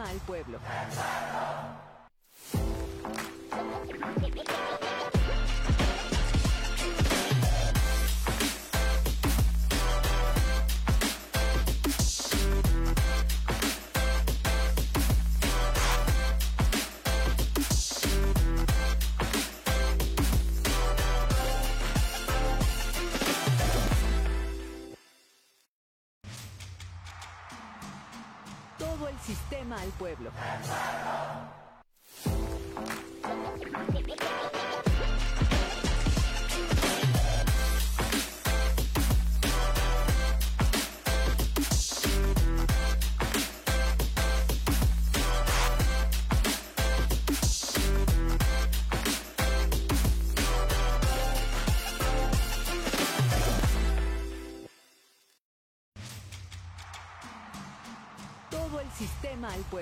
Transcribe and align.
al 0.00 0.18
pueblo. 0.18 0.58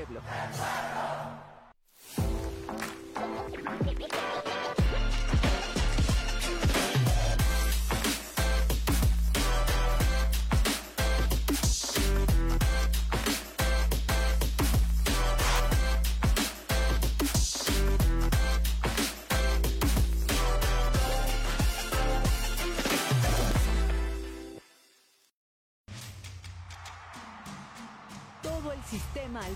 Pueblo. 0.07 0.21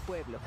Pueblo. 0.06 0.38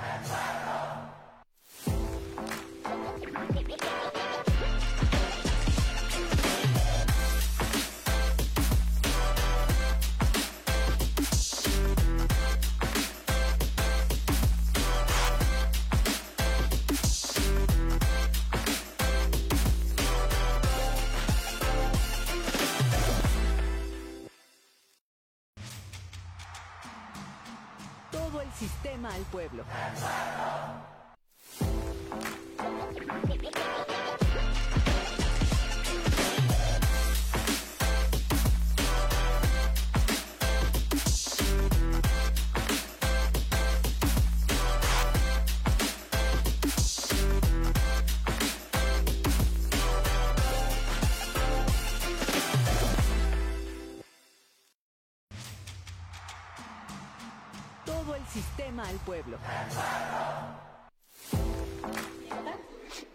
Pueblo. 29.50 29.64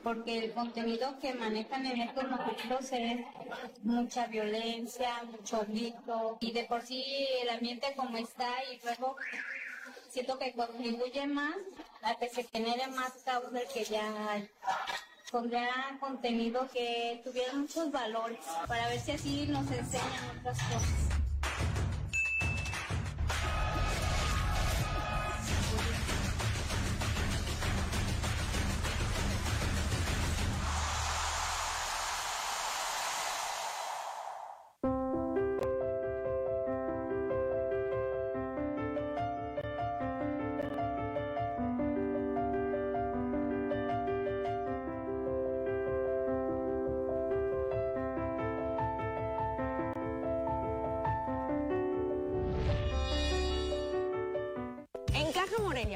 Porque 0.04 0.44
el 0.44 0.53
contenido 0.53 1.19
que 1.19 1.32
manejan 1.32 1.87
en 1.87 2.03
estos 2.03 2.28
noticieros 2.28 2.92
es 2.92 3.20
mucha 3.82 4.26
violencia, 4.26 5.25
mucho 5.25 5.64
grito 5.66 6.37
y 6.41 6.53
de 6.53 6.64
por 6.64 6.82
sí 6.82 7.03
el 7.43 7.48
ambiente 7.48 7.94
como 7.97 8.19
está 8.19 8.50
y 8.70 8.78
luego 8.84 9.16
siento 10.10 10.38
que 10.38 10.53
contribuye 10.53 11.26
más 11.26 11.56
a 12.03 12.14
que 12.16 12.28
se 12.28 12.44
genere 12.44 12.87
más 12.88 13.12
causa 13.25 13.60
que 13.72 13.84
ya 13.84 14.31
hay. 14.31 14.48
Pondría 15.32 15.97
contenido 15.98 16.69
que 16.72 17.22
tuviera 17.25 17.54
muchos 17.54 17.91
valores 17.91 18.38
para 18.69 18.88
ver 18.88 19.00
si 19.00 19.12
así 19.12 19.47
nos 19.47 19.69
enseñan 19.70 20.38
otras 20.38 20.59
cosas. 20.64 21.23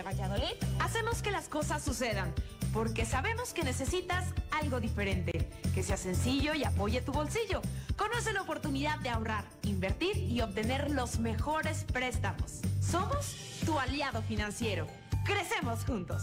Valladolid 0.08 0.54
hacemos 0.80 1.22
que 1.22 1.30
las 1.30 1.48
cosas 1.48 1.82
sucedan, 1.82 2.32
porque 2.72 3.04
sabemos 3.04 3.52
que 3.52 3.62
necesitas 3.62 4.24
algo 4.50 4.80
diferente, 4.80 5.48
que 5.74 5.82
sea 5.82 5.96
sencillo 5.96 6.54
y 6.54 6.64
apoye 6.64 7.00
tu 7.00 7.12
bolsillo. 7.12 7.60
Conoce 7.96 8.32
la 8.32 8.42
oportunidad 8.42 8.98
de 9.00 9.10
ahorrar, 9.10 9.44
invertir 9.64 10.16
y 10.16 10.40
obtener 10.40 10.90
los 10.90 11.18
mejores 11.18 11.84
préstamos. 11.84 12.60
Somos 12.80 13.36
tu 13.66 13.78
aliado 13.78 14.22
financiero. 14.22 14.86
Crecemos 15.24 15.84
juntos. 15.84 16.22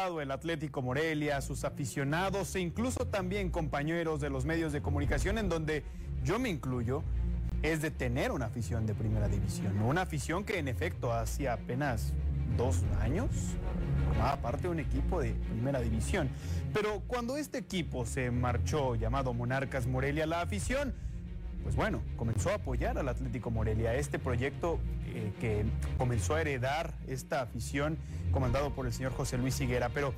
El 0.00 0.30
Atlético 0.30 0.80
Morelia, 0.80 1.40
sus 1.42 1.64
aficionados 1.64 2.54
e 2.54 2.60
incluso 2.60 3.06
también 3.06 3.50
compañeros 3.50 4.20
de 4.20 4.30
los 4.30 4.46
medios 4.46 4.72
de 4.72 4.80
comunicación, 4.80 5.36
en 5.36 5.48
donde 5.50 5.84
yo 6.24 6.38
me 6.38 6.48
incluyo, 6.48 7.02
es 7.62 7.82
de 7.82 7.90
tener 7.90 8.32
una 8.32 8.46
afición 8.46 8.86
de 8.86 8.94
primera 8.94 9.28
división. 9.28 9.78
Una 9.82 10.02
afición 10.02 10.44
que 10.44 10.58
en 10.58 10.68
efecto 10.68 11.12
hace 11.12 11.50
apenas 11.50 12.14
dos 12.56 12.82
años 13.00 13.28
formaba 14.06 14.36
parte 14.36 14.62
de 14.62 14.68
un 14.70 14.80
equipo 14.80 15.20
de 15.20 15.32
primera 15.32 15.80
división. 15.80 16.30
Pero 16.72 17.00
cuando 17.06 17.36
este 17.36 17.58
equipo 17.58 18.06
se 18.06 18.30
marchó 18.30 18.94
llamado 18.94 19.34
Monarcas 19.34 19.86
Morelia, 19.86 20.26
la 20.26 20.40
afición, 20.40 20.94
pues 21.62 21.76
bueno, 21.76 22.02
comenzó 22.16 22.50
a 22.50 22.54
apoyar 22.54 22.98
al 22.98 23.08
Atlético 23.08 23.50
Morelia, 23.50 23.94
este 23.94 24.18
proyecto 24.18 24.78
eh, 25.06 25.32
que 25.40 25.64
comenzó 25.98 26.34
a 26.34 26.40
heredar 26.40 26.94
esta 27.06 27.42
afición 27.42 27.98
comandado 28.32 28.74
por 28.74 28.86
el 28.86 28.92
señor 28.92 29.12
José 29.12 29.38
Luis 29.38 29.60
Higuera. 29.60 29.88
Pero 29.90 30.14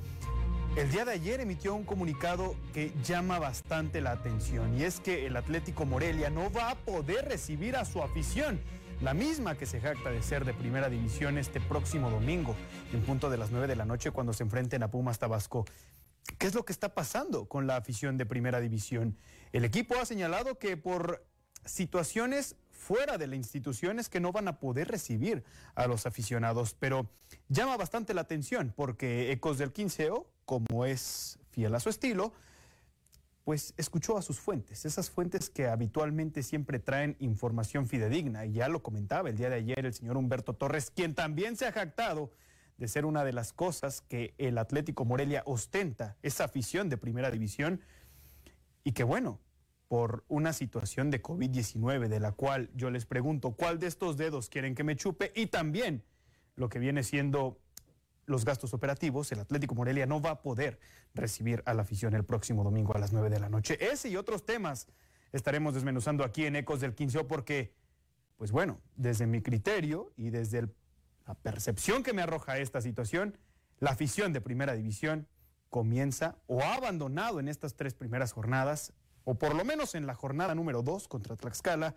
el 0.75 0.91
día 0.91 1.05
de 1.05 1.11
ayer 1.11 1.39
emitió 1.39 1.75
un 1.75 1.83
comunicado 1.83 2.55
que 2.73 2.91
llama 3.03 3.39
bastante 3.39 4.01
la 4.01 4.11
atención 4.11 4.77
y 4.77 4.83
es 4.83 4.99
que 4.99 5.27
el 5.27 5.37
Atlético 5.37 5.85
Morelia 5.85 6.29
no 6.29 6.51
va 6.51 6.71
a 6.71 6.75
poder 6.75 7.25
recibir 7.25 7.75
a 7.75 7.85
su 7.85 8.01
afición 8.01 8.59
la 9.01 9.13
misma 9.13 9.55
que 9.55 9.65
se 9.65 9.81
jacta 9.81 10.11
de 10.11 10.23
ser 10.23 10.45
de 10.45 10.53
primera 10.53 10.89
división 10.89 11.37
este 11.37 11.59
próximo 11.59 12.09
domingo, 12.09 12.55
en 12.93 13.01
punto 13.01 13.29
de 13.29 13.37
las 13.37 13.51
9 13.51 13.67
de 13.67 13.75
la 13.75 13.85
noche, 13.85 14.11
cuando 14.11 14.31
se 14.31 14.43
enfrenten 14.43 14.81
a 14.81 14.89
Pumas 14.89 15.19
Tabasco. 15.19 15.65
¿Qué 16.37 16.47
es 16.47 16.55
lo 16.55 16.63
que 16.63 16.71
está 16.71 16.93
pasando 16.93 17.45
con 17.45 17.67
la 17.67 17.75
afición 17.75 18.17
de 18.17 18.25
primera 18.25 18.61
división? 18.61 19.17
El 19.51 19.65
equipo 19.65 19.95
ha 19.99 20.05
señalado 20.05 20.57
que 20.57 20.77
por 20.77 21.25
situaciones 21.65 22.55
fuera 22.71 23.17
de 23.17 23.27
la 23.27 23.35
institución 23.35 23.99
es 23.99 24.09
que 24.09 24.19
no 24.19 24.31
van 24.31 24.47
a 24.47 24.59
poder 24.59 24.89
recibir 24.89 25.43
a 25.75 25.87
los 25.87 26.05
aficionados, 26.05 26.75
pero 26.77 27.09
llama 27.47 27.77
bastante 27.77 28.13
la 28.13 28.21
atención 28.21 28.73
porque 28.75 29.31
Ecos 29.31 29.57
del 29.57 29.71
Quinceo, 29.71 30.27
como 30.45 30.85
es 30.85 31.39
fiel 31.51 31.73
a 31.75 31.79
su 31.79 31.89
estilo, 31.89 32.33
pues 33.43 33.73
escuchó 33.77 34.17
a 34.17 34.21
sus 34.21 34.39
fuentes, 34.39 34.85
esas 34.85 35.09
fuentes 35.09 35.49
que 35.49 35.67
habitualmente 35.67 36.43
siempre 36.43 36.79
traen 36.79 37.17
información 37.19 37.87
fidedigna. 37.87 38.45
Y 38.45 38.53
ya 38.53 38.69
lo 38.69 38.81
comentaba 38.81 39.29
el 39.29 39.37
día 39.37 39.49
de 39.49 39.55
ayer 39.55 39.85
el 39.85 39.93
señor 39.93 40.17
Humberto 40.17 40.53
Torres, 40.53 40.91
quien 40.91 41.13
también 41.13 41.57
se 41.57 41.67
ha 41.67 41.71
jactado 41.71 42.31
de 42.77 42.87
ser 42.87 43.05
una 43.05 43.23
de 43.23 43.33
las 43.33 43.53
cosas 43.53 44.01
que 44.01 44.33
el 44.37 44.57
Atlético 44.57 45.05
Morelia 45.05 45.43
ostenta, 45.45 46.17
esa 46.21 46.45
afición 46.45 46.89
de 46.89 46.97
primera 46.97 47.31
división. 47.31 47.81
Y 48.83 48.93
que 48.93 49.03
bueno, 49.03 49.39
por 49.87 50.23
una 50.27 50.53
situación 50.53 51.11
de 51.11 51.21
COVID-19, 51.21 52.07
de 52.07 52.19
la 52.19 52.31
cual 52.31 52.69
yo 52.75 52.89
les 52.89 53.05
pregunto 53.05 53.51
cuál 53.51 53.79
de 53.79 53.87
estos 53.87 54.17
dedos 54.17 54.49
quieren 54.49 54.75
que 54.75 54.83
me 54.83 54.95
chupe 54.95 55.31
y 55.35 55.47
también 55.47 56.03
lo 56.55 56.69
que 56.69 56.79
viene 56.79 57.03
siendo 57.03 57.59
los 58.25 58.45
gastos 58.45 58.73
operativos, 58.73 59.31
el 59.31 59.39
Atlético 59.39 59.75
Morelia 59.75 60.05
no 60.05 60.21
va 60.21 60.31
a 60.31 60.41
poder 60.41 60.79
recibir 61.13 61.61
a 61.65 61.73
la 61.73 61.81
afición 61.81 62.13
el 62.13 62.23
próximo 62.23 62.63
domingo 62.63 62.95
a 62.95 62.99
las 62.99 63.11
9 63.11 63.29
de 63.29 63.39
la 63.39 63.49
noche. 63.49 63.77
Ese 63.79 64.09
y 64.09 64.15
otros 64.15 64.45
temas 64.45 64.87
estaremos 65.31 65.73
desmenuzando 65.73 66.23
aquí 66.23 66.45
en 66.45 66.55
Ecos 66.55 66.79
del 66.79 66.95
Quinceo 66.95 67.27
porque, 67.27 67.73
pues 68.37 68.51
bueno, 68.51 68.79
desde 68.95 69.27
mi 69.27 69.41
criterio 69.41 70.13
y 70.15 70.29
desde 70.29 70.69
la 71.27 71.35
percepción 71.35 72.03
que 72.03 72.13
me 72.13 72.21
arroja 72.21 72.57
esta 72.57 72.81
situación, 72.81 73.37
la 73.79 73.91
afición 73.91 74.31
de 74.31 74.41
primera 74.41 74.73
división 74.73 75.27
comienza 75.69 76.37
o 76.47 76.61
ha 76.61 76.75
abandonado 76.75 77.39
en 77.39 77.47
estas 77.47 77.75
tres 77.75 77.93
primeras 77.93 78.31
jornadas, 78.31 78.93
o 79.25 79.35
por 79.35 79.55
lo 79.55 79.63
menos 79.65 79.95
en 79.95 80.05
la 80.05 80.15
jornada 80.15 80.55
número 80.55 80.81
dos 80.81 81.07
contra 81.07 81.35
Tlaxcala, 81.35 81.95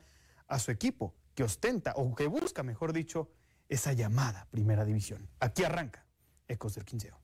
a 0.48 0.58
su 0.58 0.70
equipo 0.70 1.14
que 1.34 1.44
ostenta 1.44 1.92
o 1.96 2.14
que 2.14 2.26
busca, 2.26 2.62
mejor 2.62 2.92
dicho, 2.92 3.30
esa 3.68 3.92
llamada 3.92 4.46
primera 4.50 4.84
división. 4.84 5.28
Aquí 5.40 5.64
arranca 5.64 6.06
Ecos 6.48 6.74
del 6.74 6.84
Quinceo. 6.84 7.20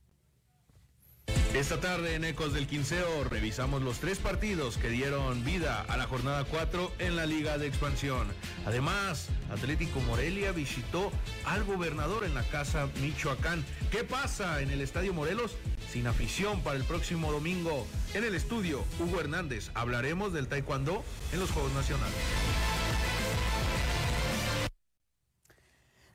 Esta 1.55 1.79
tarde 1.79 2.15
en 2.15 2.25
Ecos 2.25 2.55
del 2.55 2.67
Quinceo 2.67 3.25
revisamos 3.25 3.83
los 3.83 3.99
tres 3.99 4.19
partidos 4.19 4.79
que 4.79 4.89
dieron 4.89 5.45
vida 5.45 5.83
a 5.83 5.99
la 5.99 6.07
jornada 6.07 6.45
4 6.45 6.93
en 6.99 7.15
la 7.15 7.27
Liga 7.27 7.59
de 7.59 7.67
Expansión. 7.67 8.27
Además, 8.65 9.29
Atlético 9.51 10.01
Morelia 10.01 10.53
visitó 10.53 11.13
al 11.45 11.65
gobernador 11.65 12.25
en 12.25 12.35
la 12.35 12.43
casa 12.45 12.89
Michoacán. 13.03 13.65
¿Qué 13.91 14.03
pasa 14.03 14.63
en 14.63 14.71
el 14.71 14.81
Estadio 14.81 15.13
Morelos? 15.13 15.55
Sin 15.93 16.07
afición 16.07 16.63
para 16.63 16.79
el 16.79 16.85
próximo 16.85 17.31
domingo. 17.31 17.87
En 18.15 18.25
el 18.25 18.35
estudio, 18.35 18.83
Hugo 18.99 19.21
Hernández, 19.21 19.71
hablaremos 19.75 20.33
del 20.33 20.49
taekwondo 20.49 21.05
en 21.35 21.41
los 21.41 21.51
Juegos 21.51 21.71
Nacionales. 21.75 22.17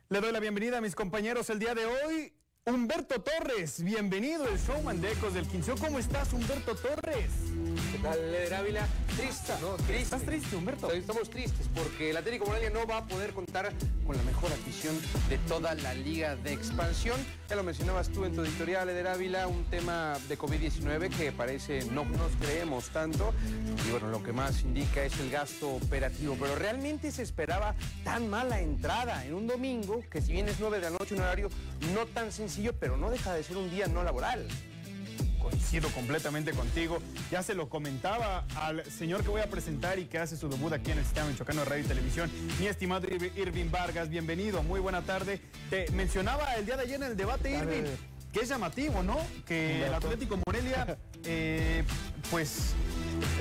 Le 0.08 0.20
doy 0.20 0.32
la 0.32 0.40
bienvenida 0.40 0.78
a 0.78 0.80
mis 0.80 0.96
compañeros 0.96 1.48
el 1.50 1.60
día 1.60 1.76
de 1.76 1.86
hoy. 1.86 2.32
Humberto 2.66 3.22
Torres, 3.22 3.84
bienvenido, 3.84 4.48
el 4.48 4.58
showman 4.58 5.00
de 5.00 5.14
del 5.14 5.46
Quinceo. 5.46 5.76
¿Cómo 5.76 6.00
estás, 6.00 6.32
Humberto 6.32 6.74
Torres? 6.74 7.30
¿Qué 7.98 8.04
tal, 8.04 8.52
Ávila? 8.52 8.86
Triste, 9.16 9.52
¿no? 9.60 9.74
Triste. 9.74 10.02
¿Estás 10.02 10.22
triste, 10.22 10.54
Humberto? 10.54 10.92
Estamos 10.92 11.28
tristes 11.28 11.66
porque 11.74 12.10
el 12.10 12.16
Atlético 12.16 12.46
Morelia 12.46 12.70
no 12.70 12.86
va 12.86 12.98
a 12.98 13.06
poder 13.08 13.32
contar 13.32 13.72
con 14.06 14.16
la 14.16 14.22
mejor 14.22 14.52
afición 14.52 14.96
de 15.28 15.36
toda 15.38 15.74
la 15.74 15.94
liga 15.94 16.36
de 16.36 16.52
expansión. 16.52 17.18
Ya 17.48 17.56
lo 17.56 17.64
mencionabas 17.64 18.08
tú 18.10 18.24
en 18.24 18.36
tu 18.36 18.44
editorial, 18.44 18.86
Leder 18.86 19.08
Ávila, 19.08 19.48
un 19.48 19.64
tema 19.64 20.16
de 20.28 20.38
COVID-19 20.38 21.08
que 21.08 21.32
parece 21.32 21.84
no 21.86 22.04
nos 22.04 22.30
creemos 22.40 22.88
tanto. 22.90 23.34
Y 23.84 23.90
bueno, 23.90 24.10
lo 24.10 24.22
que 24.22 24.32
más 24.32 24.62
indica 24.62 25.02
es 25.02 25.18
el 25.18 25.30
gasto 25.30 25.68
operativo. 25.68 26.36
Pero 26.38 26.54
realmente 26.54 27.10
se 27.10 27.22
esperaba 27.22 27.74
tan 28.04 28.28
mala 28.28 28.60
entrada 28.60 29.26
en 29.26 29.34
un 29.34 29.48
domingo 29.48 30.04
que 30.08 30.22
si 30.22 30.34
bien 30.34 30.48
es 30.48 30.60
9 30.60 30.76
de 30.78 30.82
la 30.84 30.90
noche, 30.90 31.16
un 31.16 31.22
horario 31.22 31.48
no 31.92 32.06
tan 32.06 32.30
sencillo, 32.30 32.74
pero 32.78 32.96
no 32.96 33.10
deja 33.10 33.34
de 33.34 33.42
ser 33.42 33.56
un 33.56 33.68
día 33.70 33.88
no 33.88 34.04
laboral 34.04 34.46
coincido 35.38 35.88
completamente 35.90 36.52
contigo. 36.52 36.98
Ya 37.30 37.42
se 37.42 37.54
lo 37.54 37.68
comentaba 37.68 38.44
al 38.56 38.84
señor 38.90 39.22
que 39.22 39.30
voy 39.30 39.40
a 39.40 39.50
presentar 39.50 39.98
y 39.98 40.06
que 40.06 40.18
hace 40.18 40.36
su 40.36 40.48
debut 40.48 40.72
aquí 40.72 40.90
en 40.90 40.98
el 40.98 41.04
sistema 41.04 41.28
michoacano 41.28 41.60
de 41.60 41.66
radio 41.66 41.84
y 41.84 41.88
televisión, 41.88 42.30
mi 42.58 42.66
estimado 42.66 43.06
Irving 43.36 43.70
Vargas. 43.70 44.08
Bienvenido, 44.08 44.62
muy 44.62 44.80
buena 44.80 45.02
tarde. 45.02 45.40
Te 45.70 45.90
mencionaba 45.92 46.54
el 46.54 46.66
día 46.66 46.76
de 46.76 46.82
ayer 46.82 46.96
en 46.96 47.04
el 47.04 47.16
debate, 47.16 47.50
Irving, 47.50 47.84
que 48.32 48.40
es 48.40 48.48
llamativo, 48.48 49.02
¿no? 49.02 49.16
Que 49.46 49.86
el 49.86 49.94
Atlético 49.94 50.38
Morelia, 50.46 50.98
eh, 51.24 51.84
pues, 52.30 52.74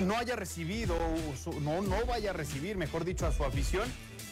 no 0.06 0.18
haya 0.18 0.36
recibido, 0.36 0.96
no, 1.62 1.82
no 1.82 2.06
vaya 2.06 2.32
a 2.32 2.34
recibir, 2.34 2.78
mejor 2.78 3.06
dicho, 3.06 3.26
a 3.26 3.32
su 3.32 3.44
afición 3.44 3.88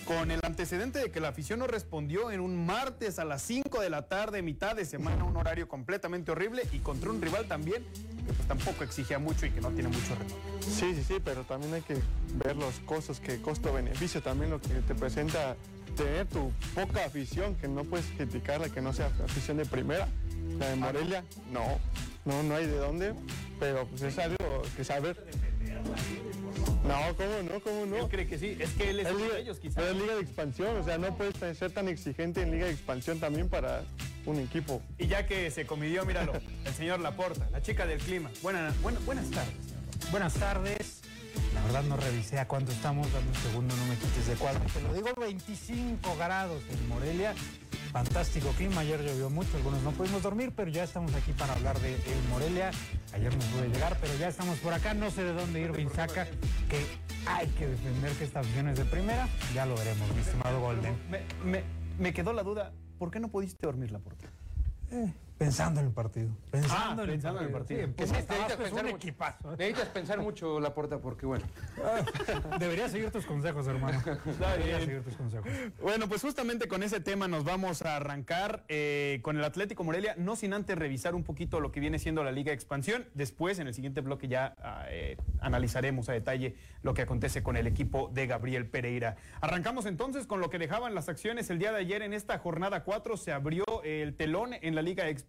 con 0.05 0.29
el 0.29 0.39
antecedente 0.43 0.99
de 0.99 1.11
que 1.11 1.19
la 1.19 1.29
afición 1.29 1.59
no 1.59 1.67
respondió 1.67 2.29
en 2.29 2.39
un 2.39 2.65
martes 2.65 3.17
a 3.17 3.25
las 3.25 3.41
5 3.41 3.81
de 3.81 3.89
la 3.89 4.03
tarde, 4.03 4.43
mitad 4.43 4.75
de 4.75 4.85
semana, 4.85 5.23
un 5.23 5.35
horario 5.35 5.67
completamente 5.67 6.31
horrible 6.31 6.63
y 6.71 6.79
contra 6.79 7.09
un 7.09 7.21
rival 7.21 7.47
también 7.47 7.83
que 8.25 8.33
pues 8.33 8.47
tampoco 8.47 8.83
exigía 8.83 9.19
mucho 9.19 9.45
y 9.45 9.51
que 9.51 9.61
no 9.61 9.69
tiene 9.69 9.89
mucho 9.89 10.15
retorno. 10.15 10.35
Sí, 10.61 10.93
sí, 10.95 11.03
sí, 11.03 11.15
pero 11.23 11.43
también 11.43 11.73
hay 11.73 11.81
que 11.81 11.97
ver 12.43 12.55
los 12.55 12.79
costos, 12.81 13.19
que 13.19 13.41
costo-beneficio 13.41 14.21
también 14.21 14.51
lo 14.51 14.61
que 14.61 14.69
te 14.69 14.95
presenta 14.95 15.55
tener 15.95 16.27
tu 16.27 16.51
poca 16.73 17.05
afición, 17.05 17.55
que 17.55 17.67
no 17.67 17.83
puedes 17.83 18.05
criticarla, 18.17 18.69
que 18.69 18.81
no 18.81 18.93
sea 18.93 19.09
afición 19.23 19.57
de 19.57 19.65
primera. 19.65 20.07
La 20.59 20.69
de 20.69 20.75
Morelia, 20.75 21.23
no, 21.51 21.79
no, 22.23 22.43
no 22.43 22.55
hay 22.55 22.67
de 22.67 22.77
dónde, 22.77 23.13
pero 23.59 23.85
pues 23.87 24.03
es 24.03 24.17
algo 24.19 24.61
que 24.75 24.83
saber. 24.83 25.17
No, 26.87 27.15
¿cómo 27.17 27.51
no? 27.51 27.59
¿Cómo 27.61 27.85
no? 27.85 27.97
Él 27.97 28.07
cree 28.09 28.27
que 28.27 28.37
sí, 28.37 28.55
es 28.59 28.69
que 28.71 28.91
él 28.91 28.99
es, 28.99 29.11
uno 29.11 29.25
de 29.25 29.41
ellos 29.41 29.57
quizás. 29.59 29.77
Pero 29.77 29.89
es 29.89 30.01
liga 30.01 30.15
de 30.15 30.21
expansión, 30.21 30.77
o 30.77 30.83
sea, 30.83 30.97
no 30.97 31.15
puedes 31.17 31.35
ser 31.57 31.71
tan 31.71 31.87
exigente 31.87 32.41
en 32.41 32.51
liga 32.51 32.65
de 32.67 32.71
expansión 32.71 33.19
también 33.19 33.49
para 33.49 33.83
un 34.25 34.39
equipo. 34.39 34.81
Y 34.97 35.07
ya 35.07 35.25
que 35.25 35.49
se 35.51 35.65
comidió, 35.65 36.05
míralo, 36.05 36.33
el 36.65 36.73
señor 36.73 36.99
Laporta, 36.99 37.49
la 37.51 37.61
chica 37.61 37.85
del 37.85 37.99
clima. 37.99 38.29
Buena, 38.41 38.73
buena, 38.81 38.99
buenas 39.05 39.29
tardes. 39.31 39.53
Buenas 40.11 40.33
tardes. 40.35 41.04
La 41.55 41.61
verdad 41.63 41.83
no 41.83 41.97
revisé 41.97 42.37
a 42.39 42.47
cuánto 42.47 42.71
estamos, 42.71 43.11
dame 43.11 43.27
un 43.27 43.35
segundo, 43.35 43.75
no 43.75 43.85
me 43.85 43.95
quites 43.95 44.27
de 44.27 44.35
cuadro. 44.35 44.61
Te 44.71 44.81
lo 44.81 44.93
digo, 44.93 45.09
25 45.19 46.15
grados 46.17 46.61
en 46.69 46.87
Morelia. 46.87 47.33
Fantástico 47.91 48.49
clima, 48.57 48.81
ayer 48.81 49.01
llovió 49.01 49.29
mucho, 49.29 49.55
algunos 49.55 49.81
no 49.81 49.91
pudimos 49.91 50.21
dormir, 50.21 50.51
pero 50.53 50.69
ya 50.69 50.83
estamos 50.83 51.13
aquí 51.15 51.31
para 51.31 51.53
hablar 51.53 51.79
de 51.79 51.93
el 51.95 52.23
Morelia. 52.29 52.71
Ayer 53.13 53.33
no 53.33 53.43
pude 53.45 53.69
llegar, 53.69 53.97
pero 54.01 54.13
ya 54.17 54.27
estamos 54.27 54.59
por 54.59 54.73
acá, 54.73 54.93
no 54.93 55.09
sé 55.09 55.23
de 55.23 55.33
dónde 55.33 55.61
ir, 55.61 55.89
saca 55.95 56.25
que 56.69 56.85
hay 57.25 57.47
que 57.47 57.67
defender 57.67 58.11
que 58.13 58.25
esta 58.25 58.41
afición 58.41 58.67
es 58.67 58.77
de 58.77 58.85
primera, 58.85 59.29
ya 59.53 59.65
lo 59.65 59.75
veremos, 59.75 60.13
mi 60.13 60.21
estimado 60.21 60.59
Golden. 60.59 60.93
Me, 61.09 61.21
me, 61.49 61.63
me 61.97 62.13
quedó 62.13 62.33
la 62.33 62.43
duda, 62.43 62.73
¿por 62.99 63.11
qué 63.11 63.21
no 63.21 63.29
pudiste 63.29 63.65
dormir 63.65 63.91
la 63.91 63.99
puerta? 63.99 64.27
Eh, 64.91 65.13
pensando 65.37 65.79
en 65.81 65.87
el 65.87 65.91
partido. 65.93 66.29
Pensando, 66.51 67.01
Ah, 67.01 67.05
en, 67.05 67.11
pensando 67.11 67.39
en 67.41 67.45
el 67.45 67.51
el 67.51 67.53
partido. 67.57 67.81
partido. 67.87 68.07
Sí, 68.07 68.13
Que 68.13 68.21
necesitas 68.21 68.57
pensar 68.57 68.79
un 68.85 68.91
mucho. 68.91 68.95
equipazo. 68.97 69.53
¿eh? 69.53 69.55
Necesitas 69.57 69.87
pensar 69.89 70.19
mucho 70.21 70.59
la 70.59 70.73
puerta 70.73 70.97
porque 70.99 71.25
bueno. 71.25 71.45
Deberías 72.59 72.91
seguir 72.91 73.11
tus 73.11 73.25
consejos, 73.25 73.67
hermano. 73.67 74.01
Deberías 74.39 74.83
seguir 74.85 75.03
tus 75.03 75.15
consejos. 75.15 75.47
Bueno, 75.81 76.07
pues 76.07 76.21
justamente 76.21 76.67
con 76.67 76.83
ese 76.83 76.99
tema 77.01 77.27
nos 77.27 77.43
vamos 77.43 77.81
a 77.81 77.97
arrancar 77.97 78.63
eh, 78.69 79.19
con 79.23 79.35
el 79.37 79.43
Atlético 79.43 79.83
Morelia, 79.83 80.15
no 80.17 80.35
sin 80.35 80.53
antes 80.53 80.77
revisar 80.77 81.15
un 81.15 81.23
poquito 81.23 81.59
lo 81.59 81.71
que 81.71 81.79
viene 81.81 81.99
siendo 81.99 82.23
la 82.23 82.31
Liga 82.31 82.51
de 82.51 82.55
Expansión. 82.55 83.05
Después, 83.13 83.59
en 83.59 83.67
el 83.67 83.73
siguiente 83.73 84.01
bloque, 84.01 84.27
ya 84.27 84.55
ah, 84.63 84.85
eh, 84.89 85.17
analizaremos 85.41 86.07
a 86.09 86.13
detalle 86.13 86.55
lo 86.81 86.93
que 86.93 87.01
acontece 87.01 87.43
con 87.43 87.57
el 87.57 87.67
equipo 87.67 88.09
de 88.13 88.27
Gabriel 88.27 88.67
Pereira. 88.67 89.17
Arrancamos 89.41 89.85
entonces 89.85 90.27
con 90.27 90.39
lo 90.39 90.49
que 90.49 90.59
dejaban 90.59 90.95
las 90.95 91.09
acciones 91.09 91.49
el 91.49 91.59
día 91.59 91.71
de 91.73 91.79
ayer. 91.79 92.01
En 92.03 92.13
esta 92.13 92.37
jornada 92.39 92.83
4 92.83 93.17
se 93.17 93.33
abrió 93.33 93.65
el 93.83 94.15
telón 94.15 94.53
en 94.53 94.75
la 94.75 94.81
Liga 94.81 95.03
de 95.03 95.09
Expansión 95.09 95.24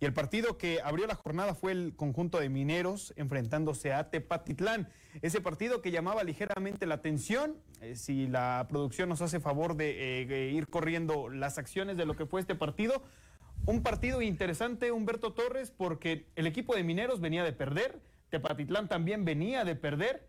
Y 0.00 0.04
el 0.04 0.12
partido 0.12 0.58
que 0.58 0.80
abrió 0.82 1.06
la 1.06 1.14
jornada 1.14 1.54
fue 1.54 1.72
el 1.72 1.94
conjunto 1.96 2.38
de 2.38 2.48
mineros 2.48 3.12
enfrentándose 3.16 3.92
a 3.92 4.10
Tepatitlán. 4.10 4.88
Ese 5.22 5.40
partido 5.40 5.82
que 5.82 5.90
llamaba 5.90 6.24
ligeramente 6.24 6.86
la 6.86 6.96
atención, 6.96 7.56
eh, 7.80 7.96
si 7.96 8.26
la 8.26 8.66
producción 8.68 9.08
nos 9.08 9.22
hace 9.22 9.40
favor 9.40 9.76
de 9.76 10.22
eh, 10.22 10.50
ir 10.52 10.68
corriendo 10.68 11.28
las 11.28 11.58
acciones 11.58 11.96
de 11.96 12.06
lo 12.06 12.14
que 12.14 12.26
fue 12.26 12.40
este 12.40 12.54
partido. 12.54 13.02
Un 13.66 13.82
partido 13.82 14.22
interesante, 14.22 14.92
Humberto 14.92 15.32
Torres, 15.32 15.72
porque 15.76 16.26
el 16.36 16.46
equipo 16.46 16.74
de 16.74 16.84
mineros 16.84 17.20
venía 17.20 17.44
de 17.44 17.52
perder, 17.52 18.00
Tepatitlán 18.30 18.88
también 18.88 19.24
venía 19.24 19.64
de 19.64 19.74
perder 19.74 20.28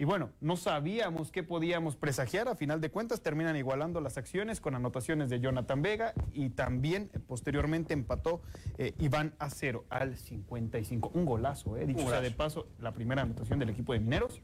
y 0.00 0.06
bueno, 0.06 0.30
no 0.40 0.56
sabíamos 0.56 1.30
qué 1.30 1.42
podíamos 1.42 1.94
presagiar. 1.94 2.48
A 2.48 2.54
final 2.54 2.80
de 2.80 2.90
cuentas, 2.90 3.20
terminan 3.20 3.54
igualando 3.56 4.00
las 4.00 4.16
acciones 4.16 4.58
con 4.58 4.74
anotaciones 4.74 5.28
de 5.28 5.40
Jonathan 5.40 5.82
Vega 5.82 6.14
y 6.32 6.48
también 6.48 7.10
eh, 7.12 7.18
posteriormente 7.18 7.92
empató 7.92 8.40
eh, 8.78 8.94
Iván 8.98 9.34
Acero 9.38 9.84
al 9.90 10.16
55. 10.16 11.10
Un 11.12 11.26
golazo, 11.26 11.76
eh, 11.76 11.84
dicho 11.84 12.08
sea 12.08 12.22
de 12.22 12.30
paso, 12.30 12.66
la 12.78 12.92
primera 12.92 13.20
anotación 13.20 13.58
del 13.58 13.68
equipo 13.68 13.92
de 13.92 14.00
Mineros 14.00 14.40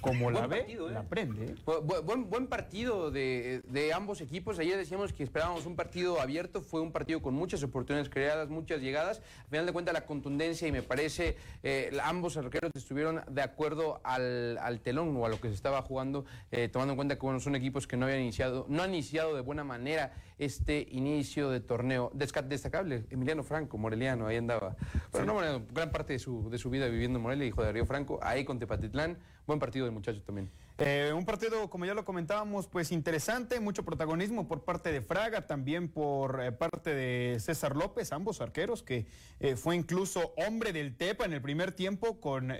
como 0.00 0.30
la 0.30 0.46
ve, 0.46 0.58
partido, 0.58 0.88
¿eh? 0.88 0.92
la 0.92 1.02
prende. 1.02 1.46
¿eh? 1.46 1.54
Bu- 1.64 2.02
Buen, 2.04 2.28
buen 2.30 2.46
partido 2.46 3.10
de, 3.10 3.62
de 3.66 3.92
ambos 3.92 4.20
equipos. 4.20 4.58
Ayer 4.58 4.76
decíamos 4.76 5.12
que 5.12 5.22
esperábamos 5.22 5.66
un 5.66 5.74
partido 5.74 6.20
abierto. 6.20 6.60
Fue 6.62 6.80
un 6.80 6.92
partido 6.92 7.22
con 7.22 7.34
muchas 7.34 7.62
oportunidades 7.62 8.08
creadas, 8.08 8.48
muchas 8.48 8.80
llegadas. 8.80 9.22
Al 9.44 9.50
final 9.50 9.66
de 9.66 9.72
cuentas, 9.72 9.94
la 9.94 10.06
contundencia 10.06 10.68
y 10.68 10.72
me 10.72 10.82
parece 10.82 11.36
eh, 11.62 11.96
ambos 12.02 12.36
arqueros 12.36 12.70
estuvieron 12.74 13.22
de 13.28 13.42
acuerdo 13.42 14.00
al, 14.04 14.58
al 14.58 14.80
telón 14.80 15.16
o 15.16 15.24
a 15.26 15.28
lo 15.28 15.40
que 15.40 15.48
se 15.48 15.54
estaba 15.54 15.82
jugando, 15.82 16.24
eh, 16.52 16.68
tomando 16.68 16.92
en 16.92 16.96
cuenta 16.96 17.14
que 17.16 17.22
bueno, 17.22 17.40
son 17.40 17.54
equipos 17.56 17.86
que 17.86 17.96
no 17.96 18.06
habían 18.06 18.20
iniciado, 18.20 18.66
no 18.68 18.82
han 18.82 18.90
iniciado 18.90 19.34
de 19.34 19.40
buena 19.40 19.64
manera 19.64 20.12
este 20.38 20.86
inicio 20.90 21.50
de 21.50 21.60
torneo. 21.60 22.10
Desca- 22.14 22.46
destacable, 22.46 23.06
Emiliano 23.10 23.42
Franco, 23.42 23.78
Moreliano, 23.78 24.26
ahí 24.26 24.36
andaba. 24.36 24.76
Pero 25.10 25.24
no, 25.24 25.34
bueno, 25.34 25.62
gran 25.72 25.90
parte 25.90 26.12
de 26.12 26.18
su, 26.18 26.50
de 26.50 26.58
su 26.58 26.68
vida 26.70 26.86
viviendo 26.88 27.18
en 27.18 27.22
Morelia, 27.22 27.46
hijo 27.46 27.62
de 27.62 27.72
Río 27.72 27.86
Franco, 27.86 28.18
ahí 28.22 28.44
con 28.44 28.58
Tepatitlán. 28.58 29.18
Buen 29.46 29.60
partido 29.60 29.84
del 29.84 29.94
muchacho 29.94 30.20
también. 30.22 30.50
Eh, 30.78 31.12
un 31.16 31.24
partido, 31.24 31.70
como 31.70 31.84
ya 31.84 31.94
lo 31.94 32.04
comentábamos, 32.04 32.66
pues 32.66 32.90
interesante, 32.90 33.60
mucho 33.60 33.84
protagonismo 33.84 34.48
por 34.48 34.64
parte 34.64 34.90
de 34.90 35.00
Fraga, 35.00 35.46
también 35.46 35.88
por 35.88 36.42
eh, 36.42 36.50
parte 36.50 36.92
de 36.92 37.38
César 37.38 37.76
López, 37.76 38.10
ambos 38.12 38.40
arqueros, 38.40 38.82
que 38.82 39.06
eh, 39.38 39.54
fue 39.54 39.76
incluso 39.76 40.34
hombre 40.36 40.72
del 40.72 40.96
Tepa 40.96 41.24
en 41.24 41.32
el 41.32 41.40
primer 41.40 41.70
tiempo, 41.72 42.20
con 42.20 42.52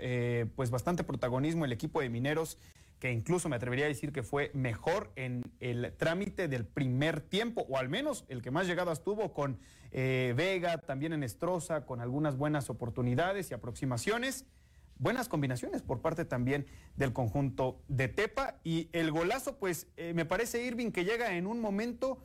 pues 0.55 0.69
bastante 0.69 1.03
protagonismo 1.03 1.65
el 1.65 1.73
equipo 1.73 1.99
de 1.99 2.09
Mineros, 2.09 2.57
que 2.99 3.11
incluso 3.11 3.49
me 3.49 3.57
atrevería 3.57 3.85
a 3.85 3.89
decir 3.89 4.13
que 4.13 4.23
fue 4.23 4.49
mejor 4.53 5.11
en 5.15 5.43
el 5.59 5.93
trámite 5.97 6.47
del 6.47 6.65
primer 6.65 7.19
tiempo, 7.19 7.65
o 7.69 7.77
al 7.77 7.89
menos 7.89 8.25
el 8.29 8.41
que 8.41 8.49
más 8.49 8.65
llegadas 8.65 9.03
tuvo 9.03 9.33
con 9.33 9.59
Vega, 9.91 10.77
también 10.79 11.13
en 11.13 11.23
Estroza, 11.23 11.85
con 11.85 12.01
algunas 12.01 12.37
buenas 12.37 12.69
oportunidades 12.69 13.51
y 13.51 13.53
aproximaciones 13.53 14.45
buenas 14.99 15.27
combinaciones 15.29 15.81
por 15.81 16.01
parte 16.01 16.25
también 16.25 16.65
del 16.95 17.13
conjunto 17.13 17.81
de 17.87 18.07
Tepa. 18.07 18.59
Y 18.63 18.89
el 18.93 19.11
golazo, 19.11 19.57
pues 19.57 19.87
eh, 19.97 20.13
me 20.13 20.25
parece 20.25 20.63
Irving 20.63 20.91
que 20.91 21.05
llega 21.05 21.35
en 21.35 21.47
un 21.47 21.59
momento 21.59 22.19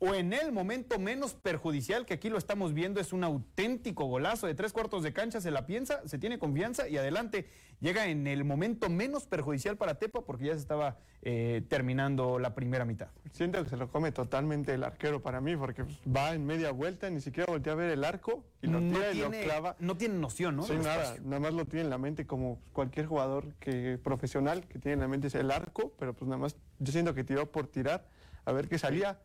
o 0.00 0.14
en 0.14 0.32
el 0.32 0.50
momento 0.50 0.98
menos 0.98 1.34
perjudicial, 1.34 2.06
que 2.06 2.14
aquí 2.14 2.30
lo 2.30 2.38
estamos 2.38 2.72
viendo, 2.72 3.00
es 3.00 3.12
un 3.12 3.22
auténtico 3.22 4.06
golazo 4.06 4.46
de 4.46 4.54
tres 4.54 4.72
cuartos 4.72 5.02
de 5.02 5.12
cancha, 5.12 5.42
se 5.42 5.50
la 5.50 5.66
piensa, 5.66 6.00
se 6.08 6.18
tiene 6.18 6.38
confianza 6.38 6.88
y 6.88 6.96
adelante 6.96 7.46
llega 7.80 8.06
en 8.06 8.26
el 8.26 8.44
momento 8.44 8.88
menos 8.88 9.26
perjudicial 9.26 9.76
para 9.76 9.98
Tepa 9.98 10.22
porque 10.22 10.46
ya 10.46 10.54
se 10.54 10.60
estaba 10.60 10.96
eh, 11.20 11.62
terminando 11.68 12.38
la 12.38 12.54
primera 12.54 12.86
mitad. 12.86 13.08
Siento 13.32 13.62
que 13.62 13.68
se 13.68 13.76
lo 13.76 13.90
come 13.90 14.10
totalmente 14.10 14.72
el 14.72 14.84
arquero 14.84 15.20
para 15.20 15.42
mí, 15.42 15.54
porque 15.54 15.84
va 16.06 16.32
en 16.32 16.46
media 16.46 16.70
vuelta, 16.70 17.10
ni 17.10 17.20
siquiera 17.20 17.52
voltea 17.52 17.74
a 17.74 17.76
ver 17.76 17.90
el 17.90 18.02
arco 18.02 18.42
y 18.62 18.68
lo 18.68 18.80
no, 18.80 18.94
tira 18.94 19.12
y 19.12 19.18
lo 19.18 19.28
tiene, 19.28 19.44
clava. 19.44 19.76
no 19.80 19.98
tiene 19.98 20.14
noción, 20.14 20.56
¿no? 20.56 20.62
Sí, 20.62 20.78
nada, 20.82 21.16
nada 21.22 21.40
más 21.40 21.52
lo 21.52 21.66
tiene 21.66 21.84
en 21.84 21.90
la 21.90 21.98
mente 21.98 22.26
como 22.26 22.58
cualquier 22.72 23.04
jugador 23.04 23.52
que 23.60 23.98
profesional 24.02 24.66
que 24.66 24.78
tiene 24.78 24.94
en 24.94 25.00
la 25.00 25.08
mente 25.08 25.26
es 25.26 25.34
el 25.34 25.50
arco, 25.50 25.92
pero 25.98 26.14
pues 26.14 26.26
nada 26.26 26.40
más 26.40 26.56
yo 26.78 26.90
siento 26.90 27.14
que 27.14 27.22
tiró 27.22 27.52
por 27.52 27.66
tirar 27.66 28.08
a 28.46 28.52
ver 28.52 28.66
qué 28.66 28.78
salía 28.78 29.18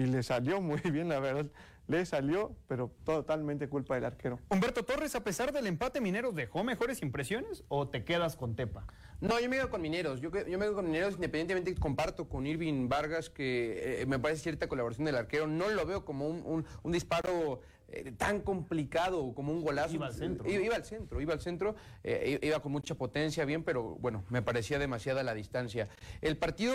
y 0.00 0.06
le 0.06 0.22
salió 0.22 0.60
muy 0.60 0.80
bien, 0.90 1.08
la 1.08 1.20
verdad. 1.20 1.46
Le 1.88 2.06
salió, 2.06 2.54
pero 2.68 2.92
totalmente 3.04 3.68
culpa 3.68 3.96
del 3.96 4.04
arquero. 4.04 4.38
Humberto 4.48 4.84
Torres, 4.84 5.16
a 5.16 5.24
pesar 5.24 5.52
del 5.52 5.66
empate, 5.66 6.00
Mineros 6.00 6.36
dejó 6.36 6.62
mejores 6.62 7.02
impresiones 7.02 7.64
o 7.68 7.88
te 7.88 8.04
quedas 8.04 8.36
con 8.36 8.54
Tepa? 8.54 8.86
No, 9.20 9.40
yo 9.40 9.48
me 9.50 9.56
quedo 9.56 9.70
con 9.70 9.82
Mineros. 9.82 10.20
Yo, 10.20 10.30
yo 10.30 10.56
me 10.58 10.64
quedo 10.66 10.74
con 10.76 10.86
Mineros 10.86 11.14
independientemente 11.14 11.74
comparto 11.74 12.28
con 12.28 12.46
Irving 12.46 12.88
Vargas 12.88 13.28
que 13.28 14.02
eh, 14.02 14.06
me 14.06 14.20
parece 14.20 14.42
cierta 14.42 14.68
colaboración 14.68 15.04
del 15.04 15.16
arquero. 15.16 15.48
No 15.48 15.68
lo 15.68 15.84
veo 15.84 16.04
como 16.04 16.28
un, 16.28 16.42
un- 16.46 16.64
un 16.84 16.92
disparo 16.92 17.60
eh, 17.88 18.12
tan 18.16 18.40
complicado 18.40 19.34
como 19.34 19.52
un 19.52 19.60
golazo. 19.60 19.92
Iba 19.96 20.06
al 20.06 20.14
centro, 20.14 20.48
Iba, 20.48 20.58
¿no? 20.60 20.64
iba 20.66 20.76
al 20.76 20.84
centro, 20.84 21.20
iba 21.20 21.32
al 21.34 21.40
centro. 21.40 21.74
eh, 22.04 22.38
i- 22.40 22.46
iba 22.46 22.60
con 22.62 22.70
mucha 22.70 22.94
potencia, 22.94 23.44
bien, 23.44 23.64
pero 23.64 23.96
bueno, 23.96 24.24
me 24.30 24.42
parecía 24.42 24.78
demasiada 24.78 25.24
la 25.24 25.34
distancia. 25.34 25.88
El 26.20 26.36
partido 26.36 26.72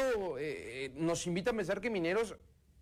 nos 0.95 1.25
invita 1.25 1.51
a 1.51 1.53
pensar 1.53 1.79
que 1.79 1.89
Mineros 1.89 2.35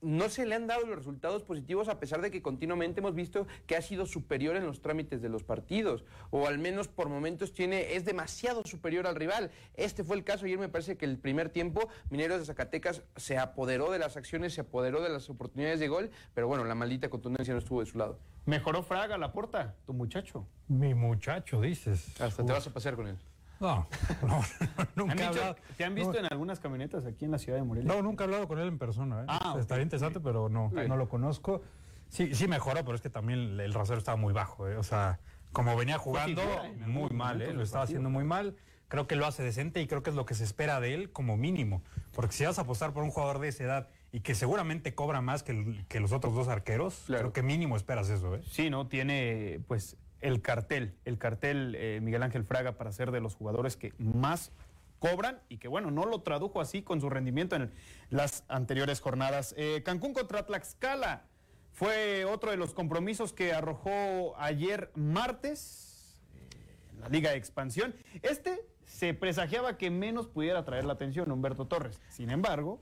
no 0.04 0.30
se 0.30 0.46
le 0.46 0.56
han 0.56 0.68
dado 0.68 0.86
los 0.86 0.96
resultados 0.96 1.44
positivos 1.44 1.88
a 1.88 2.00
pesar 2.00 2.22
de 2.22 2.30
que 2.30 2.42
continuamente 2.42 3.00
hemos 3.00 3.16
visto 3.16 3.48
que 3.66 3.76
ha 3.76 3.82
sido 3.82 4.06
superior 4.06 4.56
en 4.56 4.66
los 4.66 4.82
trámites 4.82 5.22
de 5.22 5.30
los 5.30 5.44
partidos 5.44 6.04
o 6.30 6.48
al 6.48 6.60
menos 6.60 6.88
por 6.88 7.10
momentos 7.10 7.54
tiene 7.54 7.96
es 7.96 8.06
demasiado 8.06 8.64
superior 8.66 9.08
al 9.08 9.16
rival. 9.16 9.52
Este 9.76 10.04
fue 10.04 10.18
el 10.18 10.24
caso 10.24 10.46
ayer 10.46 10.60
me 10.60 10.70
parece 10.70 10.98
que 10.98 11.06
el 11.06 11.18
primer 11.18 11.50
tiempo 11.50 11.88
Mineros 12.10 12.40
de 12.40 12.46
Zacatecas 12.46 13.04
se 13.16 13.38
apoderó 13.38 13.92
de 13.92 14.00
las 14.00 14.18
acciones, 14.18 14.54
se 14.54 14.62
apoderó 14.62 15.02
de 15.02 15.10
las 15.10 15.30
oportunidades 15.30 15.80
de 15.80 15.88
gol, 15.88 16.12
pero 16.34 16.48
bueno, 16.48 16.64
la 16.66 16.76
maldita 16.76 17.10
contundencia 17.10 17.54
no 17.54 17.60
estuvo 17.60 17.80
de 17.80 17.86
su 17.86 17.98
lado. 17.98 18.20
Mejoró 18.46 18.84
Fraga 18.84 19.18
la 19.18 19.32
porta, 19.32 19.76
tu 19.86 19.94
muchacho. 19.94 20.46
Mi 20.68 20.94
muchacho, 20.94 21.62
dices. 21.62 22.20
Hasta 22.20 22.46
te 22.46 22.52
vas 22.52 22.68
a 22.68 22.74
pasear 22.74 22.96
con 22.96 23.08
él. 23.08 23.18
No, 23.64 23.88
no, 24.28 24.36
¿Han 24.78 24.88
nunca 24.96 25.14
he 25.14 25.18
dicho- 25.18 25.30
hablado. 25.30 25.56
¿Te 25.78 25.86
han 25.86 25.96
visto 25.96 26.12
no, 26.14 26.20
en 26.20 26.26
algunas 26.26 26.60
camionetas 26.60 27.06
aquí 27.06 27.26
en 27.26 27.32
la 27.32 27.38
ciudad 27.40 27.58
de 27.58 27.64
Morelia? 27.64 27.94
No, 27.94 28.02
nunca 28.02 28.24
he 28.24 28.26
hablado 28.26 28.48
con 28.48 28.60
él 28.60 28.68
en 28.68 28.78
persona. 28.78 29.22
¿eh? 29.22 29.26
Ah. 29.30 29.56
Estaría 29.60 29.84
interesante, 29.84 30.20
pero 30.20 30.50
no, 30.50 30.70
no 30.72 30.98
lo 30.98 31.08
conozco. 31.10 31.62
Sí, 32.10 32.36
sí 32.36 32.48
mejoró, 32.48 32.84
pero 32.84 32.96
es 32.96 33.02
que 33.02 33.10
también 33.10 33.60
el 33.60 33.74
rasero 33.74 33.98
estaba 33.98 34.18
muy 34.18 34.34
bajo. 34.34 34.68
¿eh? 34.68 34.76
O 34.78 34.84
sea, 34.84 35.20
como 35.52 35.76
venía 35.76 35.98
jugando, 35.98 36.42
figura 36.42 36.68
en 36.68 36.90
muy 36.90 37.10
mal, 37.10 37.42
¿eh? 37.42 37.54
lo 37.54 37.64
estaba 37.64 37.86
haciendo 37.86 38.10
muy 38.10 38.24
mal. 38.24 38.56
Creo 38.90 39.08
que 39.08 39.16
lo 39.16 39.26
hace 39.26 39.42
decente 39.42 39.82
y 39.82 39.88
creo 39.88 40.04
que 40.04 40.12
es 40.12 40.16
lo 40.16 40.26
que 40.26 40.36
se 40.36 40.44
espera 40.44 40.80
de 40.80 40.94
él 40.94 41.12
como 41.12 41.36
mínimo. 41.38 41.82
Porque 42.14 42.34
si 42.36 42.46
vas 42.46 42.60
a 42.60 42.64
apostar 42.64 42.94
por 42.94 43.02
un 43.04 43.10
jugador 43.10 43.40
de 43.40 43.48
esa 43.48 43.64
edad 43.64 43.90
y 44.12 44.20
que 44.20 44.36
seguramente 44.36 44.94
cobra 44.94 45.22
más 45.22 45.42
que, 45.42 46.00
los 46.00 46.12
otros 46.12 46.36
dos 46.36 46.48
arqueros, 46.50 47.04
Claro. 47.08 47.22
creo 47.24 47.34
que 47.34 47.42
mínimo 47.42 47.76
esperas 47.76 48.10
eso. 48.10 48.36
¿eh? 48.36 48.42
Sí, 48.48 48.70
¿no? 48.70 48.86
Tiene 48.88 49.62
pues 49.68 49.98
el 50.24 50.42
cartel, 50.42 50.96
el 51.04 51.18
cartel 51.18 51.76
eh, 51.78 52.00
Miguel 52.02 52.24
Ángel 52.24 52.46
Fraga 52.46 52.78
para 52.78 52.92
ser 52.94 53.12
de 53.12 53.20
los 53.20 53.36
jugadores 53.36 53.76
que 53.76 53.94
más 53.98 54.52
cobran 55.00 55.42
y 55.50 55.58
que 55.58 55.68
bueno, 55.68 55.92
no 55.92 56.06
lo 56.06 56.22
tradujo 56.22 56.62
así 56.62 56.82
con 56.82 57.02
su 57.02 57.10
rendimiento 57.10 57.58
en 57.58 57.72
las 58.10 58.46
anteriores 58.48 59.02
jornadas. 59.02 59.54
Eh, 59.58 59.84
Cancún 59.84 60.14
contra 60.14 60.46
Tlaxcala 60.46 61.26
fue 61.74 62.24
otro 62.24 62.52
de 62.52 62.58
los 62.58 62.74
compromisos 62.74 63.34
que 63.34 63.52
arrojó 63.52 64.34
ayer 64.38 64.92
martes 64.96 66.22
eh, 66.36 66.50
en 66.94 67.02
la 67.02 67.10
Liga 67.10 67.32
de 67.32 67.38
Expansión. 67.38 67.94
Este 68.22 68.66
se 68.86 69.14
presagiaba 69.14 69.78
que 69.78 69.92
menos 69.92 70.28
pudiera 70.28 70.64
traer 70.64 70.86
la 70.86 70.94
atención 70.94 71.30
Humberto 71.32 71.68
Torres. 71.68 72.00
Sin 72.10 72.30
embargo, 72.30 72.80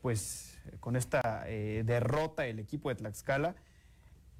pues 0.00 0.58
con 0.80 0.96
esta 0.96 1.44
derrota 1.44 2.46
el 2.46 2.58
equipo 2.58 2.88
de 2.88 2.94
Tlaxcala 2.94 3.56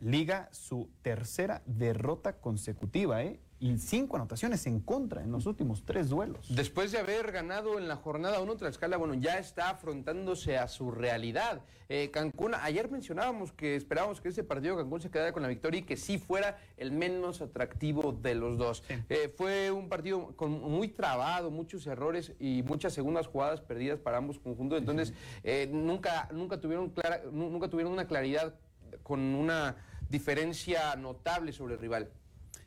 liga 0.01 0.49
su 0.53 0.91
tercera 1.03 1.63
derrota 1.67 2.41
consecutiva, 2.41 3.23
¿eh? 3.23 3.41
Y 3.59 3.79
cinco 3.79 4.17
anotaciones 4.17 4.67
en 4.67 4.81
contra 4.81 5.23
en 5.23 5.33
los 5.33 5.47
últimos 5.47 5.83
tres 5.87 6.11
duelos. 6.11 6.55
Después 6.55 6.93
de 6.93 6.99
haber 6.99 7.33
ganado 7.33 7.79
en 7.79 7.89
la 7.89 7.97
jornada 7.97 8.41
1 8.41 8.57
Tlaxcala, 8.57 8.99
bueno, 8.99 9.15
ya 9.15 9.39
está 9.39 9.71
afrontándose 9.71 10.59
a 10.59 10.69
su 10.69 10.91
realidad. 10.91 11.63
Eh, 11.89 12.11
Cancún, 12.11 12.55
ayer 12.55 12.91
mencionábamos 12.91 13.53
que 13.53 13.75
esperábamos 13.75 14.21
que 14.21 14.29
ese 14.29 14.45
partido 14.45 14.77
Cancún 14.77 15.01
se 15.01 15.11
quedara 15.11 15.33
con 15.33 15.43
la 15.43 15.49
victoria 15.49 15.81
y 15.81 15.85
que 15.85 15.97
sí 15.97 16.19
fuera 16.19 16.59
el 16.77 16.93
menos 16.93 17.41
atractivo 17.41 18.13
de 18.13 18.35
los 18.35 18.59
dos. 18.59 18.83
Eh, 19.09 19.33
fue 19.35 19.71
un 19.71 19.89
partido 19.89 20.37
con 20.37 20.61
muy 20.61 20.89
trabado, 20.89 21.51
muchos 21.51 21.87
errores 21.87 22.33
y 22.39 22.63
muchas 22.63 22.93
segundas 22.93 23.27
jugadas 23.27 23.63
perdidas 23.63 23.99
para 23.99 24.19
ambos 24.19 24.39
conjuntos. 24.39 24.79
Entonces, 24.81 25.15
eh, 25.45 25.67
nunca, 25.73 26.29
nunca, 26.31 26.61
tuvieron 26.61 26.91
clara, 26.91 27.23
nunca 27.33 27.69
tuvieron 27.69 27.95
una 27.95 28.07
claridad 28.07 28.55
con 29.07 29.21
una 29.37 29.77
diferencia 30.09 30.97
notable 30.97 31.53
sobre 31.53 31.75
el 31.75 31.81
rival. 31.81 32.11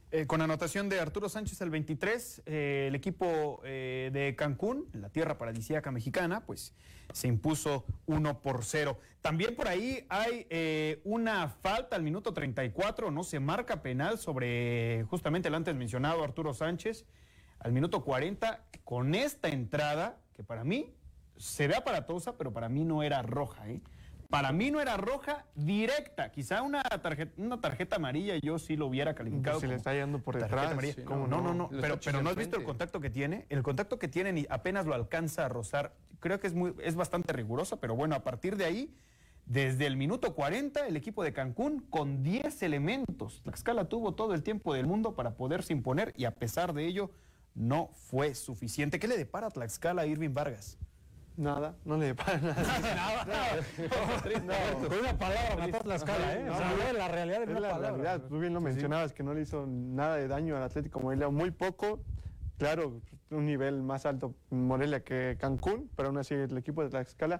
Eh, 0.10 0.26
con 0.26 0.42
anotación 0.42 0.88
de 0.88 0.98
Arturo 1.02 1.28
Sánchez 1.28 1.62
al 1.62 1.70
23, 1.70 2.44
eh, 2.46 2.86
el 2.88 2.96
equipo 2.96 3.60
eh, 3.66 4.10
de 4.14 4.38
Cancún, 4.38 4.88
en 4.94 5.02
la 5.02 5.10
tierra 5.10 5.38
paradisíaca 5.38 5.92
mexicana, 5.92 6.46
pues 6.46 6.74
se 7.12 7.28
impuso 7.28 7.84
1 8.06 8.42
por 8.42 8.64
0. 8.64 8.98
También 9.20 9.54
por 9.54 9.68
ahí 9.68 10.06
hay 10.08 11.02
una 11.04 11.50
falta 11.50 11.98
al 11.98 12.04
minuto 12.04 12.34
34, 12.34 13.12
no 13.12 13.26
se 13.26 13.42
marca 13.42 13.82
penal 13.82 14.18
sobre 14.18 15.04
justamente 15.10 15.50
el 15.50 15.56
antes 15.56 15.76
mencionado 15.76 16.24
Arturo 16.24 16.54
Sánchez. 16.54 17.06
Al 17.60 17.74
minuto 17.74 18.06
40, 18.06 18.64
con 18.86 19.14
esta 19.14 19.50
entrada, 19.50 20.22
que 20.38 20.46
para 20.46 20.64
mí 20.64 20.96
se 21.36 21.68
ve 21.68 21.76
aparatosa, 21.76 22.38
pero 22.38 22.54
para 22.54 22.70
mí 22.70 22.86
no 22.86 23.04
era 23.04 23.22
roja, 23.24 23.70
¿eh? 23.70 23.82
Para 24.30 24.52
mí 24.52 24.70
no 24.70 24.80
era 24.80 24.96
roja 24.96 25.48
directa, 25.56 26.32
quizá 26.32 26.62
una 26.62 26.84
tarjeta, 26.84 27.34
una 27.38 27.60
tarjeta 27.60 27.96
amarilla 27.96 28.36
yo 28.38 28.60
sí 28.60 28.76
lo 28.76 28.86
hubiera 28.86 29.16
calificado. 29.16 29.56
Pues 29.56 29.62
si 29.62 29.68
le 29.68 29.74
está 29.74 29.92
yendo 29.96 30.20
por 30.20 30.40
detrás, 30.40 30.78
sí, 30.80 30.94
no, 31.00 31.06
¿cómo 31.06 31.28
no, 31.28 31.42
no, 31.42 31.56
no? 31.56 31.70
pero, 31.70 32.22
no 32.22 32.30
has 32.30 32.36
visto 32.36 32.56
el 32.56 32.64
contacto 32.64 33.02
que 33.02 33.10
tiene. 33.10 33.48
El 33.50 33.64
contacto 33.64 33.98
que 33.98 34.08
tiene 34.08 34.32
ni 34.32 34.46
apenas 34.48 34.86
lo 34.86 34.94
alcanza 34.94 35.46
a 35.46 35.50
rozar. 35.50 35.96
Creo 36.20 36.40
que 36.40 36.46
es 36.46 36.54
muy, 36.54 36.76
es 36.84 36.94
bastante 36.94 37.34
rigurosa, 37.34 37.78
pero 37.78 37.96
bueno, 37.96 38.14
a 38.14 38.24
partir 38.24 38.56
de 38.56 38.66
ahí, 38.66 38.96
desde 39.48 39.88
el 39.88 39.98
minuto 39.98 40.36
40, 40.36 40.86
el 40.86 40.96
equipo 40.96 41.24
de 41.24 41.34
Cancún 41.34 41.80
con 41.90 42.22
10 42.22 42.62
elementos. 42.62 43.42
Tlaxcala 43.42 43.86
tuvo 43.86 44.14
todo 44.14 44.36
el 44.36 44.44
tiempo 44.44 44.76
del 44.76 44.86
mundo 44.86 45.16
para 45.16 45.38
poderse 45.38 45.74
imponer 45.74 46.14
y 46.16 46.26
a 46.26 46.36
pesar 46.36 46.74
de 46.74 46.86
ello 46.86 47.10
no 47.56 47.90
fue 47.96 48.36
suficiente. 48.36 49.00
¿Qué 49.00 49.08
le 49.08 49.18
depara 49.18 49.48
a 49.48 49.50
Tlaxcala 49.50 50.04
a 50.04 50.06
Irving 50.06 50.36
Vargas? 50.36 50.78
Nada, 51.40 51.74
no 51.86 51.96
le 51.96 52.14
para 52.16 52.38
nada. 52.38 52.54
Con 54.90 55.00
una 55.00 55.18
palabra 55.18 55.56
mató 55.58 55.80
Tlaxcala, 55.80 56.36
¿eh? 56.36 56.50
O 56.50 56.58
sea, 56.58 56.70
No, 56.70 56.94
la 56.98 57.08
realidad 57.08 57.44
Es 57.44 57.50
en 57.50 57.52
una 57.52 57.60
la 57.62 57.70
palabra. 57.70 57.92
realidad, 58.04 58.28
tú 58.28 58.40
bien 58.40 58.54
lo 58.54 58.60
mencionabas, 58.60 59.14
que 59.14 59.24
no 59.24 59.34
le 59.34 59.44
hizo 59.44 59.66
nada 59.66 60.18
de 60.18 60.28
daño 60.28 60.58
al 60.58 60.64
Atlético 60.64 61.00
Morelia, 61.00 61.30
muy 61.30 61.52
poco, 61.52 62.04
claro, 62.58 63.00
un 63.30 63.46
nivel 63.46 63.82
más 63.84 64.06
alto 64.06 64.36
Morelia 64.50 65.02
que 65.02 65.38
Cancún, 65.40 65.90
pero 65.96 66.10
aún 66.10 66.18
así 66.18 66.34
el 66.34 66.58
equipo 66.58 66.84
de 66.84 66.90
Tlaxcala 66.90 67.40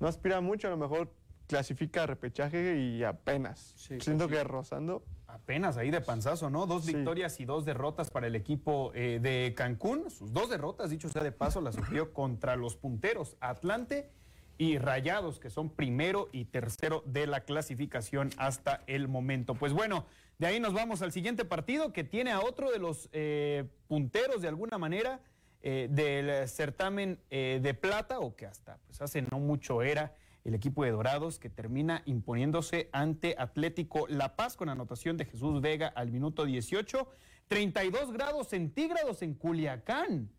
no 0.00 0.06
aspira 0.06 0.42
mucho, 0.42 0.66
a 0.68 0.72
lo 0.72 0.76
mejor 0.76 1.10
clasifica 1.46 2.02
a 2.02 2.06
repechaje 2.08 2.76
y 2.76 3.02
apenas. 3.04 3.72
Sí, 3.76 3.98
Siento 4.02 4.28
sí. 4.28 4.34
que 4.34 4.44
rozando, 4.44 5.02
Apenas 5.32 5.76
ahí 5.76 5.90
de 5.90 6.00
panzazo, 6.00 6.50
¿no? 6.50 6.66
Dos 6.66 6.84
Sí. 6.84 6.94
victorias 6.94 7.38
y 7.40 7.44
dos 7.44 7.64
derrotas 7.64 8.10
para 8.10 8.26
el 8.26 8.34
equipo 8.34 8.90
eh, 8.94 9.20
de 9.22 9.54
Cancún. 9.54 10.10
Sus 10.10 10.32
dos 10.32 10.50
derrotas, 10.50 10.90
dicho 10.90 11.08
sea 11.08 11.22
de 11.22 11.32
paso, 11.32 11.60
las 11.60 11.74
sufrió 11.76 12.12
contra 12.12 12.56
los 12.56 12.76
punteros 12.76 13.36
Atlante 13.40 14.10
y 14.58 14.78
Rayados, 14.78 15.38
que 15.38 15.48
son 15.48 15.70
primero 15.70 16.28
y 16.32 16.46
tercero 16.46 17.02
de 17.06 17.26
la 17.26 17.40
clasificación 17.42 18.30
hasta 18.36 18.82
el 18.86 19.08
momento. 19.08 19.54
Pues 19.54 19.72
bueno, 19.72 20.04
de 20.38 20.48
ahí 20.48 20.60
nos 20.60 20.74
vamos 20.74 21.00
al 21.00 21.12
siguiente 21.12 21.44
partido 21.44 21.92
que 21.92 22.04
tiene 22.04 22.32
a 22.32 22.40
otro 22.40 22.70
de 22.70 22.78
los 22.78 23.08
eh, 23.12 23.64
punteros 23.88 24.42
de 24.42 24.48
alguna 24.48 24.78
manera 24.78 25.20
eh, 25.62 25.88
del 25.90 26.48
certamen 26.48 27.18
de 27.30 27.74
plata, 27.74 28.18
o 28.18 28.34
que 28.34 28.46
hasta 28.46 28.78
pues, 28.86 29.00
hace 29.00 29.22
no 29.22 29.38
mucho 29.38 29.82
era 29.82 30.14
el 30.44 30.54
equipo 30.54 30.84
de 30.84 30.90
Dorados, 30.90 31.38
que 31.38 31.50
termina 31.50 32.02
imponiéndose 32.06 32.88
ante 32.92 33.34
Atlético 33.38 34.06
La 34.08 34.36
Paz 34.36 34.56
con 34.56 34.68
anotación 34.68 35.16
de 35.16 35.24
Jesús 35.26 35.60
Vega 35.60 35.88
al 35.88 36.10
minuto 36.10 36.44
18. 36.44 37.08
32 37.48 38.12
grados 38.12 38.48
centígrados 38.48 39.22
en 39.22 39.34
Culiacán. 39.34 40.30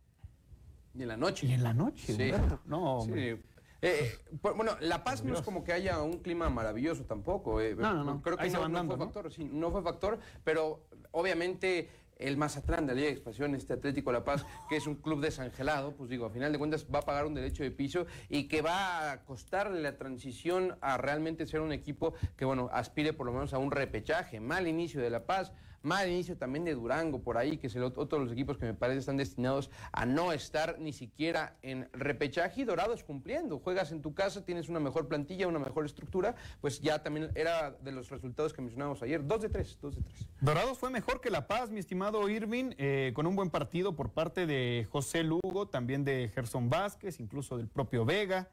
Y 0.96 1.02
en 1.04 1.08
la 1.10 1.18
noche. 1.18 1.46
Y 1.46 1.52
en 1.54 1.64
la 1.64 1.74
noche, 1.74 2.14
Sí. 2.14 2.32
No, 2.66 3.02
Sí. 3.02 3.40
Eh, 3.84 4.16
pues, 4.42 4.56
bueno, 4.56 4.78
La 4.80 5.04
Paz 5.04 5.24
no 5.24 5.34
es 5.34 5.42
como 5.42 5.64
que 5.64 5.74
haya 5.74 6.02
un 6.04 6.20
clima 6.20 6.50
maravilloso 6.50 7.04
tampoco. 7.06 7.60
eh. 7.60 7.76
No, 7.76 7.94
no, 7.96 8.04
no. 8.04 8.22
Creo 8.22 8.38
que 8.38 8.44
Ahí 8.44 8.52
no, 8.52 8.70
no 8.70 8.86
fue 8.86 8.98
factor, 8.98 9.32
sí, 9.34 9.44
no 9.52 9.72
fue 9.72 9.82
factor, 9.82 10.20
pero 10.44 10.86
obviamente 11.12 11.90
el 12.22 12.38
Mazatlán 12.38 12.86
de 12.86 12.94
la 12.94 12.96
Liga 12.96 13.08
de 13.08 13.14
Expansión, 13.14 13.56
este 13.56 13.74
Atlético 13.74 14.12
La 14.12 14.24
Paz, 14.24 14.46
que 14.70 14.78
es 14.78 14.88
un 14.88 14.96
club 14.96 15.22
desangelado, 15.22 15.94
pues 15.94 16.10
digo, 16.10 16.26
a 16.26 16.30
final 16.30 16.52
de 16.52 16.58
cuentas 16.58 16.86
va 16.94 17.00
a 17.00 17.04
pagar 17.04 17.26
un 17.26 17.34
derecho 17.34 17.64
de 17.64 17.72
piso 17.72 18.06
y 18.30 18.48
que 18.48 18.62
va 18.62 19.12
a 19.12 19.26
costarle 19.26 19.82
la 19.82 19.98
transición 19.98 20.78
a 20.82 20.98
realmente 20.98 21.48
ser 21.48 21.62
un 21.62 21.72
equipo 21.72 22.14
que, 22.38 22.46
bueno, 22.46 22.70
aspire 22.72 23.14
por 23.14 23.26
lo 23.26 23.34
menos 23.34 23.54
a 23.54 23.58
un 23.58 23.72
repechaje. 23.72 24.40
Mal 24.40 24.68
inicio 24.68 25.02
de 25.02 25.10
La 25.10 25.26
Paz, 25.26 25.52
mal 25.84 26.10
inicio 26.10 26.38
también 26.38 26.66
de 26.66 26.74
Durango 26.74 27.22
por 27.22 27.38
ahí, 27.38 27.58
que 27.58 27.68
es 27.68 27.76
el 27.76 27.84
ot- 27.84 27.98
otro 27.98 28.20
de 28.20 28.26
los 28.26 28.34
equipos 28.34 28.58
que 28.58 28.66
me 28.66 28.74
parece 28.74 29.00
están 29.00 29.18
destinados 29.18 29.70
a 29.92 30.06
no 30.06 30.32
estar 30.32 30.80
ni 30.80 30.94
siquiera 30.94 31.58
en 31.62 31.90
repechaje 31.94 32.62
y 32.62 32.64
Dorados 32.64 33.04
cumpliendo. 33.04 33.60
Juegas 33.60 33.92
en 33.92 34.02
tu 34.02 34.14
casa, 34.14 34.46
tienes 34.46 34.70
una 34.70 34.80
mejor 34.80 35.08
plantilla, 35.08 35.48
una 35.48 35.60
mejor 35.60 35.86
estructura, 35.86 36.36
pues 36.62 36.80
ya 36.82 37.02
también 37.02 37.32
era 37.36 37.72
de 37.72 37.92
los 37.92 38.10
resultados 38.10 38.54
que 38.54 38.62
mencionábamos 38.62 39.02
ayer. 39.04 39.26
Dos 39.26 39.42
de 39.42 39.50
tres, 39.50 39.78
dos 39.82 39.96
de 39.96 40.02
tres. 40.04 40.28
Dorados 40.40 40.78
fue 40.78 40.90
mejor 40.90 41.22
que 41.22 41.30
La 41.30 41.48
Paz, 41.48 41.70
mi 41.72 41.80
estimado 41.80 42.28
Irving, 42.30 42.72
eh, 42.78 43.12
con 43.16 43.26
un 43.28 43.36
buen 43.36 43.50
partido 43.50 43.96
por 43.96 44.12
parte 44.12 44.46
de 44.46 44.88
José 44.92 45.24
Lugo, 45.24 45.68
también 45.68 46.04
de 46.04 46.30
Gerson 46.34 46.70
Vázquez, 46.70 47.20
incluso 47.20 47.58
del 47.58 47.68
propio 47.68 48.06
Vega. 48.06 48.50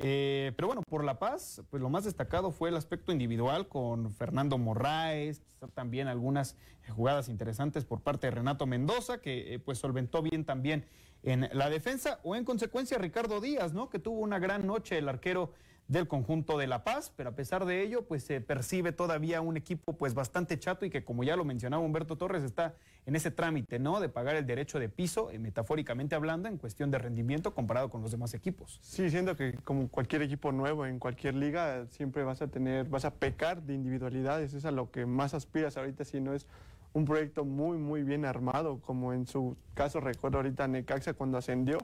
Eh, 0.00 0.52
pero 0.54 0.68
bueno, 0.68 0.82
por 0.88 1.02
La 1.02 1.18
Paz, 1.18 1.60
pues 1.70 1.82
lo 1.82 1.90
más 1.90 2.04
destacado 2.04 2.52
fue 2.52 2.68
el 2.68 2.76
aspecto 2.76 3.10
individual 3.10 3.66
con 3.66 4.12
Fernando 4.12 4.56
Morraes, 4.56 5.42
también 5.74 6.06
algunas 6.06 6.56
jugadas 6.94 7.28
interesantes 7.28 7.84
por 7.84 8.00
parte 8.00 8.28
de 8.28 8.30
Renato 8.30 8.64
Mendoza, 8.66 9.20
que 9.20 9.54
eh, 9.54 9.58
pues 9.58 9.78
solventó 9.78 10.22
bien 10.22 10.44
también 10.44 10.86
en 11.24 11.48
la 11.52 11.68
defensa, 11.68 12.20
o 12.22 12.36
en 12.36 12.44
consecuencia 12.44 12.96
Ricardo 12.96 13.40
Díaz, 13.40 13.72
¿no? 13.72 13.90
Que 13.90 13.98
tuvo 13.98 14.20
una 14.20 14.38
gran 14.38 14.66
noche 14.68 14.98
el 14.98 15.08
arquero 15.08 15.52
del 15.88 16.06
conjunto 16.06 16.58
de 16.58 16.66
La 16.68 16.84
Paz, 16.84 17.12
pero 17.16 17.30
a 17.30 17.34
pesar 17.34 17.64
de 17.64 17.82
ello, 17.82 18.06
pues 18.06 18.22
se 18.22 18.40
percibe 18.40 18.92
todavía 18.92 19.40
un 19.40 19.56
equipo 19.56 19.94
pues 19.94 20.14
bastante 20.14 20.58
chato 20.58 20.84
y 20.84 20.90
que 20.90 21.04
como 21.04 21.24
ya 21.24 21.34
lo 21.34 21.44
mencionaba 21.44 21.82
Humberto 21.82 22.16
Torres, 22.16 22.44
está 22.44 22.76
en 23.08 23.16
ese 23.16 23.30
trámite, 23.30 23.78
¿no? 23.78 24.00
De 24.00 24.10
pagar 24.10 24.36
el 24.36 24.44
derecho 24.44 24.78
de 24.78 24.90
piso, 24.90 25.30
eh, 25.30 25.38
metafóricamente 25.38 26.14
hablando, 26.14 26.46
en 26.46 26.58
cuestión 26.58 26.90
de 26.90 26.98
rendimiento 26.98 27.54
comparado 27.54 27.88
con 27.88 28.02
los 28.02 28.10
demás 28.10 28.34
equipos. 28.34 28.78
sí, 28.82 29.08
siento 29.08 29.34
que 29.34 29.54
como 29.64 29.88
cualquier 29.88 30.20
equipo 30.20 30.52
nuevo 30.52 30.84
en 30.84 30.98
cualquier 30.98 31.34
liga, 31.34 31.86
siempre 31.86 32.22
vas 32.22 32.42
a 32.42 32.48
tener, 32.48 32.86
vas 32.86 33.06
a 33.06 33.14
pecar 33.14 33.62
de 33.62 33.72
individualidades, 33.72 34.52
es 34.52 34.66
a 34.66 34.72
lo 34.72 34.90
que 34.90 35.06
más 35.06 35.32
aspiras 35.32 35.78
ahorita, 35.78 36.04
si 36.04 36.20
no 36.20 36.34
es 36.34 36.46
un 36.92 37.06
proyecto 37.06 37.46
muy, 37.46 37.78
muy 37.78 38.02
bien 38.02 38.26
armado, 38.26 38.78
como 38.82 39.14
en 39.14 39.26
su 39.26 39.56
caso 39.72 40.00
recuerdo 40.00 40.36
ahorita 40.36 40.68
Necaxa 40.68 41.14
cuando 41.14 41.38
ascendió 41.38 41.78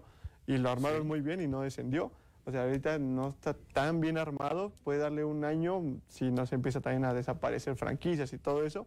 y 0.46 0.58
lo 0.58 0.68
armaron 0.68 1.06
muy 1.06 1.22
bien 1.22 1.40
y 1.40 1.48
no 1.48 1.62
descendió. 1.62 2.12
O 2.44 2.50
sea, 2.50 2.64
ahorita 2.64 2.98
no 2.98 3.28
está 3.28 3.54
tan 3.72 4.02
bien 4.02 4.18
armado, 4.18 4.72
puede 4.84 4.98
darle 4.98 5.24
un 5.24 5.46
año 5.46 5.80
si 6.08 6.30
no 6.30 6.44
se 6.44 6.54
empieza 6.54 6.82
también 6.82 7.06
a 7.06 7.14
desaparecer 7.14 7.76
franquicias 7.76 8.34
y 8.34 8.38
todo 8.38 8.66
eso, 8.66 8.86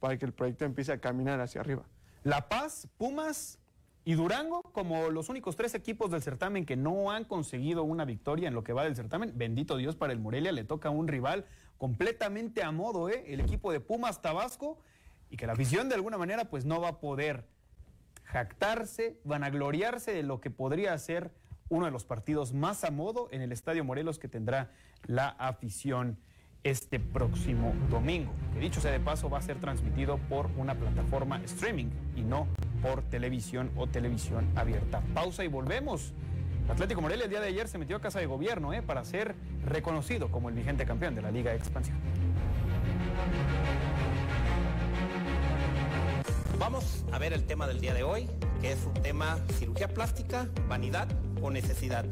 para 0.00 0.16
que 0.18 0.26
el 0.26 0.32
proyecto 0.32 0.64
empiece 0.64 0.92
a 0.92 1.00
caminar 1.00 1.40
hacia 1.40 1.60
arriba. 1.60 1.84
La 2.24 2.48
Paz, 2.48 2.88
Pumas 2.98 3.58
y 4.04 4.14
Durango 4.14 4.62
como 4.62 5.10
los 5.10 5.28
únicos 5.28 5.56
tres 5.56 5.74
equipos 5.74 6.10
del 6.10 6.22
certamen 6.22 6.64
que 6.64 6.76
no 6.76 7.10
han 7.10 7.24
conseguido 7.24 7.82
una 7.82 8.04
victoria 8.04 8.48
en 8.48 8.54
lo 8.54 8.62
que 8.62 8.72
va 8.72 8.84
del 8.84 8.96
certamen. 8.96 9.32
Bendito 9.36 9.76
Dios 9.76 9.96
para 9.96 10.12
el 10.12 10.20
Morelia, 10.20 10.52
le 10.52 10.64
toca 10.64 10.88
a 10.88 10.92
un 10.92 11.08
rival 11.08 11.44
completamente 11.78 12.62
a 12.62 12.70
modo, 12.70 13.08
¿eh? 13.08 13.24
el 13.26 13.40
equipo 13.40 13.72
de 13.72 13.80
Pumas 13.80 14.22
Tabasco, 14.22 14.78
y 15.28 15.36
que 15.36 15.46
la 15.46 15.54
afición 15.54 15.88
de 15.88 15.96
alguna 15.96 16.18
manera 16.18 16.46
pues 16.46 16.64
no 16.64 16.80
va 16.80 16.88
a 16.88 17.00
poder 17.00 17.46
jactarse, 18.24 19.20
vanagloriarse 19.24 20.12
de 20.12 20.22
lo 20.22 20.40
que 20.40 20.50
podría 20.50 20.96
ser 20.98 21.32
uno 21.68 21.86
de 21.86 21.90
los 21.90 22.04
partidos 22.04 22.52
más 22.52 22.84
a 22.84 22.90
modo 22.90 23.28
en 23.32 23.42
el 23.42 23.52
Estadio 23.52 23.84
Morelos 23.84 24.18
que 24.18 24.28
tendrá 24.28 24.70
la 25.06 25.28
afición 25.28 26.18
este 26.70 26.98
próximo 26.98 27.72
domingo. 27.90 28.32
Que 28.52 28.60
dicho 28.60 28.80
sea 28.80 28.90
de 28.90 29.00
paso, 29.00 29.30
va 29.30 29.38
a 29.38 29.42
ser 29.42 29.58
transmitido 29.58 30.18
por 30.18 30.50
una 30.56 30.74
plataforma 30.74 31.40
streaming 31.44 31.86
y 32.16 32.22
no 32.22 32.48
por 32.82 33.02
televisión 33.02 33.70
o 33.76 33.86
televisión 33.86 34.46
abierta. 34.56 35.00
Pausa 35.14 35.44
y 35.44 35.48
volvemos. 35.48 36.12
El 36.64 36.72
Atlético 36.72 37.00
Morelia 37.00 37.24
el 37.24 37.30
día 37.30 37.40
de 37.40 37.48
ayer 37.48 37.68
se 37.68 37.78
metió 37.78 37.96
a 37.96 38.00
casa 38.00 38.18
de 38.18 38.26
gobierno 38.26 38.72
¿eh? 38.72 38.82
para 38.82 39.04
ser 39.04 39.36
reconocido 39.64 40.28
como 40.32 40.48
el 40.48 40.56
vigente 40.56 40.84
campeón 40.84 41.14
de 41.14 41.22
la 41.22 41.30
Liga 41.30 41.52
de 41.52 41.58
Expansión. 41.58 41.96
Vamos 46.58 47.04
a 47.12 47.18
ver 47.18 47.32
el 47.32 47.44
tema 47.44 47.68
del 47.68 47.80
día 47.80 47.94
de 47.94 48.02
hoy, 48.02 48.28
que 48.60 48.72
es 48.72 48.84
un 48.84 48.94
tema 48.94 49.38
cirugía 49.52 49.86
plástica, 49.86 50.48
vanidad 50.68 51.06
o 51.40 51.50
necesidad. 51.50 52.04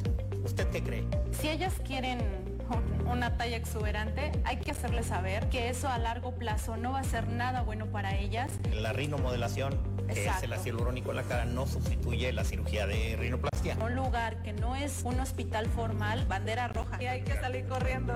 ¿Usted 0.44 0.68
qué 0.68 0.82
cree? 0.82 1.04
Si 1.32 1.48
ellas 1.48 1.74
quieren 1.84 2.43
una 3.06 3.36
talla 3.36 3.56
exuberante, 3.56 4.32
hay 4.44 4.58
que 4.58 4.70
hacerles 4.70 5.06
saber 5.06 5.48
que 5.48 5.68
eso 5.68 5.88
a 5.88 5.98
largo 5.98 6.34
plazo 6.34 6.76
no 6.76 6.92
va 6.92 7.00
a 7.00 7.04
ser 7.04 7.28
nada 7.28 7.62
bueno 7.62 7.86
para 7.86 8.16
ellas. 8.16 8.50
La 8.72 8.92
rinomodelación, 8.92 9.78
que 10.06 10.26
es 10.26 10.42
el 10.42 10.52
ácido 10.52 10.76
hialurónico 10.76 11.10
en 11.10 11.16
la 11.16 11.22
cara, 11.22 11.44
no 11.44 11.66
sustituye 11.66 12.32
la 12.32 12.44
cirugía 12.44 12.86
de 12.86 13.16
rinoplastia. 13.16 13.76
Un 13.80 13.94
lugar 13.94 14.42
que 14.42 14.52
no 14.52 14.76
es 14.76 15.02
un 15.04 15.20
hospital 15.20 15.66
formal, 15.66 16.26
bandera 16.26 16.68
roja. 16.68 17.02
Y 17.02 17.06
hay 17.06 17.22
que 17.22 17.34
salir 17.34 17.66
corriendo. 17.66 18.14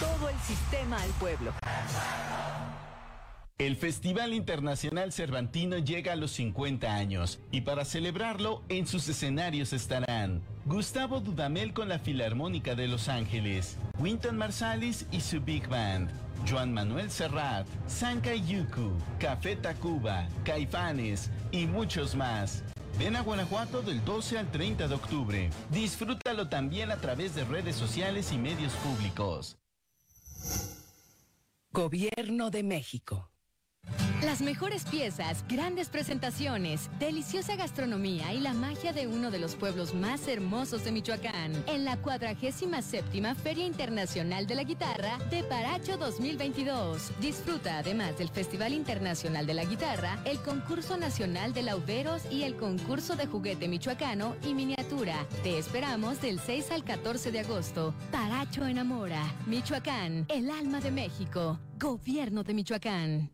Todo 0.00 0.28
el 0.28 0.38
sistema 0.40 1.00
al 1.00 1.10
pueblo. 1.10 1.52
El 1.62 2.63
Festival 3.58 4.34
Internacional 4.34 5.12
Cervantino 5.12 5.78
llega 5.78 6.14
a 6.14 6.16
los 6.16 6.32
50 6.32 6.92
años 6.92 7.38
y 7.52 7.60
para 7.60 7.84
celebrarlo 7.84 8.64
en 8.68 8.84
sus 8.88 9.08
escenarios 9.08 9.72
estarán 9.72 10.42
Gustavo 10.64 11.20
Dudamel 11.20 11.72
con 11.72 11.88
la 11.88 12.00
Filarmónica 12.00 12.74
de 12.74 12.88
Los 12.88 13.08
Ángeles, 13.08 13.76
Winton 14.00 14.36
Marsalis 14.36 15.06
y 15.12 15.20
su 15.20 15.40
Big 15.40 15.68
Band, 15.68 16.10
Joan 16.48 16.72
Manuel 16.72 17.12
Serrat, 17.12 17.64
Sanka 17.86 18.34
Yuku, 18.34 18.90
Café 19.20 19.54
Tacuba, 19.54 20.26
Caifanes 20.44 21.30
y 21.52 21.66
muchos 21.66 22.16
más. 22.16 22.64
Ven 22.98 23.14
a 23.14 23.20
Guanajuato 23.20 23.82
del 23.82 24.04
12 24.04 24.38
al 24.38 24.50
30 24.50 24.88
de 24.88 24.94
octubre. 24.96 25.50
Disfrútalo 25.70 26.48
también 26.48 26.90
a 26.90 26.96
través 26.96 27.36
de 27.36 27.44
redes 27.44 27.76
sociales 27.76 28.32
y 28.32 28.38
medios 28.38 28.72
públicos. 28.72 29.58
Gobierno 31.70 32.50
de 32.50 32.62
México. 32.64 33.33
Las 34.24 34.40
mejores 34.40 34.84
piezas, 34.84 35.44
grandes 35.48 35.90
presentaciones, 35.90 36.88
deliciosa 36.98 37.56
gastronomía 37.56 38.32
y 38.32 38.40
la 38.40 38.54
magia 38.54 38.94
de 38.94 39.06
uno 39.06 39.30
de 39.30 39.38
los 39.38 39.54
pueblos 39.54 39.92
más 39.94 40.26
hermosos 40.28 40.82
de 40.82 40.92
Michoacán. 40.92 41.52
En 41.66 41.84
la 41.84 41.98
47 41.98 43.34
Feria 43.34 43.66
Internacional 43.66 44.46
de 44.46 44.54
la 44.54 44.64
Guitarra 44.64 45.18
de 45.30 45.44
Paracho 45.44 45.98
2022. 45.98 47.12
Disfruta 47.20 47.78
además 47.78 48.16
del 48.16 48.30
Festival 48.30 48.72
Internacional 48.72 49.46
de 49.46 49.54
la 49.54 49.66
Guitarra, 49.66 50.18
el 50.24 50.38
Concurso 50.38 50.96
Nacional 50.96 51.52
de 51.52 51.62
Lauderos 51.62 52.22
y 52.30 52.44
el 52.44 52.56
Concurso 52.56 53.16
de 53.16 53.26
Juguete 53.26 53.68
Michoacano 53.68 54.36
y 54.42 54.54
Miniatura. 54.54 55.26
Te 55.42 55.58
esperamos 55.58 56.22
del 56.22 56.40
6 56.40 56.70
al 56.70 56.82
14 56.82 57.30
de 57.30 57.40
agosto. 57.40 57.94
Paracho 58.10 58.64
enamora. 58.66 59.22
Michoacán, 59.46 60.24
el 60.28 60.50
alma 60.50 60.80
de 60.80 60.90
México. 60.90 61.60
Gobierno 61.78 62.42
de 62.42 62.54
Michoacán. 62.54 63.33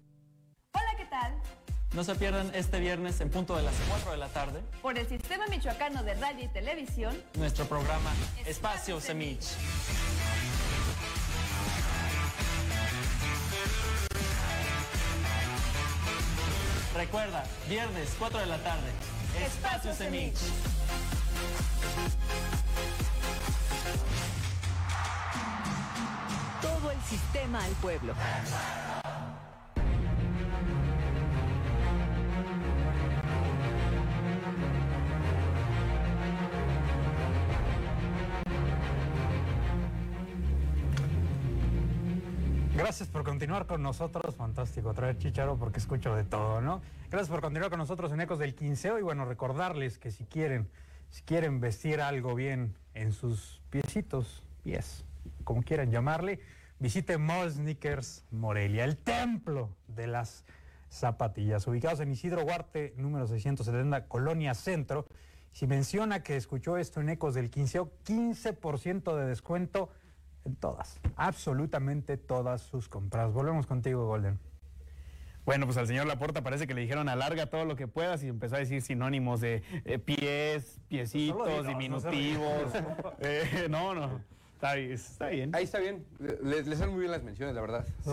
No 1.94 2.05
se 2.05 2.14
pierdan 2.14 2.53
este 2.55 2.79
viernes 2.79 3.20
en 3.20 3.31
punto 3.31 3.57
de 3.57 3.62
las 3.62 3.75
4 3.88 4.12
de 4.12 4.16
la 4.16 4.29
tarde 4.29 4.61
Por 4.81 4.96
el 4.96 5.09
Sistema 5.09 5.46
Michoacano 5.49 6.05
de 6.05 6.14
Radio 6.14 6.44
y 6.44 6.49
Televisión, 6.49 7.20
nuestro 7.35 7.64
programa 7.64 8.11
Espacio 8.46 9.01
Semich. 9.01 9.44
Recuerda, 16.94 17.44
viernes 17.68 18.14
4 18.18 18.40
de 18.40 18.46
la 18.46 18.59
tarde, 18.59 18.90
Espacio 19.44 19.94
Semich. 19.94 20.38
Todo 26.61 26.90
el 26.90 27.01
sistema 27.03 27.64
al 27.64 27.73
pueblo. 27.73 28.14
Gracias 42.81 43.11
por 43.11 43.25
continuar 43.25 43.66
con 43.66 43.83
nosotros. 43.83 44.35
Fantástico 44.37 44.95
traer 44.95 45.19
chicharo 45.19 45.59
porque 45.59 45.79
escucho 45.79 46.16
de 46.16 46.25
todo, 46.25 46.62
¿no? 46.62 46.81
Gracias 47.11 47.29
por 47.29 47.43
continuar 47.43 47.69
con 47.69 47.79
nosotros 47.79 48.11
en 48.11 48.23
Ecos 48.23 48.38
del 48.38 48.55
Quinceo 48.55 48.99
y 48.99 49.03
bueno, 49.03 49.27
recordarles 49.27 49.99
que 49.99 50.11
si 50.11 50.25
quieren, 50.25 50.66
si 51.11 51.21
quieren 51.21 51.61
vestir 51.61 52.01
algo 52.01 52.35
bien 52.35 52.75
en 52.95 53.12
sus 53.12 53.61
piecitos, 53.69 54.43
pies, 54.64 55.05
como 55.45 55.62
quieran 55.62 55.90
llamarle, 55.90 56.40
visite 56.79 57.19
Mall 57.19 57.51
Sneakers 57.51 58.25
Morelia, 58.31 58.85
el 58.85 58.97
templo 58.97 59.69
de 59.87 60.07
las 60.07 60.47
zapatillas, 60.88 61.66
ubicados 61.66 62.01
en 62.01 62.11
Isidro 62.11 62.45
Huarte, 62.45 62.95
número 62.97 63.27
670, 63.27 64.09
Colonia 64.09 64.55
Centro. 64.55 65.05
Si 65.53 65.66
menciona 65.66 66.23
que 66.23 66.37
escuchó 66.37 66.79
esto 66.79 67.03
en 67.03 67.11
Ecos 67.11 67.35
del 67.35 67.51
Quinceo, 67.51 67.93
15% 68.07 69.14
de 69.16 69.27
descuento 69.27 69.90
en 69.90 70.00
todas, 70.57 71.01
absolutamente 71.17 72.17
todas 72.17 72.63
sus 72.63 72.89
compras. 72.89 73.33
Volvemos 73.33 73.67
contigo, 73.67 74.07
Golden. 74.07 74.39
Bueno, 75.47 75.67
pues 75.67 75.79
al 75.79 75.87
señor 75.87 76.07
Laporta 76.07 76.43
parece 76.43 76.67
que 76.67 76.75
le 76.75 76.83
dijeron 76.83 77.09
alarga 77.09 77.47
todo 77.47 77.65
lo 77.65 77.75
que 77.75 77.89
puedas 77.89 78.23
y 78.23 78.29
empezó 78.29 78.57
a 78.57 78.59
decir 78.59 78.83
sinónimos 78.83 79.41
de 79.41 79.63
eh, 79.85 79.99
pies, 79.99 80.81
piecitos, 80.89 81.47
digas, 81.49 81.65
no 81.65 81.69
diminutivos. 81.71 82.73
Eh, 83.21 83.67
no, 83.71 83.95
no. 83.95 84.21
Está 84.55 84.75
bien, 84.75 84.93
está 84.93 85.29
bien. 85.29 85.55
Ahí 85.55 85.65
está 85.65 85.79
bien. 85.79 86.05
Le, 86.19 86.63
le 86.63 86.77
salen 86.77 86.91
muy 86.93 87.01
bien 87.01 87.11
las 87.13 87.23
menciones, 87.23 87.55
la 87.55 87.63
verdad. 87.63 87.87
Sí. 88.05 88.11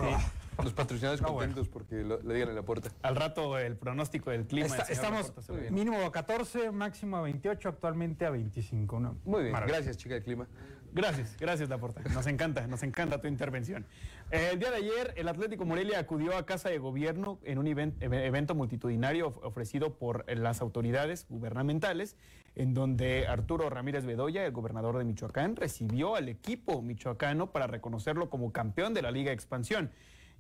Los 0.64 0.74
patrocinadores 0.74 1.22
contentos 1.22 1.68
porque 1.68 1.98
lo- 2.04 2.20
le 2.24 2.34
digan 2.34 2.50
en 2.50 2.56
la 2.56 2.64
puerta. 2.64 2.90
Al 3.04 3.16
rato 3.18 3.60
el 3.60 3.76
pronóstico 3.76 4.32
del 4.32 4.48
clima. 4.48 4.66
Está- 4.66 4.84
estamos 4.84 5.32
mínimo 5.70 5.98
a 6.04 6.12
14, 6.12 6.72
máximo 6.72 7.18
a 7.18 7.22
28, 7.22 7.68
actualmente 7.70 8.26
a 8.26 8.30
25. 8.32 9.00
¿no? 9.00 9.18
Muy 9.26 9.42
bien, 9.42 9.52
Maravilla. 9.52 9.76
gracias, 9.80 9.98
chica 9.98 10.16
del 10.16 10.24
clima. 10.24 10.48
Gracias, 10.98 11.38
gracias 11.40 11.70
Laporta. 11.70 12.02
Nos 12.12 12.26
encanta, 12.26 12.66
nos 12.66 12.82
encanta 12.82 13.22
tu 13.22 13.28
intervención. 13.28 13.86
Eh, 14.32 14.50
el 14.54 14.60
día 14.60 14.72
de 14.72 14.78
ayer, 14.78 15.14
el 15.16 15.28
Atlético 15.28 15.64
Morelia 15.64 16.00
acudió 16.00 16.36
a 16.36 16.46
Casa 16.48 16.70
de 16.70 16.80
Gobierno 16.80 17.38
en 17.44 17.60
un 17.60 17.68
even- 17.68 17.94
eve- 18.00 18.26
evento 18.26 18.56
multitudinario 18.56 19.28
of- 19.28 19.38
ofrecido 19.44 19.94
por 20.00 20.26
las 20.36 20.60
autoridades 20.60 21.28
gubernamentales, 21.30 22.18
en 22.56 22.74
donde 22.74 23.28
Arturo 23.28 23.70
Ramírez 23.70 24.06
Bedoya, 24.06 24.44
el 24.44 24.52
gobernador 24.52 24.98
de 24.98 25.04
Michoacán, 25.06 25.56
recibió 25.56 26.16
al 26.16 26.30
equipo 26.30 26.82
michoacano 26.82 27.52
para 27.52 27.68
reconocerlo 27.68 28.32
como 28.32 28.52
campeón 28.52 28.96
de 28.96 29.04
la 29.04 29.12
Liga 29.12 29.32
Expansión. 29.32 29.92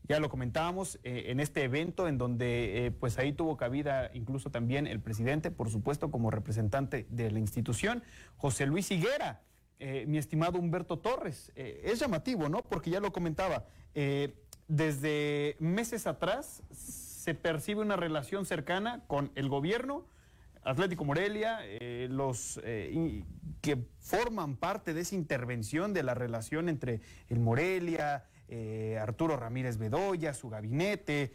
Ya 0.09 0.19
lo 0.19 0.27
comentábamos 0.29 0.99
eh, 1.03 1.25
en 1.27 1.39
este 1.39 1.63
evento 1.63 2.07
en 2.07 2.17
donde 2.17 2.87
eh, 2.87 2.91
pues 2.91 3.19
ahí 3.19 3.31
tuvo 3.31 3.57
cabida 3.57 4.09
incluso 4.15 4.49
también 4.49 4.87
el 4.87 5.01
presidente, 5.01 5.51
por 5.51 5.69
supuesto 5.69 6.09
como 6.09 6.31
representante 6.31 7.05
de 7.11 7.29
la 7.29 7.37
institución, 7.37 8.01
José 8.37 8.65
Luis 8.65 8.89
Higuera, 8.89 9.41
eh, 9.79 10.05
mi 10.07 10.17
estimado 10.17 10.57
Humberto 10.59 10.97
Torres. 10.99 11.51
Eh, 11.55 11.81
es 11.85 11.99
llamativo, 11.99 12.49
¿no? 12.49 12.61
Porque 12.61 12.89
ya 12.89 12.99
lo 12.99 13.11
comentaba, 13.11 13.65
eh, 13.95 14.33
desde 14.67 15.55
meses 15.59 16.07
atrás 16.07 16.61
se 16.71 17.33
percibe 17.33 17.81
una 17.81 17.95
relación 17.95 18.45
cercana 18.45 19.03
con 19.07 19.31
el 19.35 19.49
gobierno, 19.49 20.05
Atlético 20.63 21.05
Morelia, 21.05 21.61
los 22.09 22.59
que 23.61 23.77
forman 23.99 24.57
parte 24.57 24.93
de 24.93 25.01
esa 25.01 25.15
intervención 25.15 25.93
de 25.93 26.03
la 26.03 26.13
relación 26.13 26.67
entre 26.67 26.99
el 27.29 27.39
Morelia, 27.39 28.25
Arturo 28.99 29.37
Ramírez 29.37 29.77
Bedoya, 29.77 30.33
su 30.33 30.49
gabinete. 30.49 31.31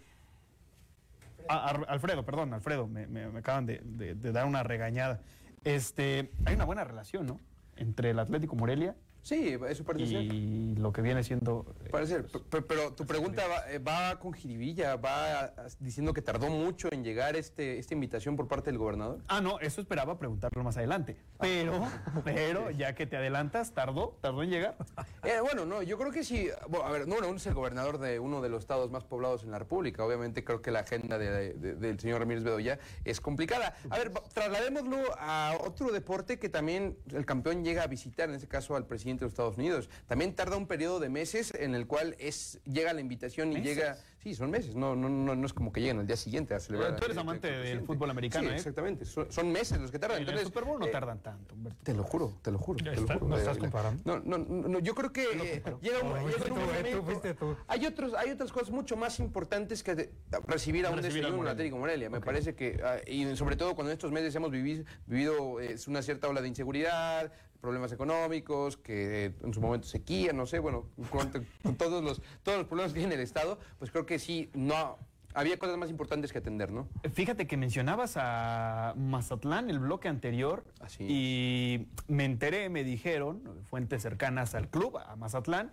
Ah, 1.49 1.71
Alfredo, 1.89 2.25
perdón, 2.27 2.53
Alfredo, 2.53 2.87
me, 2.87 3.25
acaban 3.39 3.65
de, 3.65 3.81
de- 3.83 4.15
de 4.15 4.33
dar 4.33 4.45
una 4.47 4.63
regañada. 4.63 5.23
Este, 5.65 6.31
hay 6.45 6.55
una 6.55 6.65
buena 6.67 6.85
relación, 6.85 7.27
¿no? 7.27 7.41
Entre 7.77 8.11
el 8.11 8.19
Atlético 8.19 8.57
Morelia 8.57 8.95
Sí, 9.23 9.57
eso 9.69 9.85
parece 9.85 10.07
ser. 10.07 10.23
y 10.23 10.75
lo 10.77 10.93
que 10.93 11.01
viene 11.01 11.23
siendo. 11.23 11.65
eh, 11.85 11.91
Parece 11.91 12.15
ser. 12.15 12.27
P- 12.27 12.41
p- 12.41 12.63
Pero 12.63 12.93
tu 12.93 13.07
pregunta 13.07 13.43
va, 13.47 13.71
eh, 13.71 13.79
va 13.79 14.19
con 14.19 14.33
jiribilla, 14.33 14.97
va 14.97 15.53
diciendo 15.79 16.13
que 16.13 16.23
tardó 16.23 16.49
mucho 16.49 16.89
en 16.91 17.05
llegar 17.05 17.37
este, 17.37 17.79
esta 17.79 17.95
invitación 17.95 18.35
por 18.37 18.49
parte 18.49 18.71
del 18.71 18.79
gobernador. 18.79 19.21
Ah, 19.29 19.41
no, 19.41 19.61
eso 19.61 19.81
esperaba 19.81 20.19
preguntarlo 20.19 20.65
más 20.65 20.77
adelante. 20.77 21.17
Pero, 21.39 21.87
pero, 22.25 22.71
ya 22.73 22.95
que 22.97 23.07
te 23.07 23.17
adelantas, 23.17 23.73
tardó, 23.73 24.19
tardó 24.21 24.43
en 24.43 24.51
llegar. 24.51 24.77
Eh, 25.25 25.39
bueno, 25.41 25.65
no, 25.65 25.83
yo 25.85 25.97
creo 25.99 26.11
que 26.11 26.25
sí. 26.25 26.49
Bueno, 26.69 26.85
a 26.85 26.91
ver, 26.91 27.07
número 27.07 27.29
uno 27.29 27.37
es 27.37 27.47
el 27.47 27.55
gobernador 27.55 27.99
de 27.99 28.19
uno 28.19 28.43
de 28.43 28.49
los 28.49 28.59
estados 28.65 28.91
más 28.91 29.05
poblados 29.05 29.45
en 29.45 29.53
la 29.53 29.59
República. 29.61 30.05
Obviamente 30.05 30.43
creo 30.43 30.61
que 30.63 30.73
la 30.73 30.81
agenda 30.81 31.17
de- 31.17 31.55
de- 31.55 31.75
del 31.77 32.01
señor 32.01 32.19
Ramírez 32.19 32.43
Bedoya 32.43 32.81
es 33.05 33.21
complicada. 33.21 33.77
A 33.89 33.99
ver, 33.99 34.11
trasladémoslo 34.11 34.99
a 35.17 35.57
otro 35.65 35.93
deporte 35.93 36.41
que 36.41 36.49
también 36.49 36.99
el 37.13 37.25
campeón 37.25 37.63
llega 37.65 37.85
a 37.85 37.87
visitar, 37.87 38.29
en 38.29 38.35
este 38.35 38.49
caso 38.49 38.75
al 38.75 38.85
presidente 38.85 39.12
de 39.21 39.27
los 39.27 39.33
Estados 39.33 39.57
Unidos. 39.59 39.89
También 40.07 40.35
tarda 40.35 40.57
un 40.57 40.67
periodo 40.67 41.01
de 41.01 41.09
meses 41.09 41.53
en 41.55 41.75
el 41.75 41.87
cual 41.87 42.17
es 42.19 42.61
llega 42.65 42.93
la 42.93 43.01
invitación 43.01 43.53
y 43.53 43.57
¿Meses? 43.57 43.77
llega... 43.77 43.97
Sí, 44.23 44.37
son 44.37 44.53
meses, 44.53 44.77
no, 44.77 44.95
no, 44.95 45.09
no, 45.09 45.35
no 45.35 45.47
es 45.47 45.53
como 45.53 45.73
que 45.73 45.81
lleguen 45.81 45.99
al 45.99 46.07
día 46.07 46.17
siguiente 46.17 46.55
a 46.55 46.61
celebrar. 46.61 46.95
Tú 46.95 47.07
eres 47.07 47.17
amante 47.17 47.49
el 47.49 47.55
del 47.55 47.61
presidente. 47.63 47.87
fútbol 47.89 48.11
americano, 48.11 48.47
Sí, 48.51 48.53
¿eh? 48.55 48.57
exactamente. 48.57 49.05
Son, 49.05 49.33
son 49.33 49.51
meses 49.51 49.81
los 49.81 49.91
que 49.91 49.99
tardan. 49.99 50.23
En 50.23 50.29
el 50.29 50.45
Super 50.45 50.63
Bowl 50.65 50.79
no 50.79 50.87
eh, 50.87 50.91
tardan 50.91 51.19
tanto, 51.19 51.57
Humberto. 51.57 51.81
te 51.83 51.93
lo 51.93 52.05
juro, 52.05 52.39
te 52.41 52.53
lo 52.53 52.59
juro. 52.59 52.85
Te 52.85 52.95
lo 52.95 53.03
juro, 53.09 53.27
no 53.27 53.35
de 53.35 53.43
estás 53.43 53.59
comparando. 53.59 54.01
No, 54.05 54.21
no, 54.25 54.39
no, 54.69 54.79
yo 54.79 54.95
creo 54.95 55.13
que 55.13 55.25
eh, 55.25 55.63
llega 55.83 55.99
un, 56.03 56.11
No, 56.11 56.17
llega 56.19 56.23
fuiste 56.39 56.53
un 56.53 56.57
tú, 56.61 56.65
tú 57.01 57.03
momento- 57.03 57.35
tú. 57.35 57.57
Hay, 57.67 57.85
otros, 57.85 58.15
hay 58.15 58.31
otras 58.31 58.53
cosas 58.53 58.71
mucho 58.71 58.97
más 58.97 59.19
importantes 59.19 59.83
que 59.83 59.97
de- 59.97 60.13
recibir 60.47 60.87
a 60.87 60.91
un 60.91 61.03
desayuno 61.03 61.43
en. 61.43 61.49
Atlético 61.49 61.79
Morelia. 61.79 62.09
Me 62.09 62.21
parece 62.21 62.55
que, 62.55 62.81
ah, 62.85 62.99
y 63.05 63.35
sobre 63.35 63.57
todo 63.57 63.75
cuando 63.75 63.91
en 63.91 63.95
estos 63.97 64.13
meses 64.13 64.33
hemos 64.37 64.53
vivi- 64.53 64.85
vivido 65.09 65.61
eh, 65.61 65.75
una 65.89 66.01
cierta 66.01 66.29
ola 66.29 66.41
de 66.41 66.47
inseguridad, 66.47 67.33
problemas 67.63 67.93
económicos, 67.93 68.77
que 68.77 69.27
eh, 69.27 69.35
en 69.43 69.55
su 69.55 69.61
momento 69.61 69.87
sequía, 69.87 70.35
no 70.35 70.45
sé, 70.45 70.59
bueno, 70.59 70.89
con, 71.11 71.31
con 71.63 71.77
todos, 71.77 72.05
los, 72.05 72.21
todos 72.43 72.59
los 72.59 72.67
problemas 72.67 72.93
que 72.93 72.99
tiene 72.99 73.15
el 73.15 73.21
Estado, 73.21 73.59
pues 73.79 73.91
creo 73.91 74.05
que 74.05 74.19
sí, 74.19 74.51
no... 74.53 74.99
Había 75.35 75.59
cosas 75.59 75.79
más 75.79 75.89
importantes 75.89 76.31
que 76.31 76.37
atender, 76.37 76.73
¿no? 76.73 76.89
Fíjate 77.15 77.47
que 77.47 77.57
mencionabas 77.57 78.19
a 78.19 78.93
Mazatlán 78.99 79.71
el 79.71 79.79
bloque 79.79 80.09
anterior 80.09 80.63
Así 80.79 81.07
y 81.09 81.89
me 82.07 82.27
enteré, 82.27 82.69
me 82.69 82.85
dijeron, 82.85 83.43
fuentes 83.63 84.03
cercanas 84.03 84.55
al 84.55 84.69
club, 84.69 84.99
a 84.99 85.17
Mazatlán, 85.17 85.73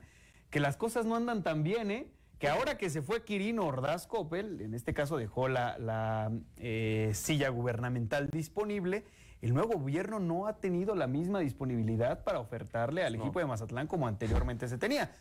que 0.50 0.62
las 0.62 0.78
cosas 0.78 1.06
no 1.06 1.18
andan 1.18 1.44
tan 1.44 1.64
bien, 1.64 1.92
¿eh? 1.92 2.08
Que 2.38 2.48
ahora 2.48 2.78
que 2.78 2.90
se 2.90 3.02
fue 3.02 3.26
Quirino 3.26 3.66
Ordaz 3.66 4.08
Coppel, 4.08 4.62
en 4.62 4.74
este 4.74 4.94
caso 4.94 5.18
dejó 5.18 5.50
la, 5.50 5.78
la, 5.78 6.32
eh, 6.56 7.12
silla 7.14 7.50
gubernamental 7.50 8.30
disponible, 8.30 9.04
el 9.42 9.54
nuevo 9.54 9.78
gobierno 9.78 10.20
no 10.20 10.48
ha 10.48 10.58
tenido 10.58 10.96
la 10.96 11.08
misma 11.08 11.40
disponibilidad 11.40 12.24
para 12.24 12.40
ofertarle 12.40 13.04
al 13.04 13.16
equipo 13.16 13.40
de 13.40 13.46
Mazatlán 13.46 13.88
como 13.88 14.08
anteriormente 14.08 14.68
se 14.68 14.78
tenía. 14.78 15.12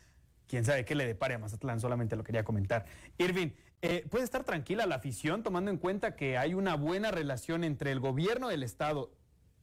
Quién 0.46 0.64
sabe 0.64 0.84
qué 0.84 0.94
le 0.94 1.06
depare 1.06 1.34
a 1.34 1.38
Mazatlán, 1.38 1.78
solamente 1.78 2.16
lo 2.16 2.24
quería 2.24 2.42
comentar. 2.42 2.86
Irving, 3.18 3.50
eh, 3.82 4.06
¿puede 4.10 4.24
estar 4.24 4.44
tranquila 4.44 4.86
la 4.86 4.96
afición 4.96 5.42
tomando 5.42 5.70
en 5.70 5.76
cuenta 5.76 6.16
que 6.16 6.36
hay 6.36 6.54
una 6.54 6.74
buena 6.74 7.10
relación 7.10 7.64
entre 7.64 7.92
el 7.92 8.00
gobierno 8.00 8.48
del 8.48 8.62
Estado 8.62 9.12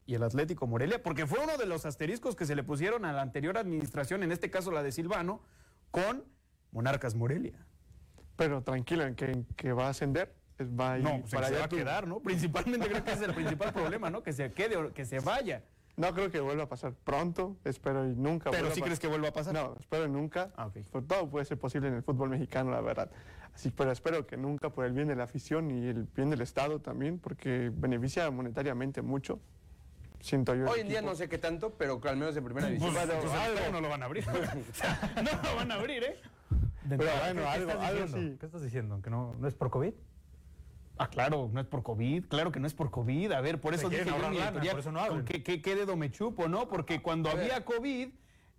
y 0.06 0.14
el 0.14 0.24
Atlético 0.24 0.68
Morelia? 0.68 1.02
Porque 1.04 1.26
fue 1.26 1.40
uno 1.44 1.58
de 1.58 1.66
los 1.66 1.86
asteriscos 1.86 2.36
que 2.36 2.46
se 2.46 2.56
le 2.56 2.64
pusieron 2.64 3.04
a 3.04 3.12
la 3.12 3.24
anterior 3.24 3.58
administración, 3.58 4.24
en 4.24 4.32
este 4.32 4.50
caso 4.50 4.72
la 4.72 4.84
de 4.84 4.92
Silvano, 4.92 5.42
con 5.92 6.24
Monarcas 6.72 7.16
Morelia. 7.16 7.66
pero 8.36 8.64
tranquilo 8.64 9.04
en 9.04 9.16
que, 9.16 9.26
en 9.26 9.46
que 9.56 9.74
va 9.74 9.88
a 9.88 9.90
ascender. 9.90 10.34
Va 10.62 10.94
a 10.94 10.98
No, 11.00 11.20
pues 11.22 11.34
para 11.34 11.48
se 11.48 11.54
allá 11.54 11.60
va 11.60 11.66
a 11.66 11.70
tú- 11.70 11.76
quedar, 11.76 12.08
¿no? 12.08 12.20
Principalmente 12.22 12.88
creo 12.88 13.04
que 13.04 13.12
ese 13.12 13.24
es 13.24 13.30
el 13.30 13.36
principal 13.36 13.74
problema, 13.74 14.10
¿no? 14.10 14.24
Que 14.24 14.32
se 14.34 14.52
quede 14.54 14.78
o 14.78 14.94
que 14.94 15.04
se 15.06 15.20
vaya. 15.20 15.64
No 15.98 16.14
creo 16.14 16.30
que 16.32 16.40
vuelva 16.42 16.64
a 16.64 16.70
pasar 16.70 16.94
pronto, 16.94 17.58
espero 17.64 18.06
y 18.10 18.16
nunca. 18.16 18.52
Pero 18.52 18.70
sí 18.72 18.82
a 18.82 18.84
crees 18.84 19.00
que 19.00 19.08
vuelva 19.08 19.30
a 19.30 19.34
pasar. 19.34 19.54
No, 19.54 19.76
espero 19.80 20.06
y 20.06 20.10
nunca. 20.10 20.52
Ah, 20.58 20.68
ok. 20.68 20.78
Por 20.92 21.06
todo 21.08 21.30
puede 21.30 21.46
ser 21.46 21.58
posible 21.58 21.88
en 21.90 21.96
el 21.96 22.04
fútbol 22.04 22.30
mexicano, 22.30 22.72
la 22.72 22.82
verdad. 22.82 23.10
Así, 23.54 23.70
pero 23.72 23.92
espero 23.92 24.26
que 24.28 24.36
nunca 24.36 24.70
por 24.70 24.86
el 24.86 24.92
bien 24.94 25.08
de 25.08 25.16
la 25.16 25.24
afición 25.24 25.72
y 25.72 25.88
el 25.88 26.04
bien 26.04 26.30
del 26.30 26.42
Estado 26.42 26.80
también, 26.80 27.20
porque 27.20 27.72
beneficia 27.74 28.30
monetariamente 28.32 29.02
mucho. 29.02 29.40
Siento 30.20 30.56
yo. 30.56 30.66
Hoy 30.70 30.80
en 30.82 30.88
día 30.90 31.02
no 31.02 31.16
sé 31.16 31.30
qué 31.30 31.38
tanto, 31.38 31.72
pero 31.78 32.02
al 32.04 32.18
menos 32.18 32.36
en 32.36 32.44
primera 32.44 32.68
división. 32.68 32.94
Pues, 32.94 33.06
pues, 33.08 33.34
algo. 33.34 33.60
no 33.72 33.80
lo 33.82 33.90
van 33.90 34.02
a 34.04 34.06
abrir. 34.06 34.26
O 34.30 34.74
sea, 34.74 35.14
no 35.18 35.50
lo 35.50 35.56
van 35.56 35.72
a 35.72 35.76
abrir, 35.76 36.04
¿eh? 36.04 36.16
Pero 36.90 36.98
bueno, 36.98 37.12
¿qué- 37.26 37.34
qué 37.42 37.46
algo- 37.48 37.70
estás 37.72 37.86
algo 37.90 38.02
diciendo? 38.06 38.18
sí. 38.32 38.38
¿Qué 38.40 38.46
estás 38.46 38.62
diciendo? 38.64 39.02
¿Que 39.02 39.10
no, 39.10 39.34
no 39.40 39.48
es 39.48 39.54
por 39.54 39.70
COVID? 39.70 39.94
Ah, 40.98 41.10
claro, 41.10 41.50
no 41.52 41.60
es 41.60 41.66
por 41.68 41.84
COVID, 41.84 42.26
claro 42.28 42.52
que 42.52 42.60
no 42.60 42.68
es 42.68 42.74
por 42.74 42.90
COVID. 42.92 43.32
A 43.34 43.42
ver, 43.42 43.60
por 43.60 43.74
eso 43.74 43.90
dije 43.90 44.06
yo 44.06 44.16
mi 44.30 44.38
lana, 44.38 44.62
por 44.62 44.80
eso 44.80 44.92
no 44.92 45.00
¿con 45.00 45.10
abren. 45.10 45.26
qué, 45.26 45.44
qué- 45.44 45.62
qué 45.62 45.76
dedo 45.76 45.96
me 45.98 46.10
chupo, 46.12 46.48
no? 46.48 46.68
Porque 46.68 47.02
cuando 47.02 47.30
había 47.30 47.66
COVID, 47.66 48.10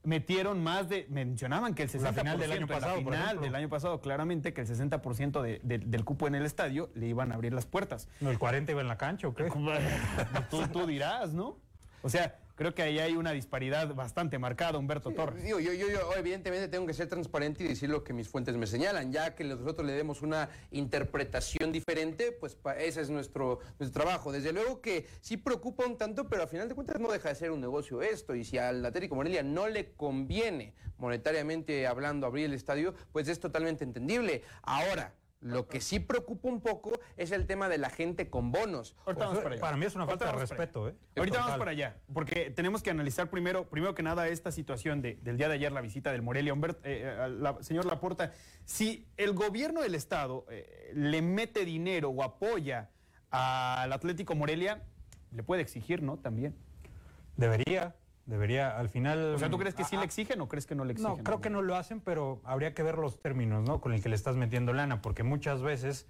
metieron 0.02 0.62
más 0.62 0.88
de, 0.88 1.06
mencionaban 1.10 1.74
que 1.74 1.82
el 1.82 1.88
60% 1.90 2.00
La 2.02 2.12
final 2.12 2.38
del 2.38 2.52
año 2.52 2.60
la 2.60 2.66
pasado, 2.74 2.94
por 2.96 3.04
final 3.04 3.22
ejemplo. 3.24 3.42
del 3.42 3.54
año 3.56 3.68
pasado, 3.68 4.00
claramente 4.00 4.52
que 4.54 4.60
el 4.60 4.66
60% 4.68 5.42
de- 5.42 5.60
de- 5.64 5.78
del 5.78 6.04
cupo 6.04 6.28
en 6.28 6.34
el 6.36 6.44
estadio 6.46 6.90
le 6.94 7.06
iban 7.08 7.32
a 7.32 7.34
abrir 7.34 7.52
las 7.52 7.66
puertas. 7.66 8.08
No, 8.20 8.30
¿El 8.30 8.38
40 8.38 8.70
iba 8.70 8.80
en 8.82 8.88
la 8.88 8.98
cancha 8.98 9.26
o 9.28 9.34
qué? 9.34 9.44
tú, 10.50 10.62
tú 10.72 10.86
dirás, 10.86 11.32
¿no? 11.32 11.56
O 12.02 12.08
sea, 12.08 12.38
creo 12.56 12.74
que 12.74 12.82
ahí 12.82 12.98
hay 12.98 13.14
una 13.14 13.32
disparidad 13.32 13.94
bastante 13.94 14.38
marcada, 14.38 14.78
Humberto 14.78 15.12
Torres. 15.12 15.44
Digo, 15.44 15.60
yo, 15.60 15.72
yo, 15.72 15.88
yo 15.88 16.12
evidentemente 16.16 16.68
tengo 16.68 16.86
que 16.86 16.94
ser 16.94 17.08
transparente 17.08 17.62
y 17.62 17.68
decir 17.68 17.88
lo 17.88 18.02
que 18.02 18.12
mis 18.12 18.28
fuentes 18.28 18.56
me 18.56 18.66
señalan, 18.66 19.12
ya 19.12 19.34
que 19.34 19.44
nosotros 19.44 19.86
le 19.86 19.92
demos 19.92 20.22
una 20.22 20.48
interpretación 20.70 21.70
diferente, 21.70 22.32
pues 22.32 22.56
ese 22.78 23.02
es 23.02 23.10
nuestro, 23.10 23.60
nuestro 23.78 24.02
trabajo. 24.02 24.32
Desde 24.32 24.52
luego 24.52 24.80
que 24.80 25.06
sí 25.20 25.36
preocupa 25.36 25.86
un 25.86 25.96
tanto, 25.96 26.28
pero 26.28 26.42
a 26.42 26.46
final 26.46 26.68
de 26.68 26.74
cuentas 26.74 26.98
no 26.98 27.12
deja 27.12 27.28
de 27.28 27.34
ser 27.34 27.50
un 27.50 27.60
negocio 27.60 28.02
esto, 28.02 28.34
y 28.34 28.44
si 28.44 28.58
al 28.58 28.84
Atlético 28.84 29.14
Morelia 29.14 29.42
no 29.42 29.68
le 29.68 29.92
conviene, 29.92 30.74
monetariamente 30.98 31.86
hablando, 31.86 32.26
abrir 32.26 32.46
el 32.46 32.54
estadio, 32.54 32.94
pues 33.12 33.28
es 33.28 33.38
totalmente 33.38 33.84
entendible. 33.84 34.42
Ahora, 34.62 35.14
lo 35.40 35.68
que 35.68 35.80
sí 35.80 36.00
preocupa 36.00 36.48
un 36.48 36.60
poco 36.60 36.98
es 37.16 37.30
el 37.30 37.46
tema 37.46 37.68
de 37.68 37.78
la 37.78 37.90
gente 37.90 38.30
con 38.30 38.50
bonos. 38.52 38.96
Ahorita 39.04 39.26
vamos 39.26 39.38
para 39.42 39.54
allá. 39.54 39.60
Para 39.60 39.76
mí 39.76 39.84
es 39.86 39.94
una 39.94 40.06
falta 40.06 40.26
de 40.26 40.32
respeto, 40.32 40.88
¿eh? 40.88 40.94
Ahorita 41.16 41.38
vamos 41.38 41.58
para 41.58 41.70
allá, 41.70 41.96
porque 42.12 42.50
tenemos 42.50 42.82
que 42.82 42.90
analizar 42.90 43.28
primero, 43.30 43.68
primero 43.68 43.94
que 43.94 44.02
nada, 44.02 44.28
esta 44.28 44.50
situación 44.50 45.02
de- 45.02 45.16
del 45.22 45.36
día 45.36 45.48
de 45.48 45.54
ayer, 45.54 45.70
la 45.72 45.80
visita 45.82 46.10
del 46.10 46.22
Morelia. 46.22 46.52
Humbert- 46.54 46.78
eh, 46.84 47.02
eh, 47.04 47.28
la- 47.38 47.62
señor 47.62 47.84
Laporta, 47.86 48.32
si 48.64 49.06
el 49.16 49.34
gobierno 49.34 49.82
del 49.82 49.94
Estado 49.94 50.46
eh, 50.50 50.90
le 50.94 51.22
mete 51.22 51.64
dinero 51.64 52.10
o 52.10 52.22
apoya 52.22 52.90
al 53.30 53.92
Atlético 53.92 54.34
Morelia, 54.34 54.82
le 55.32 55.42
puede 55.42 55.60
exigir, 55.62 56.02
¿no? 56.02 56.18
También. 56.18 56.56
Debería, 57.36 57.94
debería, 58.26 58.76
al 58.78 58.88
final... 58.88 59.34
O 59.34 59.38
sea, 59.38 59.48
¿tú 59.50 59.58
crees 59.58 59.74
que 59.74 59.84
sí 59.84 59.96
le 59.96 60.04
exigen 60.04 60.40
o 60.40 60.48
crees 60.48 60.66
que 60.66 60.74
no 60.74 60.84
le 60.84 60.92
exigen? 60.92 61.16
No, 61.18 61.22
creo 61.24 61.40
que 61.40 61.50
no 61.50 61.62
lo 61.62 61.76
hacen, 61.76 62.00
pero 62.00 62.40
habría 62.44 62.74
que 62.74 62.82
ver 62.82 62.98
los 62.98 63.20
términos, 63.20 63.64
¿no? 63.64 63.80
Con 63.80 63.92
el 63.92 64.02
que 64.02 64.08
le 64.08 64.16
estás 64.16 64.36
metiendo 64.36 64.72
lana, 64.72 65.00
porque 65.02 65.22
muchas 65.22 65.62
veces 65.62 66.06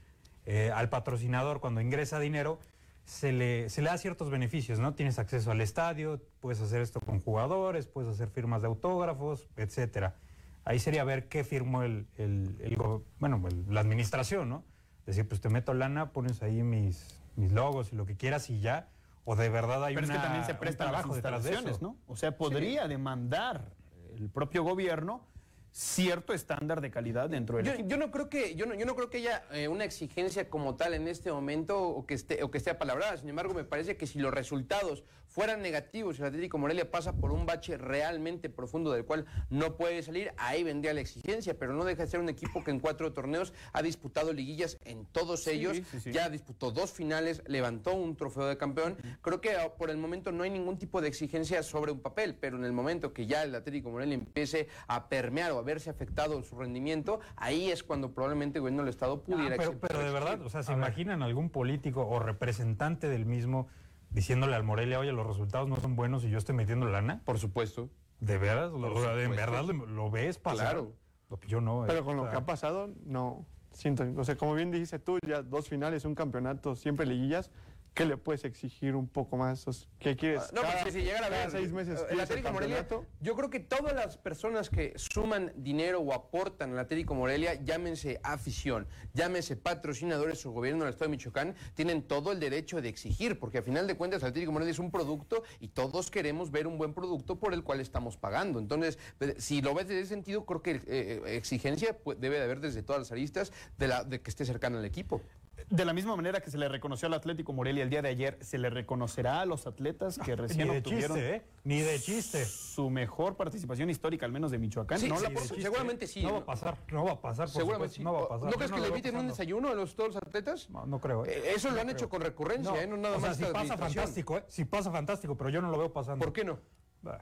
eh, 0.46 0.70
al 0.74 0.88
patrocinador 0.88 1.61
cuando 1.61 1.81
ingresa 1.81 2.18
dinero 2.18 2.59
se 3.05 3.33
le, 3.33 3.68
se 3.68 3.83
le 3.83 3.90
da 3.90 3.98
ciertos 3.98 4.31
beneficios, 4.31 4.79
¿no? 4.81 4.94
Tienes 4.94 5.18
acceso 5.18 5.50
al 5.52 5.61
estadio, 5.61 6.20
puedes 6.40 6.61
hacer 6.61 6.81
esto 6.83 7.00
con 7.00 7.20
jugadores, 7.20 7.87
puedes 7.87 8.11
hacer 8.11 8.29
firmas 8.31 8.62
de 8.62 8.68
autógrafos, 8.68 9.48
etcétera. 9.57 10.16
Ahí 10.64 10.81
sería 10.81 11.05
ver 11.05 11.29
qué 11.29 11.44
firmó 11.44 11.83
el, 11.85 12.07
el- 12.18 12.76
bueno, 13.20 13.40
el- 13.46 13.72
la 13.72 13.81
administración, 13.81 14.48
¿no? 14.48 14.64
Decir, 15.05 15.29
pues 15.29 15.40
te 15.40 15.48
meto 15.48 15.72
lana, 15.74 16.11
pones 16.11 16.42
ahí 16.42 16.64
mis, 16.64 17.20
mis 17.37 17.52
logos 17.52 17.92
y 17.92 17.96
lo 17.96 18.07
que 18.07 18.16
quieras 18.16 18.50
y 18.50 18.59
ya. 18.59 18.88
O 19.28 19.34
de 19.34 19.48
verdad 19.48 19.84
hay 19.84 19.94
Pero 19.94 20.06
una, 20.06 20.14
es 20.14 20.20
que 20.20 20.24
también 20.24 20.44
se 20.46 20.64
las 20.64 20.76
trabajo 20.76 21.14
detrás 21.14 21.42
de 21.42 21.52
eso. 21.52 21.78
¿no? 21.80 21.96
O 22.06 22.16
sea, 22.16 22.38
podría 22.38 22.86
demandar 22.86 23.72
el 24.16 24.30
propio 24.30 24.62
gobierno 24.62 25.26
cierto 25.72 26.32
estándar 26.32 26.80
de 26.80 26.90
calidad 26.90 27.28
dentro 27.28 27.58
del 27.58 27.66
Yo, 27.66 27.72
equipo. 27.72 27.88
yo 27.88 27.96
no 27.98 28.10
creo 28.10 28.30
que 28.30 28.54
yo 28.54 28.64
no, 28.64 28.74
yo 28.74 28.86
no 28.86 28.94
creo 28.94 29.10
que 29.10 29.18
haya 29.18 29.42
eh, 29.50 29.68
una 29.68 29.84
exigencia 29.84 30.48
como 30.48 30.76
tal 30.76 30.94
en 30.94 31.06
este 31.06 31.30
momento 31.30 31.82
o 31.82 32.06
que 32.06 32.14
esté 32.14 32.42
o 32.44 32.50
que 32.50 32.56
esté 32.58 32.70
apalabrada. 32.70 33.16
Sin 33.18 33.28
embargo, 33.28 33.52
me 33.52 33.64
parece 33.64 33.96
que 33.98 34.06
si 34.06 34.18
los 34.20 34.32
resultados 34.32 35.04
fueran 35.37 35.61
negativos 35.61 36.18
y 36.18 36.22
el 36.22 36.29
Atlético 36.29 36.57
Morelia 36.57 36.90
pasa 36.90 37.12
por 37.12 37.31
un 37.31 37.44
bache 37.44 37.77
realmente 37.77 38.49
profundo 38.49 38.90
del 38.92 39.05
cual 39.05 39.27
no 39.51 39.77
puede 39.77 40.03
salir, 40.03 40.33
ahí 40.38 40.64
vendría 40.64 40.94
la 40.94 41.03
exigencia, 41.03 41.59
pero 41.59 41.75
no 41.75 41.85
deja 41.85 42.05
de 42.05 42.09
ser 42.09 42.20
un 42.20 42.31
equipo 42.31 42.64
que 42.64 42.70
en 42.70 42.81
cuatro 42.81 43.12
torneos 43.12 43.53
ha 43.75 43.83
disputado 43.83 44.33
liguillas 44.33 44.79
en 44.87 45.05
todos 45.05 45.46
ellos, 45.46 45.77
sí, 45.90 46.01
sí. 46.01 46.11
ya 46.11 46.31
disputó 46.31 46.70
dos 46.70 46.90
finales, 46.90 47.42
levantó 47.49 47.92
un 47.92 48.16
trofeo 48.16 48.46
de 48.46 48.57
campeón. 48.57 48.96
Creo 49.20 49.42
que 49.42 49.57
ah, 49.57 49.75
por 49.77 49.90
el 49.90 49.99
momento 49.99 50.33
no 50.33 50.42
hay 50.42 50.49
ningún 50.49 50.79
tipo 50.79 51.03
de 51.03 51.09
exigencia 51.09 51.62
sobre 51.62 51.92
un 51.92 52.01
papel, 52.01 52.35
pero 52.40 52.57
en 52.57 52.64
el 52.64 52.72
momento 52.72 53.12
que 53.12 53.27
ya 53.27 53.42
el 53.42 53.55
Atlético 53.55 53.90
Morelia 53.90 54.14
empiece 54.14 54.68
a 54.88 55.11
permear 55.11 55.53
o 55.53 55.59
a 55.59 55.62
verse 55.62 55.90
afectado 55.90 56.42
su 56.44 56.57
rendimiento, 56.57 57.20
ahí 57.37 57.70
es 57.70 57.83
cuando 57.83 58.11
probablemente 58.14 58.57
el 58.57 58.62
gobierno 58.62 58.85
del 58.85 58.88
Estado 58.88 59.20
Ah, 59.22 59.27
pudiera 59.27 59.57
pero, 59.59 59.72
exi- 59.75 59.79
pero 59.87 59.99
de 59.99 60.11
verdad, 60.12 60.40
o 60.40 60.49
sea, 60.49 60.62
¿se 60.62 60.72
imaginan 60.72 61.22
algún 61.22 61.51
político 61.51 62.07
o 62.09 62.20
representante 62.20 63.07
del 63.11 63.27
mismo 63.27 63.68
diciéndole 64.16 64.57
al 64.57 64.64
Morelia, 64.64 64.98
oye, 64.98 65.12
los 65.12 65.26
resultados 65.26 65.68
no 65.68 65.76
son 65.76 65.94
buenos 65.94 66.24
y 66.24 66.31
yo 66.31 66.38
estoy 66.38 66.55
metiendo 66.57 66.88
lana? 66.88 67.20
Por 67.26 67.38
supuesto. 67.38 67.90
¿De 68.18 68.38
veras? 68.38 68.72
Lo- 68.72 68.81
Por 68.81 68.92
o 68.92 69.02
sea, 69.02 69.22
¿En 69.22 69.31
verdad 69.33 69.62
lo, 69.64 70.11
ves 70.11 70.38
pasar? 70.38 70.70
Claro. 70.72 70.92
Lo 71.29 71.38
que 71.38 71.48
Yo 71.48 71.61
no. 71.61 71.85
eh, 71.85 71.88
Pero 71.88 72.02
con 72.02 72.18
o 72.18 72.24
lo 72.24 72.31
que 72.31 72.37
ha 72.37 72.46
pasado, 72.46 72.88
no. 73.05 73.44
Siento, 73.72 74.07
o 74.16 74.24
sea, 74.24 74.37
como 74.37 74.55
bien 74.55 74.70
dijiste 74.70 74.98
tú, 74.98 75.18
ya 75.26 75.42
dos 75.42 75.68
finales, 75.68 76.07
un 76.07 76.14
campeonato, 76.14 76.74
siempre 76.76 77.05
liguillas, 77.05 77.50
¿qué 77.96 78.04
le 78.04 78.18
puedes 78.18 78.44
exigir 78.44 78.94
un 78.94 79.09
poco 79.09 79.38
más? 79.38 79.66
O 79.66 79.72
sea, 79.72 79.88
¿Qué 79.98 80.14
quieres? 80.16 80.42
Ah, 80.42 80.50
No, 80.52 80.61
Cada- 80.61 80.74
porque 80.74 80.92
si 80.92 81.00
llegara 81.00 81.26
a 81.26 81.30
ver 81.30 81.50
seis 81.50 81.72
meses 81.72 81.98
el 82.00 82.06
quieres 82.06 82.24
Atlético 82.24 82.52
Morelia, 82.52 82.87
yo 83.20 83.35
creo 83.35 83.48
que 83.48 83.59
todas 83.59 83.94
las 83.94 84.18
personas 84.18 84.68
que 84.68 84.92
suman 84.96 85.50
dinero 85.56 86.00
o 86.00 86.12
aportan 86.12 86.72
al 86.72 86.78
Atlético 86.78 87.14
Morelia, 87.14 87.54
llámense 87.54 88.20
afición, 88.22 88.87
llámense 89.14 89.56
patrocinadores 89.56 90.44
o 90.44 90.50
gobierno 90.50 90.85
del 90.85 90.92
Estado 90.92 91.11
de 91.11 91.16
Michoacán, 91.16 91.54
tienen 91.74 92.02
todo 92.02 92.32
el 92.32 92.38
derecho 92.38 92.82
de 92.82 92.90
exigir, 92.90 93.38
porque 93.40 93.59
a 93.59 93.62
final 93.62 93.87
de 93.87 93.96
cuentas 93.96 94.22
el 94.22 94.28
Atlético 94.28 94.52
Morelia 94.52 94.72
es 94.72 94.78
un 94.78 94.90
producto 94.90 95.42
y 95.59 95.68
todos 95.68 96.11
queremos 96.11 96.50
ver 96.50 96.66
un 96.66 96.76
buen 96.76 96.92
producto 96.92 97.37
por 97.40 97.54
el 97.54 97.64
cual 97.64 97.80
estamos 97.80 98.18
pagando. 98.18 98.59
Entonces, 98.59 98.98
pues, 99.18 99.42
si 99.42 99.62
lo 99.62 99.74
ves 99.74 99.88
desde 99.88 100.00
ese 100.02 100.11
sentido, 100.11 100.44
creo 100.44 100.61
que 100.61 100.82
eh, 100.87 101.22
exigencia 101.37 101.96
pues, 101.96 102.20
debe 102.20 102.37
de 102.37 102.44
haber 102.44 102.61
desde 102.61 102.82
todas 102.82 103.00
las 103.00 103.12
aristas 103.12 103.52
de, 103.78 103.88
la, 103.88 104.04
de 104.04 104.20
que 104.20 104.28
esté 104.28 104.44
cercano 104.44 104.76
al 104.78 104.85
equipo. 104.85 105.22
De 105.71 105.85
la 105.85 105.92
misma 105.92 106.14
manera 106.14 106.40
que 106.40 106.51
se 106.51 106.59
le 106.59 106.69
reconoció 106.69 107.07
al 107.09 107.14
Atlético 107.14 107.53
Morelia 107.53 107.83
el 107.83 107.90
día 107.90 108.03
de 108.03 108.09
ayer, 108.09 108.38
se 108.42 108.59
le 108.59 108.71
reconocerá 108.71 109.40
a 109.40 109.47
los 109.47 109.66
atletas 109.66 110.19
que 110.19 110.37
recién 110.37 110.69
Ni 110.69 110.75
de 110.75 110.79
obtuvieron 110.79 111.16
chiste, 111.16 111.35
¿eh? 111.37 111.42
Ni 111.64 111.81
de 111.81 111.99
chiste. 111.99 112.45
su 112.45 112.90
mejor 112.90 113.37
participación 113.37 113.90
histórica, 113.90 114.27
al 114.27 114.33
menos 114.33 114.51
de 114.51 114.59
Michoacán. 114.59 114.99
Sí, 114.99 115.09
¿no? 115.09 115.16
sí, 115.16 115.23
La- 115.25 115.31
por- 115.31 115.42
chiste. 115.42 115.62
seguramente 115.62 116.07
sí. 116.07 116.23
No 116.23 116.35
va 116.35 116.38
a 116.40 116.45
pasar, 116.45 116.79
no 116.92 117.05
va 117.05 117.12
a 117.12 117.21
pasar, 117.21 117.47
por 117.47 117.55
Seguramente 117.55 117.95
supuesto, 117.95 117.97
sí. 117.97 118.05
no 118.05 118.12
va 118.12 118.21
a 118.25 118.29
pasar. 118.29 118.51
¿No 118.51 118.53
crees 118.57 118.73
que 118.73 118.81
le 118.81 118.88
eviten 118.88 119.16
un 119.16 119.27
desayuno 119.29 119.69
a 119.71 119.75
los, 119.75 119.97
todos 119.97 120.14
los 120.14 120.16
atletas? 120.23 120.71
No, 120.71 120.87
no 120.87 121.01
creo, 121.01 121.25
¿eh? 121.25 121.31
Eh, 121.33 121.53
Eso 121.57 121.71
lo 121.71 121.77
han 121.81 121.87
creo. 121.87 121.97
hecho 121.97 122.09
con 122.09 122.21
recurrencia, 122.21 122.83
¿eh? 122.83 122.87
No 122.87 122.97
nada 122.97 123.16
o 123.16 123.21
sea, 123.21 123.31
más 123.31 123.37
si 123.38 123.45
pasa 123.45 123.77
fantástico, 123.77 124.38
¿eh? 124.38 124.45
Si 124.49 124.64
pasa 124.66 124.90
fantástico, 124.90 125.37
pero 125.37 125.51
yo 125.51 125.61
no 125.62 125.71
lo 125.71 125.79
veo 125.79 125.92
pasando. 125.92 126.25
¿Por 126.25 126.33
qué 126.33 126.45
no? 126.45 126.59
Bah. 127.03 127.21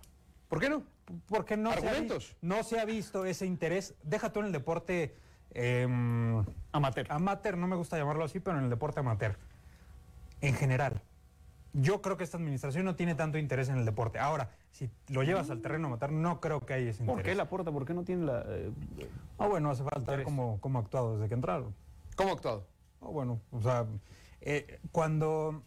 ¿Por 0.48 0.60
qué 0.60 0.68
no? 0.68 0.82
Porque 1.26 1.56
no 1.56 1.72
se, 1.72 1.88
ha, 1.88 1.94
no 2.42 2.62
se 2.62 2.78
ha 2.78 2.84
visto 2.84 3.24
ese 3.24 3.46
interés. 3.46 3.94
Deja 4.02 4.32
tú 4.32 4.40
en 4.40 4.46
el 4.46 4.52
deporte 4.52 5.16
em, 5.54 6.44
Amateur. 6.72 7.06
amateur, 7.10 7.56
no 7.56 7.66
me 7.66 7.76
gusta 7.76 7.96
llamarlo 7.96 8.24
así, 8.24 8.40
pero 8.40 8.58
en 8.58 8.64
el 8.64 8.70
deporte 8.70 9.00
amateur. 9.00 9.36
En 10.40 10.54
general. 10.54 11.00
Yo 11.72 12.02
creo 12.02 12.16
que 12.16 12.22
esta 12.24 12.36
administración 12.36 12.84
no 12.84 12.94
tiene 12.94 13.14
tanto 13.16 13.36
interés 13.38 13.68
en 13.68 13.78
el 13.78 13.84
deporte. 13.84 14.18
Ahora, 14.20 14.50
si 14.70 14.88
lo 15.08 15.22
llevas 15.24 15.50
al 15.50 15.60
terreno 15.60 15.88
amateur, 15.88 16.12
no 16.12 16.40
creo 16.40 16.60
que 16.60 16.74
haya 16.74 16.90
ese 16.90 17.02
¿Por 17.04 17.14
interés. 17.14 17.32
qué 17.32 17.36
la 17.36 17.48
porta? 17.48 17.72
¿Por 17.72 17.84
qué 17.84 17.94
no 17.94 18.04
tiene 18.04 18.26
la...? 18.26 18.44
eh, 18.46 18.70
Ah, 19.38 19.48
bueno, 19.48 19.70
hace 19.70 19.82
falta 19.82 20.12
ver 20.12 20.22
cómo, 20.24 20.58
cómo 20.60 20.78
ha 20.78 20.82
actuado 20.82 21.14
desde 21.16 21.28
que 21.28 21.34
entraron. 21.34 21.74
¿Cómo 22.16 22.30
ha 22.30 22.32
actuado? 22.34 22.66
Ah, 23.02 23.06
bueno, 23.08 23.40
o 23.50 23.60
sea, 23.60 23.86
eh, 24.40 24.78
cuando, 24.92 25.62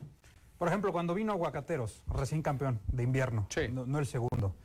por 0.57 0.69
ejemplo, 0.69 0.93
cuando 0.93 1.13
vino 1.13 1.33
Aguacateros, 1.33 2.01
recién 2.07 2.41
campeón 2.41 2.79
de 2.87 3.03
invierno, 3.03 3.45
Sí. 3.49 3.67
no, 3.69 3.85
no 3.85 3.99
el 3.99 4.05
segundo. 4.05 4.55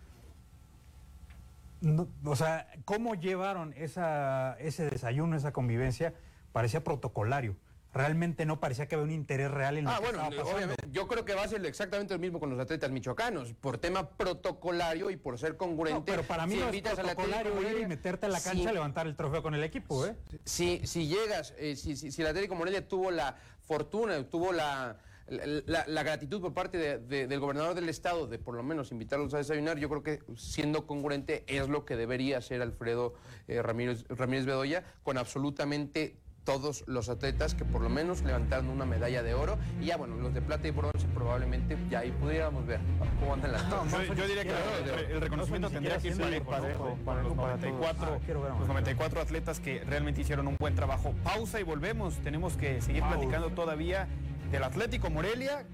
No, 1.82 2.08
o 2.24 2.36
sea, 2.36 2.68
cómo 2.84 3.14
llevaron 3.16 3.74
esa, 3.76 4.56
ese 4.60 4.88
desayuno, 4.88 5.36
esa 5.36 5.52
convivencia, 5.52 6.14
parecía 6.52 6.82
protocolario. 6.84 7.56
Realmente 7.92 8.46
no 8.46 8.58
parecía 8.58 8.86
que 8.88 8.94
había 8.94 9.04
un 9.04 9.10
interés 9.10 9.50
real 9.50 9.76
en 9.76 9.84
lo 9.84 9.90
Ah, 9.90 9.96
que 9.96 10.04
bueno, 10.04 10.18
estaba 10.22 10.30
pasando. 10.30 10.56
obviamente. 10.56 10.86
Yo 10.92 11.06
creo 11.08 11.24
que 11.26 11.34
va 11.34 11.42
a 11.42 11.48
ser 11.48 11.66
exactamente 11.66 12.14
lo 12.14 12.20
mismo 12.20 12.40
con 12.40 12.48
los 12.48 12.58
atletas 12.58 12.90
michoacanos, 12.90 13.52
por 13.52 13.76
tema 13.76 14.08
protocolario 14.10 15.10
y 15.10 15.16
por 15.16 15.38
ser 15.38 15.56
congruente. 15.58 15.98
No, 15.98 16.04
pero 16.04 16.22
para 16.22 16.46
mí 16.46 16.54
Si 16.54 16.60
no 16.60 16.68
es 16.70 16.80
protocolario 16.82 17.70
ir 17.70 17.80
y 17.82 17.86
meterte 17.86 18.26
a 18.26 18.28
la 18.30 18.40
si- 18.40 18.48
cancha 18.48 18.70
a 18.70 18.72
levantar 18.72 19.06
el 19.08 19.14
trofeo 19.16 19.42
con 19.42 19.54
el 19.54 19.62
equipo, 19.64 20.06
¿eh? 20.06 20.16
Si, 20.44 20.86
si 20.86 21.06
llegas, 21.08 21.52
eh, 21.58 21.76
si, 21.76 21.96
si, 21.96 22.10
si 22.12 22.22
el 22.22 22.28
Atlético 22.28 22.54
Morelia 22.54 22.86
tuvo 22.88 23.10
la 23.10 23.36
fortuna, 23.60 24.22
tuvo 24.24 24.52
la, 24.52 24.96
la, 25.28 25.84
la 25.86 26.02
gratitud 26.02 26.40
por 26.40 26.52
parte 26.54 26.78
de- 26.78 26.98
de- 26.98 27.26
del 27.26 27.40
gobernador 27.40 27.74
del 27.74 27.88
estado 27.88 28.26
de 28.26 28.38
por 28.38 28.54
lo 28.54 28.62
menos 28.62 28.92
invitarlos 28.92 29.32
a 29.34 29.38
desayunar, 29.38 29.78
yo 29.78 29.88
creo 29.88 30.02
que 30.02 30.20
siendo 30.36 30.86
congruente 30.86 31.44
es 31.46 31.68
lo 31.68 31.84
que 31.84 31.96
debería 31.96 32.38
hacer 32.38 32.60
Alfredo 32.62 33.14
eh, 33.48 33.62
Ramírez, 33.62 34.04
Ramírez 34.08 34.44
Bedoya 34.46 34.84
con 35.02 35.18
absolutamente 35.18 36.16
todos 36.44 36.82
los 36.88 37.08
atletas 37.08 37.54
que 37.54 37.64
por 37.64 37.82
lo 37.82 37.88
menos 37.88 38.22
levantaron 38.22 38.66
una 38.68 38.84
medalla 38.84 39.22
de 39.22 39.32
oro 39.32 39.58
y 39.80 39.84
ya 39.86 39.96
bueno, 39.96 40.16
los 40.16 40.34
de 40.34 40.42
plata 40.42 40.66
y 40.66 40.72
bronce 40.72 41.06
probablemente 41.14 41.78
ya 41.88 42.00
ahí 42.00 42.10
pudiéramos 42.10 42.66
ver 42.66 42.80
cómo 43.20 43.34
andan 43.34 43.52
las 43.52 43.62
cosas. 43.62 44.08
Yo, 44.08 44.14
yo 44.14 44.26
diría 44.26 44.42
que 44.42 44.50
el, 44.50 45.12
el 45.12 45.20
reconocimiento 45.20 45.68
No, 45.68 45.72
tendría 45.74 45.98
que 45.98 46.08
ir 46.08 46.14
siquiera 46.14 46.44
parejo, 46.44 46.96
¿no? 46.98 47.04
parejo, 47.04 47.28
los 47.28 47.36
para 47.36 47.56
todos. 47.58 47.62
94, 47.62 48.20
Ah, 48.52 48.56
los 48.58 48.66
94 48.68 49.20
atletas 49.20 49.60
que 49.60 49.84
realmente 49.84 50.22
hicieron 50.22 50.48
un 50.48 50.56
buen 50.58 50.74
trabajo. 50.74 51.14
Pausa 51.22 51.60
y 51.60 51.62
volvemos. 51.62 52.16
Tenemos 52.24 52.56
que 52.56 52.80
seguir 52.82 53.02
Pausa. 53.02 53.18
platicando 53.18 53.50
todavía 53.50 54.08
del 54.52 54.62
Atlético 54.64 55.08
Morelia, 55.08 55.64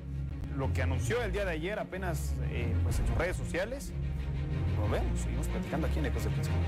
lo 0.57 0.73
que 0.73 0.83
anunció 0.83 1.23
el 1.23 1.33
día 1.33 1.45
de 1.45 1.51
ayer 1.51 1.79
apenas 1.81 2.35
eh, 2.51 2.73
pues 2.85 2.99
en 3.01 3.09
sus 3.09 3.19
redes 3.19 3.37
sociales. 3.37 3.93
Volvemos, 4.81 5.21
seguimos 5.21 5.49
platicando 5.49 5.89
aquí 5.89 5.99
en 5.99 6.07
Ecos 6.07 6.25
del 6.25 6.33
Principio. 6.33 6.61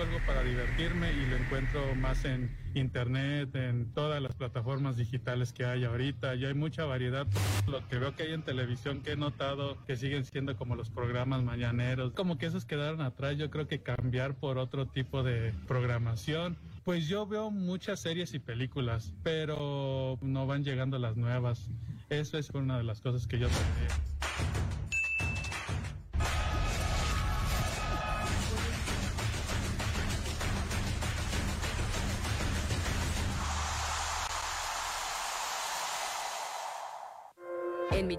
Algo 0.00 0.18
para 0.26 0.42
divertirme 0.42 1.12
y 1.12 1.26
lo 1.26 1.36
encuentro 1.36 1.94
más 1.94 2.24
en 2.24 2.56
internet, 2.74 3.54
en 3.54 3.92
todas 3.92 4.22
las 4.22 4.34
plataformas 4.34 4.96
digitales 4.96 5.52
que 5.52 5.66
hay 5.66 5.84
ahorita. 5.84 6.36
Y 6.36 6.46
hay 6.46 6.54
mucha 6.54 6.86
variedad. 6.86 7.26
Lo 7.66 7.86
que 7.86 7.98
veo 7.98 8.16
que 8.16 8.22
hay 8.22 8.32
en 8.32 8.42
televisión 8.42 9.02
que 9.02 9.12
he 9.12 9.16
notado 9.16 9.76
que 9.84 9.96
siguen 9.96 10.24
siendo 10.24 10.56
como 10.56 10.74
los 10.74 10.88
programas 10.88 11.42
mañaneros. 11.42 12.12
Como 12.14 12.38
que 12.38 12.46
esos 12.46 12.64
quedaron 12.64 13.02
atrás. 13.02 13.36
Yo 13.36 13.50
creo 13.50 13.68
que 13.68 13.82
cambiar 13.82 14.36
por 14.36 14.56
otro 14.56 14.86
tipo 14.86 15.22
de 15.22 15.52
programación. 15.68 16.56
Pues 16.82 17.06
yo 17.06 17.26
veo 17.26 17.50
muchas 17.50 18.00
series 18.00 18.32
y 18.32 18.38
películas, 18.38 19.12
pero 19.22 20.18
no 20.22 20.46
van 20.46 20.64
llegando 20.64 20.98
las 20.98 21.18
nuevas. 21.18 21.68
Eso 22.08 22.38
es 22.38 22.48
una 22.50 22.78
de 22.78 22.84
las 22.84 23.02
cosas 23.02 23.26
que 23.26 23.38
yo 23.38 23.48
tendría. 23.48 24.09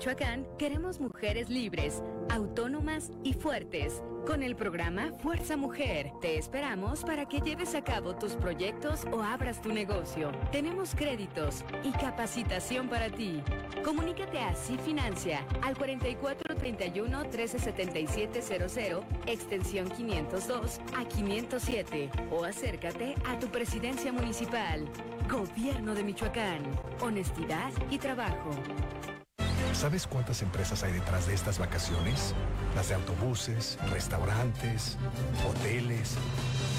Michoacán 0.01 0.47
queremos 0.57 0.99
mujeres 0.99 1.47
libres, 1.47 2.01
autónomas 2.31 3.11
y 3.23 3.33
fuertes. 3.33 4.01
Con 4.25 4.41
el 4.41 4.55
programa 4.55 5.11
Fuerza 5.21 5.57
Mujer, 5.57 6.11
te 6.19 6.39
esperamos 6.39 7.03
para 7.03 7.27
que 7.27 7.39
lleves 7.39 7.75
a 7.75 7.83
cabo 7.83 8.15
tus 8.15 8.31
proyectos 8.31 9.05
o 9.11 9.21
abras 9.21 9.61
tu 9.61 9.71
negocio. 9.71 10.31
Tenemos 10.51 10.95
créditos 10.95 11.63
y 11.83 11.91
capacitación 11.91 12.89
para 12.89 13.11
ti. 13.11 13.43
Comunícate 13.85 14.39
a 14.39 14.55
Financia 14.55 15.45
al 15.61 15.77
4431 15.77 17.21
137700, 17.25 19.03
extensión 19.27 19.87
502 19.87 20.81
a 20.97 21.05
507 21.05 22.09
o 22.31 22.43
acércate 22.43 23.13
a 23.27 23.37
tu 23.37 23.49
presidencia 23.49 24.11
municipal. 24.11 24.83
Gobierno 25.29 25.93
de 25.93 26.03
Michoacán. 26.03 26.63
Honestidad 27.01 27.71
y 27.91 27.99
trabajo. 27.99 28.49
¿Sabes 29.73 30.05
cuántas 30.05 30.41
empresas 30.43 30.83
hay 30.83 30.91
detrás 30.91 31.25
de 31.27 31.33
estas 31.33 31.57
vacaciones? 31.57 32.35
Las 32.75 32.89
de 32.89 32.95
autobuses, 32.95 33.79
restaurantes, 33.89 34.97
hoteles. 35.47 36.17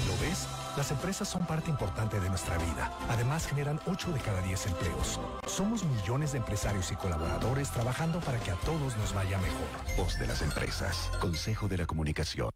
¿Lo 0.07 0.25
ves? 0.25 0.47
Las 0.77 0.89
empresas 0.91 1.27
son 1.27 1.45
parte 1.45 1.69
importante 1.69 2.19
de 2.19 2.29
nuestra 2.29 2.57
vida. 2.57 2.91
Además, 3.09 3.45
generan 3.45 3.79
8 3.87 4.11
de 4.11 4.19
cada 4.19 4.41
10 4.41 4.67
empleos. 4.67 5.19
Somos 5.47 5.83
millones 5.83 6.31
de 6.31 6.37
empresarios 6.37 6.91
y 6.91 6.95
colaboradores 6.95 7.71
trabajando 7.71 8.19
para 8.21 8.39
que 8.39 8.51
a 8.51 8.55
todos 8.55 8.95
nos 8.97 9.13
vaya 9.13 9.37
mejor. 9.37 9.67
Voz 9.97 10.17
de 10.17 10.27
las 10.27 10.41
empresas. 10.41 11.11
Consejo 11.19 11.67
de 11.67 11.77
la 11.77 11.85
Comunicación. 11.85 12.49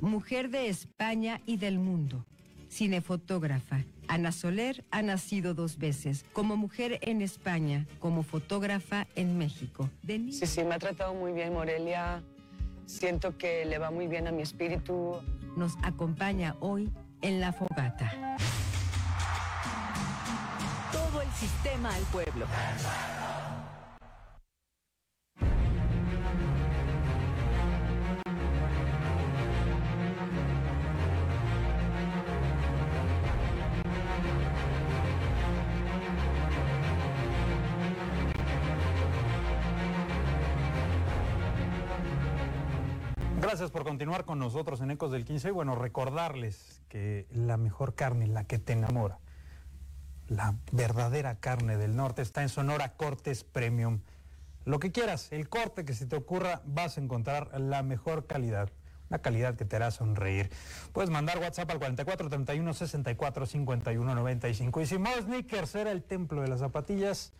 Mujer 0.00 0.50
de 0.50 0.68
España 0.68 1.40
y 1.46 1.56
del 1.58 1.78
mundo. 1.78 2.26
Cinefotógrafa. 2.68 3.84
Ana 4.12 4.30
Soler 4.30 4.84
ha 4.90 5.00
nacido 5.00 5.54
dos 5.54 5.78
veces, 5.78 6.26
como 6.34 6.58
mujer 6.58 6.98
en 7.00 7.22
España, 7.22 7.86
como 7.98 8.22
fotógrafa 8.22 9.06
en 9.14 9.38
México. 9.38 9.88
Sí, 10.06 10.46
sí, 10.46 10.64
me 10.64 10.74
ha 10.74 10.78
tratado 10.78 11.14
muy 11.14 11.32
bien 11.32 11.54
Morelia. 11.54 12.22
Siento 12.84 13.38
que 13.38 13.64
le 13.64 13.78
va 13.78 13.90
muy 13.90 14.08
bien 14.08 14.28
a 14.28 14.30
mi 14.30 14.42
espíritu. 14.42 15.16
Nos 15.56 15.78
acompaña 15.82 16.56
hoy 16.60 16.92
en 17.22 17.40
La 17.40 17.54
Fogata. 17.54 18.36
Todo 20.92 21.22
el 21.22 21.30
sistema 21.30 21.94
al 21.94 22.02
pueblo. 22.02 22.44
Gracias 43.52 43.70
por 43.70 43.84
continuar 43.84 44.24
con 44.24 44.38
nosotros 44.38 44.80
en 44.80 44.92
Ecos 44.92 45.12
del 45.12 45.26
15 45.26 45.48
y 45.48 45.50
bueno, 45.50 45.74
recordarles 45.74 46.80
que 46.88 47.26
la 47.30 47.58
mejor 47.58 47.94
carne, 47.94 48.26
la 48.26 48.44
que 48.44 48.58
te 48.58 48.72
enamora, 48.72 49.18
la 50.26 50.56
verdadera 50.70 51.38
carne 51.38 51.76
del 51.76 51.94
norte 51.94 52.22
está 52.22 52.40
en 52.40 52.48
Sonora 52.48 52.94
Cortes 52.94 53.44
Premium. 53.44 54.00
Lo 54.64 54.78
que 54.78 54.90
quieras, 54.90 55.30
el 55.32 55.50
corte 55.50 55.84
que 55.84 55.92
se 55.92 56.06
te 56.06 56.16
ocurra, 56.16 56.62
vas 56.64 56.96
a 56.96 57.02
encontrar 57.02 57.50
la 57.60 57.82
mejor 57.82 58.26
calidad. 58.26 58.70
Una 59.10 59.18
calidad 59.18 59.54
que 59.54 59.66
te 59.66 59.76
hará 59.76 59.90
sonreír. 59.90 60.50
Puedes 60.94 61.10
mandar 61.10 61.38
WhatsApp 61.38 61.70
al 61.72 61.78
44 61.78 62.30
31 62.30 62.72
64 62.72 63.44
51 63.44 64.14
95. 64.14 64.80
Y 64.80 64.86
si 64.86 64.96
Mo 64.96 65.10
Sneakers 65.20 65.74
era 65.74 65.92
el 65.92 66.02
templo 66.02 66.40
de 66.40 66.48
las 66.48 66.60
zapatillas, 66.60 67.34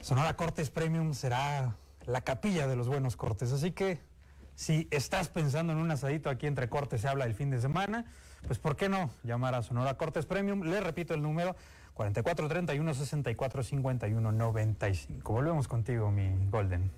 Sonora 0.00 0.36
Cortes 0.36 0.70
Premium 0.70 1.12
será 1.12 1.76
la 2.06 2.22
capilla 2.22 2.66
de 2.66 2.76
los 2.76 2.88
buenos 2.88 3.16
cortes. 3.16 3.52
Así 3.52 3.72
que 3.72 4.15
si 4.56 4.88
estás 4.90 5.28
pensando 5.28 5.72
en 5.72 5.78
un 5.78 5.90
asadito 5.92 6.28
aquí 6.30 6.46
entre 6.48 6.68
cortes 6.68 7.02
se 7.02 7.08
habla 7.08 7.24
el 7.26 7.34
fin 7.34 7.50
de 7.50 7.60
semana, 7.60 8.06
pues 8.48 8.58
¿por 8.58 8.74
qué 8.74 8.88
no 8.88 9.10
llamar 9.22 9.54
a 9.54 9.62
Sonora 9.62 9.94
Cortes 9.96 10.26
Premium? 10.26 10.62
Le 10.64 10.80
repito 10.80 11.14
el 11.14 11.22
número 11.22 11.54
44 11.94 12.48
31 12.48 12.94
64 12.94 13.62
51 13.62 14.32
95. 14.32 15.32
Volvemos 15.32 15.68
contigo, 15.68 16.10
mi 16.10 16.48
Golden. 16.50 16.90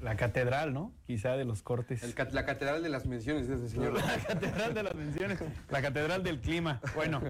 La 0.00 0.16
catedral, 0.16 0.72
¿no? 0.72 0.92
Quizá 1.06 1.36
de 1.36 1.44
los 1.44 1.62
cortes. 1.62 2.02
El 2.02 2.14
cat- 2.14 2.32
la 2.32 2.46
catedral 2.46 2.82
de 2.82 2.88
las 2.88 3.04
menciones 3.04 3.48
de 3.48 3.56
ese 3.56 3.68
señor. 3.68 3.92
La 4.02 4.16
catedral 4.26 4.72
de 4.72 4.82
las 4.82 4.94
menciones, 4.94 5.38
la 5.68 5.82
catedral 5.82 6.22
del 6.22 6.40
clima. 6.40 6.80
Bueno, 6.94 7.20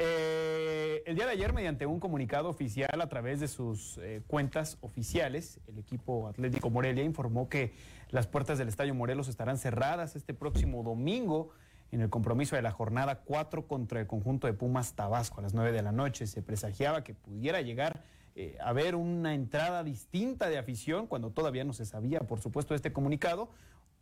eh, 0.00 1.02
el 1.06 1.14
día 1.14 1.26
de 1.26 1.32
ayer, 1.32 1.52
mediante 1.52 1.86
un 1.86 2.00
comunicado 2.00 2.48
oficial 2.48 3.00
a 3.00 3.08
través 3.08 3.38
de 3.38 3.46
sus 3.48 3.98
eh, 3.98 4.22
cuentas 4.26 4.78
oficiales, 4.80 5.60
el 5.68 5.78
equipo 5.78 6.26
Atlético 6.28 6.70
Morelia 6.70 7.04
informó 7.04 7.48
que 7.48 7.72
las 8.10 8.26
puertas 8.26 8.58
del 8.58 8.68
Estadio 8.68 8.94
Morelos 8.94 9.28
estarán 9.28 9.58
cerradas 9.58 10.16
este 10.16 10.34
próximo 10.34 10.82
domingo 10.82 11.50
en 11.90 12.00
el 12.00 12.10
compromiso 12.10 12.56
de 12.56 12.62
la 12.62 12.70
jornada 12.70 13.20
4 13.20 13.66
contra 13.66 14.00
el 14.00 14.06
conjunto 14.06 14.46
de 14.46 14.52
Pumas 14.52 14.94
Tabasco 14.94 15.40
a 15.40 15.42
las 15.42 15.54
9 15.54 15.72
de 15.72 15.82
la 15.82 15.92
noche. 15.92 16.26
Se 16.26 16.42
presagiaba 16.42 17.04
que 17.04 17.14
pudiera 17.14 17.60
llegar 17.60 18.02
eh, 18.34 18.56
a 18.60 18.70
haber 18.70 18.94
una 18.94 19.34
entrada 19.34 19.82
distinta 19.84 20.48
de 20.48 20.58
afición 20.58 21.06
cuando 21.06 21.30
todavía 21.30 21.64
no 21.64 21.72
se 21.72 21.84
sabía, 21.86 22.20
por 22.20 22.40
supuesto, 22.40 22.74
este 22.74 22.92
comunicado, 22.92 23.50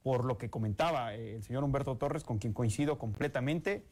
por 0.02 0.24
lo 0.24 0.36
que 0.38 0.50
comentaba 0.50 1.14
eh, 1.14 1.36
el 1.36 1.42
señor 1.42 1.64
Humberto 1.64 1.96
Torres, 1.96 2.22
con 2.22 2.38
quien 2.38 2.52
coincido 2.52 2.98
completamente. 2.98 3.84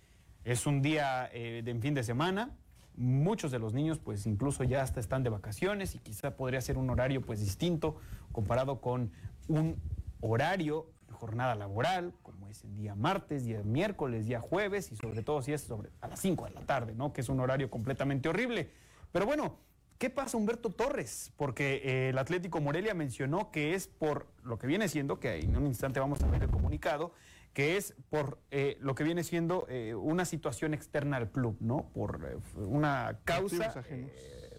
Es 0.44 0.66
un 0.66 0.82
día 0.82 1.30
eh, 1.32 1.62
de 1.64 1.74
fin 1.76 1.94
de 1.94 2.02
semana. 2.02 2.50
Muchos 2.96 3.50
de 3.50 3.58
los 3.58 3.74
niños, 3.74 3.98
pues 3.98 4.26
incluso 4.26 4.62
ya 4.62 4.82
hasta 4.82 5.00
están 5.00 5.24
de 5.24 5.30
vacaciones 5.30 5.96
y 5.96 5.98
quizá 5.98 6.36
podría 6.36 6.60
ser 6.60 6.78
un 6.78 6.90
horario, 6.90 7.22
pues 7.22 7.40
distinto 7.40 7.96
comparado 8.30 8.80
con 8.80 9.10
un 9.48 9.76
horario 10.20 10.86
de 11.06 11.12
jornada 11.14 11.54
laboral, 11.54 12.12
como 12.22 12.48
es 12.48 12.64
el 12.64 12.76
día 12.76 12.94
martes, 12.94 13.44
día 13.44 13.62
miércoles, 13.62 14.26
día 14.26 14.40
jueves 14.40 14.90
y 14.92 14.96
sobre 14.96 15.22
todo 15.22 15.42
si 15.42 15.52
es 15.52 15.62
sobre 15.62 15.90
a 16.00 16.08
las 16.08 16.20
5 16.20 16.44
de 16.46 16.50
la 16.52 16.60
tarde, 16.62 16.94
¿no? 16.94 17.12
Que 17.12 17.20
es 17.20 17.28
un 17.28 17.40
horario 17.40 17.70
completamente 17.70 18.28
horrible. 18.28 18.70
Pero 19.12 19.26
bueno, 19.26 19.58
¿qué 19.98 20.10
pasa 20.10 20.36
Humberto 20.36 20.70
Torres? 20.70 21.32
Porque 21.36 21.82
eh, 21.84 22.08
el 22.10 22.18
Atlético 22.18 22.60
Morelia 22.60 22.94
mencionó 22.94 23.50
que 23.50 23.74
es 23.74 23.86
por 23.86 24.26
lo 24.42 24.58
que 24.58 24.66
viene 24.66 24.88
siendo, 24.88 25.20
que 25.20 25.38
en 25.38 25.56
un 25.56 25.66
instante 25.66 26.00
vamos 26.00 26.22
a 26.22 26.26
ver 26.26 26.42
el 26.42 26.50
comunicado, 26.50 27.12
que 27.54 27.76
es 27.76 27.94
por 28.10 28.40
eh, 28.50 28.76
lo 28.80 28.94
que 28.96 29.04
viene 29.04 29.22
siendo 29.22 29.66
eh, 29.68 29.94
una 29.94 30.24
situación 30.24 30.74
externa 30.74 31.16
al 31.16 31.30
club, 31.30 31.56
¿no? 31.60 31.88
Por 31.94 32.20
eh, 32.28 32.36
una 32.56 33.20
causa, 33.24 33.56
Motivos 33.56 33.76
ajenos. 33.76 34.10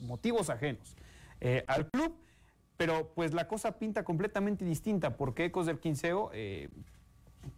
motivos 0.01 0.49
ajenos. 0.49 0.95
al 1.67 1.89
club. 1.89 2.15
Pero 2.77 3.11
pues 3.15 3.33
la 3.33 3.47
cosa 3.47 3.77
pinta 3.79 4.03
completamente 4.03 4.65
distinta 4.65 5.15
porque 5.15 5.45
Ecos 5.45 5.65
del 5.65 5.79
Quinceo 5.79 6.29
eh, 6.33 6.69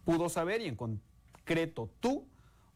pudo 0.04 0.28
saber 0.28 0.60
y 0.60 0.66
en 0.68 0.76
concreto 0.76 1.90
tú 2.00 2.26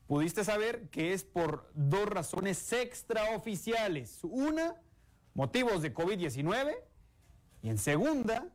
pudiste 0.07 0.45
saber 0.45 0.89
que 0.91 1.13
es 1.13 1.25
por 1.25 1.71
dos 1.75 2.07
razones 2.07 2.73
extraoficiales. 2.73 4.21
Una, 4.25 4.75
motivos 5.35 5.83
de 5.83 5.95
COVID-19 5.95 6.75
y 7.63 7.69
en 7.69 7.79
segunda, 7.79 8.49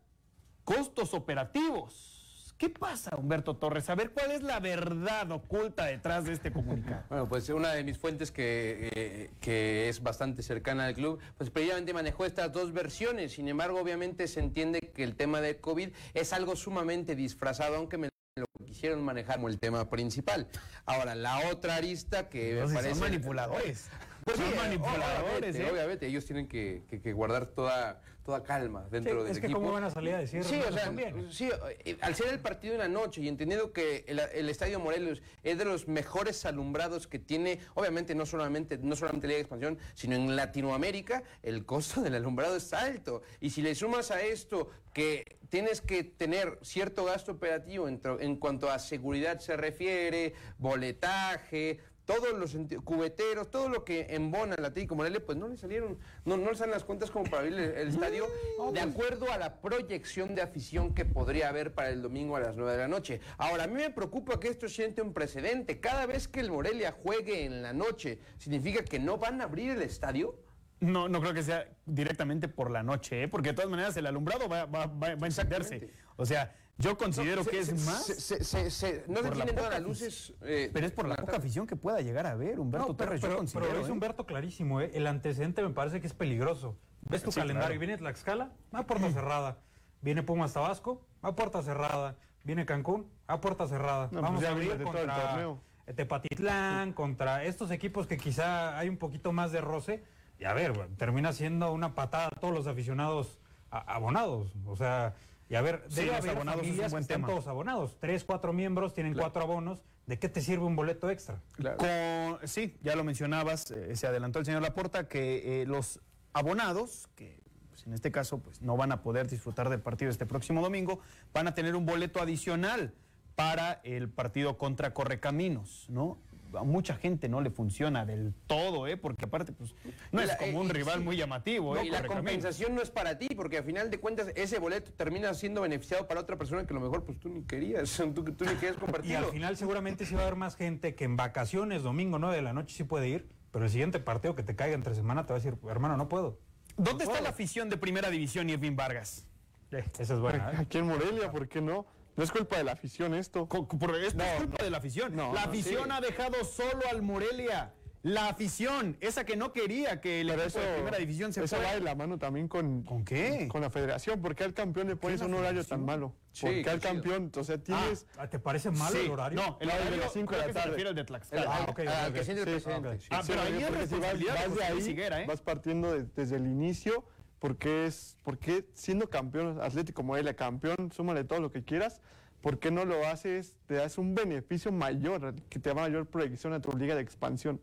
costos 0.64 1.14
operativos. 1.14 2.17
¿Qué 2.58 2.70
pasa, 2.70 3.16
Humberto 3.16 3.56
Torres? 3.56 3.88
A 3.92 3.94
ver, 3.96 4.10
¿cuál 4.10 4.32
es 4.32 4.42
la 4.42 4.60
verdad 4.60 5.30
oculta 5.32 5.86
detrás 5.86 6.26
de 6.26 6.34
este 6.34 6.52
comunicado? 6.52 7.04
Bueno, 7.08 7.28
pues 7.30 7.48
una 7.50 7.72
de 7.74 7.84
mis 7.84 8.00
fuentes 8.00 8.32
que, 8.32 8.90
eh, 8.96 9.30
que 9.40 9.90
es 9.90 10.02
bastante 10.02 10.42
cercana 10.42 10.88
al 10.88 10.96
club, 10.96 11.20
pues 11.38 11.52
previamente 11.52 11.94
manejó 11.94 12.26
estas 12.26 12.52
dos 12.52 12.74
versiones. 12.74 13.34
Sin 13.34 13.48
embargo, 13.48 13.80
obviamente 13.80 14.28
se 14.28 14.40
entiende 14.40 14.80
que 14.80 15.04
el 15.04 15.16
tema 15.16 15.40
de 15.40 15.58
COVID 15.58 15.90
es 16.16 16.34
algo 16.34 16.56
sumamente 16.56 17.16
disfrazado, 17.16 17.76
aunque 17.76 17.98
me 18.00 18.10
lo 18.40 18.46
quisieron 18.66 19.04
manejar 19.04 19.36
como 19.36 19.50
el 19.50 19.60
tema 19.60 19.88
principal. 19.92 20.48
Ahora, 20.88 21.14
la 21.14 21.50
otra 21.52 21.76
arista 21.76 22.28
que 22.28 22.42
me 22.42 22.50
Entonces, 22.54 22.76
parece... 22.76 22.96
son 22.96 23.00
manipuladores. 23.02 23.88
Pues 24.24 24.36
son 24.38 24.50
sí, 24.50 24.56
manipuladores, 24.58 25.22
obviamente, 25.56 25.62
¿eh? 25.68 25.72
obviamente, 25.72 26.08
ellos 26.08 26.26
tienen 26.26 26.48
que, 26.48 26.84
que- 26.90 27.00
que 27.02 27.14
guardar 27.14 27.46
toda, 27.46 28.02
toda 28.28 28.44
calma 28.44 28.86
dentro 28.92 29.14
Sí, 29.14 29.18
del 29.20 29.28
es 29.32 29.40
que 29.40 29.46
equipo. 29.46 29.62
cómo 29.62 29.72
van 29.72 29.86
a 29.86 29.90
salir 29.90 30.14
a 30.14 30.18
decir, 30.20 30.44
Sí, 30.44 30.60
o 30.60 30.72
sea, 30.74 30.92
sí, 31.32 31.50
eh, 31.86 31.98
al 32.02 32.14
ser 32.14 32.28
el 32.28 32.40
partido 32.42 32.74
en 32.74 32.80
la 32.82 32.90
noche 32.90 33.22
y 33.22 33.30
entendiendo 33.30 33.72
que 33.72 34.04
el, 34.06 34.20
el 34.20 34.50
Estadio 34.50 34.82
Morelos 34.82 35.22
es 35.44 35.58
de 35.58 35.64
los 35.64 35.88
mejores 35.88 36.46
alumbrados 36.46 37.08
que 37.08 37.20
tiene, 37.20 37.60
obviamente 37.74 38.16
no 38.16 38.26
solamente, 38.26 38.78
no 38.80 38.98
solamente 38.98 39.28
Liga 39.28 39.38
de 39.38 39.42
Expansión, 39.44 39.78
sino 39.94 40.18
en 40.18 40.36
Latinoamérica, 40.36 41.24
el 41.42 41.66
costo 41.66 42.02
del 42.02 42.16
alumbrado 42.16 42.58
es 42.58 42.74
alto. 42.74 43.22
Y 43.40 43.52
si 43.52 43.62
le 43.62 43.74
sumas 43.76 44.12
a 44.12 44.22
esto 44.22 44.70
que 44.92 45.38
tienes 45.48 45.80
que 45.80 46.04
tener 46.04 46.60
cierto 46.64 47.06
gasto 47.06 47.32
operativo 47.32 47.88
en 47.88 48.36
cuanto 48.36 48.70
a 48.70 48.78
seguridad 48.78 49.40
se 49.40 49.56
refiere, 49.56 50.34
boletaje, 50.58 51.80
todos 52.08 52.34
los 52.40 52.58
cubeteros, 52.86 53.52
todo 53.52 53.68
lo 53.68 53.84
que 53.84 54.08
embona 54.10 54.56
el 54.56 54.64
Atlético 54.64 54.96
Morelia, 54.96 55.24
pues 55.24 55.38
no 55.38 55.50
le 55.50 55.58
salieron, 55.58 56.00
no, 56.24 56.38
no 56.38 56.50
le 56.50 56.58
salen 56.58 56.72
las 56.72 56.86
cuentas 56.86 57.12
como 57.12 57.26
para 57.26 57.40
abrir 57.40 57.60
el, 57.60 57.72
el 57.72 57.88
estadio, 57.90 58.26
de 58.72 58.80
acuerdo 58.80 59.30
a 59.30 59.38
la 59.38 59.62
proyección 59.62 60.34
de 60.34 60.42
afición 60.42 60.96
que 60.96 61.04
podría 61.04 61.50
haber 61.50 61.74
para 61.74 61.90
el 61.90 62.02
domingo 62.02 62.38
a 62.38 62.40
las 62.40 62.56
9 62.56 62.72
de 62.72 62.78
la 62.78 62.88
noche. 62.88 63.20
Ahora, 63.38 63.66
a 63.66 63.68
mí 63.68 63.76
me 63.76 63.90
preocupa 63.90 64.40
que 64.40 64.48
esto 64.48 64.70
siente 64.70 65.02
un 65.02 65.14
precedente. 65.14 65.82
Cada 65.82 66.06
vez 66.06 66.30
que 66.30 66.40
el 66.40 66.50
Morelia 66.50 66.94
juegue 67.04 67.44
en 67.44 67.62
la 67.62 67.74
noche, 67.74 68.20
¿significa 68.38 68.84
que 68.84 69.00
no 69.00 69.18
van 69.18 69.42
a 69.42 69.44
abrir 69.44 69.72
el 69.72 69.82
estadio? 69.82 70.47
No, 70.80 71.10
no 71.10 71.20
creo 71.22 71.34
que 71.34 71.42
sea 71.44 71.68
directamente 71.86 72.48
por 72.48 72.70
la 72.70 72.84
noche, 72.84 73.24
¿eh? 73.24 73.28
porque 73.28 73.50
de 73.50 73.56
todas 73.56 73.70
maneras 73.72 73.98
el 73.98 74.06
alumbrado 74.06 74.48
va, 74.48 74.66
va, 74.66 74.86
va, 74.86 75.16
va 75.16 75.24
a 75.24 75.26
encenderse. 75.26 75.90
O 76.18 76.26
sea, 76.26 76.56
yo 76.78 76.96
considero 76.98 77.38
No, 77.38 77.44
se- 77.46 77.50
que 77.50 77.60
es 77.60 77.66
se- 77.68 77.74
más. 77.74 78.06
se- 78.06 78.20
se- 78.22 78.44
se- 78.44 78.70
se- 78.70 79.04
no 79.08 79.24
se 79.24 79.32
tienen 79.32 79.56
todas 79.56 79.72
las 79.72 79.82
luces. 79.82 80.34
eh, 80.44 80.70
pero 80.72 80.86
es 80.86 80.92
por 80.92 81.08
la 81.08 81.16
poca 81.16 81.26
tarde. 81.32 81.38
afición 81.40 81.66
que 81.66 81.76
pueda 81.76 82.00
llegar 82.02 82.28
a 82.28 82.36
ver, 82.36 82.60
Humberto 82.60 82.90
No, 82.90 82.98
pero, 82.98 83.10
Torres. 83.10 83.22
yo 83.22 83.38
considero, 83.38 83.68
pero 83.68 83.82
es 83.82 83.90
¿eh? 83.90 83.92
Humberto 83.92 84.26
clarísimo, 84.28 84.80
¿eh? 84.82 84.92
El 84.94 85.08
antecedente 85.08 85.64
me 85.64 85.72
parece 85.72 86.00
que 86.00 86.06
es 86.06 86.14
peligroso. 86.14 86.78
Ves 87.10 87.24
tu 87.24 87.32
Sí, 87.32 87.40
calendario, 87.40 87.70
claro. 87.70 87.80
viene 87.80 87.98
Tlaxcala, 87.98 88.52
a 88.72 88.84
puerta 88.86 89.12
cerrada. 89.12 89.58
Viene 90.02 90.22
Pumas 90.22 90.54
Tabasco, 90.54 91.02
a 91.24 91.34
puerta 91.36 91.64
cerrada. 91.64 92.18
Viene 92.44 92.68
Cancún, 92.68 93.10
a 93.26 93.42
puerta 93.42 93.66
cerrada. 93.68 94.10
No, 94.12 94.22
Vamos 94.22 94.36
pues 94.38 94.44
ya 94.44 94.50
a 94.50 94.52
abrir 94.52 94.84
contra 94.84 95.30
torneo. 95.32 95.60
Tepatitlán, 95.96 96.94
contra 96.94 97.44
estos 97.46 97.72
equipos 97.72 98.06
que 98.08 98.18
quizá 98.18 98.78
hay 98.78 98.90
un 98.90 98.98
poquito 98.98 99.32
más 99.34 99.52
de 99.52 99.62
roce. 99.62 100.04
Y 100.40 100.46
a 100.46 100.54
ver, 100.54 100.74
termina 100.98 101.34
siendo 101.34 101.72
una 101.74 101.96
patada 101.96 102.28
a 102.28 102.40
todos 102.40 102.54
los 102.54 102.68
aficionados 102.68 103.40
a- 103.72 103.96
abonados. 103.96 104.52
O 104.66 104.76
sea, 104.76 105.16
y 105.50 105.56
a 105.56 105.62
ver, 105.62 105.84
Sí, 105.90 105.96
debe 106.02 106.08
los 106.08 106.18
haber 106.20 106.32
abonados 106.32 106.62
es 106.64 106.70
un 106.72 106.78
buen 106.78 106.90
que 106.90 106.98
están 106.98 107.08
tema. 107.08 107.28
todos 107.28 107.48
abonados. 107.48 107.98
Tres, 108.00 108.24
cuatro 108.24 108.54
miembros, 108.54 108.94
tienen 108.94 109.14
cuatro 109.14 109.42
abonos. 109.42 109.80
¿De 110.06 110.18
qué 110.20 110.30
te 110.30 110.40
sirve 110.42 110.64
un 110.64 110.76
boleto 110.76 111.10
extra? 111.10 111.42
Con- 111.78 112.48
sí, 112.48 112.78
ya 112.82 112.96
lo 112.96 113.04
mencionabas, 113.04 113.72
eh, 113.72 113.96
se 113.96 114.08
adelantó 114.08 114.40
el 114.40 114.46
señor 114.46 114.62
Laporta, 114.62 115.08
que 115.10 115.62
eh, 115.62 115.66
los 115.66 116.00
abonados, 116.34 117.08
que 117.16 117.42
pues, 117.70 117.86
en 117.88 117.94
este 117.94 118.12
caso 118.12 118.40
pues, 118.40 118.62
no 118.62 118.78
van 118.78 118.92
a 118.94 119.02
poder 119.02 119.28
disfrutar 119.28 119.70
del 119.70 119.82
partido 119.82 120.10
este 120.12 120.26
próximo 120.26 120.62
domingo, 120.62 121.00
van 121.34 121.48
a 121.48 121.54
tener 121.56 121.76
un 121.76 121.86
boleto 121.86 122.22
adicional 122.22 122.94
para 123.36 123.82
el 123.84 124.08
partido 124.10 124.58
contra 124.58 124.94
Correcaminos, 124.94 125.86
¿no? 125.90 126.20
A 126.54 126.64
mucha 126.64 126.96
gente 126.96 127.30
no 127.30 127.42
le 127.42 127.50
funciona 127.50 128.06
del 128.06 128.34
todo, 128.48 128.88
¿eh? 128.88 128.98
Porque 128.98 129.26
aparte, 129.26 129.52
pues, 129.54 129.76
no 130.12 130.22
Y 130.22 130.26
es 130.26 130.36
como 130.36 130.52
eh, 130.52 130.62
un 130.62 130.68
y 130.68 130.72
rival 130.72 131.00
sí. 131.00 131.04
muy 131.04 131.18
llamativo, 131.18 131.76
No, 131.76 131.82
¿eh? 131.82 131.86
y 131.88 131.90
la 131.90 132.04
compensación 132.04 132.76
no 132.76 132.82
es 132.82 132.90
para 132.90 133.18
ti, 133.18 133.30
porque 133.36 133.58
a 133.58 133.64
final 133.64 133.90
de 133.90 134.00
cuentas 134.00 134.28
ese 134.36 134.60
boleto 134.60 134.92
termina 134.92 135.34
siendo 135.34 135.62
beneficiado 135.62 136.08
para 136.08 136.22
otra 136.22 136.38
persona 136.38 136.66
que 136.66 136.74
a 136.74 136.76
lo 136.76 136.82
mejor 136.82 137.04
pues 137.04 137.20
tú 137.20 137.30
ni 137.30 137.44
querías, 137.44 137.92
tú, 138.14 138.24
tú 138.24 138.46
ni 138.46 138.56
querías 138.56 138.76
Y 139.04 139.14
al 139.14 139.26
final 139.26 139.58
seguramente 139.58 140.06
sí 140.06 140.16
va 140.16 140.22
a 140.22 140.24
haber 140.24 140.38
más 140.38 140.56
gente 140.56 140.96
que 140.96 141.06
en 141.06 141.18
vacaciones, 141.18 141.84
domingo 141.84 142.20
9 142.20 142.36
de 142.36 142.42
la 142.42 142.54
noche 142.54 142.76
sí 142.76 142.84
puede 142.84 143.10
ir, 143.10 143.28
pero 143.52 143.66
el 143.66 143.72
siguiente 143.72 144.00
partido 144.00 144.36
que 144.36 144.44
te 144.44 144.56
caiga 144.56 144.76
entre 144.76 144.96
semana 144.96 145.26
te 145.26 145.34
va 145.34 145.40
a 145.40 145.42
decir, 145.42 145.58
hermano, 145.70 145.98
no 145.98 146.08
puedo. 146.10 146.40
¿Dónde 146.78 147.06
No 147.06 147.12
está 147.12 147.24
la 147.24 147.30
afición 147.30 147.70
de 147.70 147.78
Primera 147.78 148.10
División, 148.10 148.50
Irving 148.50 148.76
Vargas? 148.76 149.26
Esa 149.72 150.14
es 150.14 150.20
buena. 150.20 150.52
¿eh? 150.52 150.56
Aquí 150.60 150.78
en 150.78 150.88
Morelia, 150.88 151.32
¿por 151.32 151.48
qué 151.48 151.60
no? 151.62 151.86
No 152.18 152.24
es 152.24 152.32
culpa 152.32 152.58
de 152.58 152.64
la 152.64 152.72
afición 152.74 153.14
esto. 153.14 153.48
Co- 153.48 153.68
Por 153.68 153.96
esto 153.96 154.24
es 154.24 154.34
culpa 154.38 154.64
de 154.64 154.72
la 154.72 154.78
afición. 154.80 155.16
No, 155.16 155.34
la 155.34 155.46
no, 155.46 155.50
afición 155.52 155.84
sí. 155.86 155.90
ha 155.92 156.02
dejado 156.02 156.44
solo 156.44 156.82
al 156.90 157.02
Morelia. 157.04 157.74
La 158.04 158.30
afición, 158.30 158.96
esa 159.02 159.26
que 159.26 159.36
no 159.36 159.52
quería 159.52 160.00
que 160.02 160.22
el 160.22 160.28
Pero 160.28 160.44
equipo 160.44 160.60
eso, 160.60 160.68
de 160.68 160.76
primera 160.76 160.98
división 160.98 161.34
se 161.34 161.44
eso 161.44 161.58
va 161.62 161.74
de 161.74 161.82
la 161.82 161.94
mano 161.94 162.18
también 162.18 162.48
con... 162.48 162.84
¿Con 162.84 163.04
qué? 163.04 163.48
Con 163.50 163.62
la 163.62 163.70
federación. 163.70 164.22
¿Por 164.22 164.34
qué 164.34 164.46
al 164.46 164.54
campeón 164.54 164.88
le 164.88 164.96
pones 164.96 165.20
un 165.22 165.34
horario 165.34 165.64
tan 165.66 165.84
malo? 165.84 166.14
Sí, 166.32 166.46
¿Por 166.46 166.56
qué 166.56 166.62
qué 166.64 166.70
al 166.70 166.80
campeón? 166.80 167.32
O 167.36 167.44
sea, 167.44 167.58
tienes... 167.58 168.06
Ah, 168.18 168.28
¿Te 168.30 168.40
parece 168.40 168.72
malo 168.72 168.96
Sí, 168.98 169.06
el 169.06 169.12
horario? 169.12 169.40
No, 169.42 169.58
el 169.60 169.68
No, 169.68 169.74
el 169.74 169.80
de 169.80 169.84
horario 169.88 170.04
las 170.04 170.14
cinco 170.14 170.32
de 170.36 170.38
creo 170.42 170.48
la 170.48 170.54
tarde. 170.54 170.70
refiere 170.70 170.90
al 170.90 170.96
de 170.96 171.04
Tlaxcala. 171.04 171.44
Ah, 171.48 171.66
ok, 171.68 171.80
al 171.80 171.88
ok, 172.08 172.14
que 172.14 172.20
ok. 172.20 172.26
siente 172.26 172.42
el 172.44 172.48
Sí, 172.48 172.52
presidente. 172.66 172.88
ok. 172.90 172.96
sí. 173.02 173.08
Ah, 173.12 173.22
pero 173.28 173.42
ahí 173.42 173.58
es 173.64 173.68
porque 173.68 173.88
si 173.88 173.94
vas, 173.96 174.02
responsabilidad 174.02 174.34
de 174.42 174.48
vas 174.48 174.58
de 174.58 174.64
ahí, 174.64 174.74
Luis 174.74 174.88
Higuera, 174.88 175.22
¿eh? 175.22 175.26
vas 175.28 175.42
partiendo 175.42 175.92
de- 175.92 176.04
desde 176.16 176.36
el 176.38 176.46
inicio, 176.46 177.04
porque 177.40 177.86
es, 177.86 178.18
porque 178.24 178.66
siendo 178.74 179.10
campeón, 179.10 179.60
Atlético 179.62 180.04
Morelia 180.04 180.36
campeón, 180.36 180.92
súmale 180.92 181.24
todo 181.24 181.40
lo 181.40 181.52
que 181.52 181.64
quieras, 181.64 182.02
¿por 182.42 182.60
qué 182.60 182.72
no 182.72 182.86
lo 182.86 183.06
haces? 183.08 183.56
Te 183.68 183.76
das 183.76 183.98
un 183.98 184.16
beneficio 184.16 184.72
mayor, 184.72 185.36
que 185.50 185.60
te 185.60 185.70
da 185.70 185.76
mayor 185.76 186.08
proyección 186.08 186.54
a 186.54 186.62
tu 186.62 186.76
liga 186.78 186.96
de 186.96 187.02
expansión. 187.02 187.62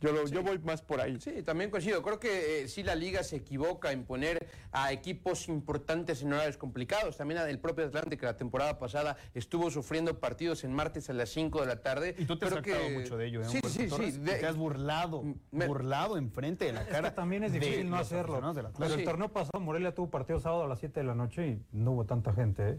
Yo, 0.00 0.12
lo- 0.12 0.26
yo 0.26 0.42
voy 0.42 0.58
más 0.58 0.82
por 0.82 1.00
ahí. 1.00 1.18
Sí, 1.20 1.42
también 1.42 1.70
coincido. 1.70 2.02
Creo 2.02 2.18
que 2.20 2.62
eh, 2.62 2.68
sí 2.68 2.82
la 2.82 2.94
liga 2.94 3.22
se 3.22 3.36
equivoca 3.36 3.92
en 3.92 4.04
poner 4.04 4.46
a 4.72 4.92
equipos 4.92 5.48
importantes 5.48 6.22
en 6.22 6.32
horarios 6.32 6.56
complicados. 6.56 7.16
También 7.16 7.40
el 7.40 7.58
propio 7.58 7.86
Atlante, 7.86 8.16
que 8.18 8.26
la 8.26 8.36
temporada 8.36 8.78
pasada 8.78 9.16
estuvo 9.34 9.70
sufriendo 9.70 10.18
partidos 10.20 10.64
en 10.64 10.72
martes 10.72 11.08
a 11.08 11.12
las 11.12 11.30
5 11.30 11.60
de 11.60 11.66
la 11.66 11.80
tarde. 11.80 12.14
Y 12.18 12.24
tú 12.26 12.38
te 12.38 12.46
has 12.46 12.54
que- 12.60 12.90
mucho 12.98 13.16
de 13.16 13.26
ello, 13.26 13.42
¿eh? 13.42 13.46
Sí, 13.48 13.60
sí, 13.68 13.88
sí. 13.88 14.10
De- 14.18 14.34
Te 14.38 14.46
has 14.46 14.56
burlado, 14.56 15.22
Me- 15.50 15.66
burlado 15.66 16.16
enfrente 16.18 16.66
de 16.66 16.72
la 16.72 16.82
Es 16.82 16.88
cara. 16.88 17.10
que 17.10 17.16
también 17.16 17.44
es 17.44 17.52
de 17.52 17.60
difícil 17.60 17.88
no 17.88 17.96
hacerlo. 17.96 18.40
Pero 18.78 18.88
Sí. 18.94 19.00
el 19.00 19.04
torneo 19.04 19.30
pasado 19.32 19.60
Morelia 19.60 19.94
tuvo 19.94 20.10
partido 20.10 20.38
sábado 20.40 20.64
a 20.64 20.68
las 20.68 20.78
7 20.78 21.00
de 21.00 21.06
la 21.06 21.14
noche 21.14 21.46
y 21.46 21.62
no 21.72 21.92
hubo 21.92 22.04
tanta 22.04 22.32
gente, 22.32 22.70
¿eh? 22.70 22.78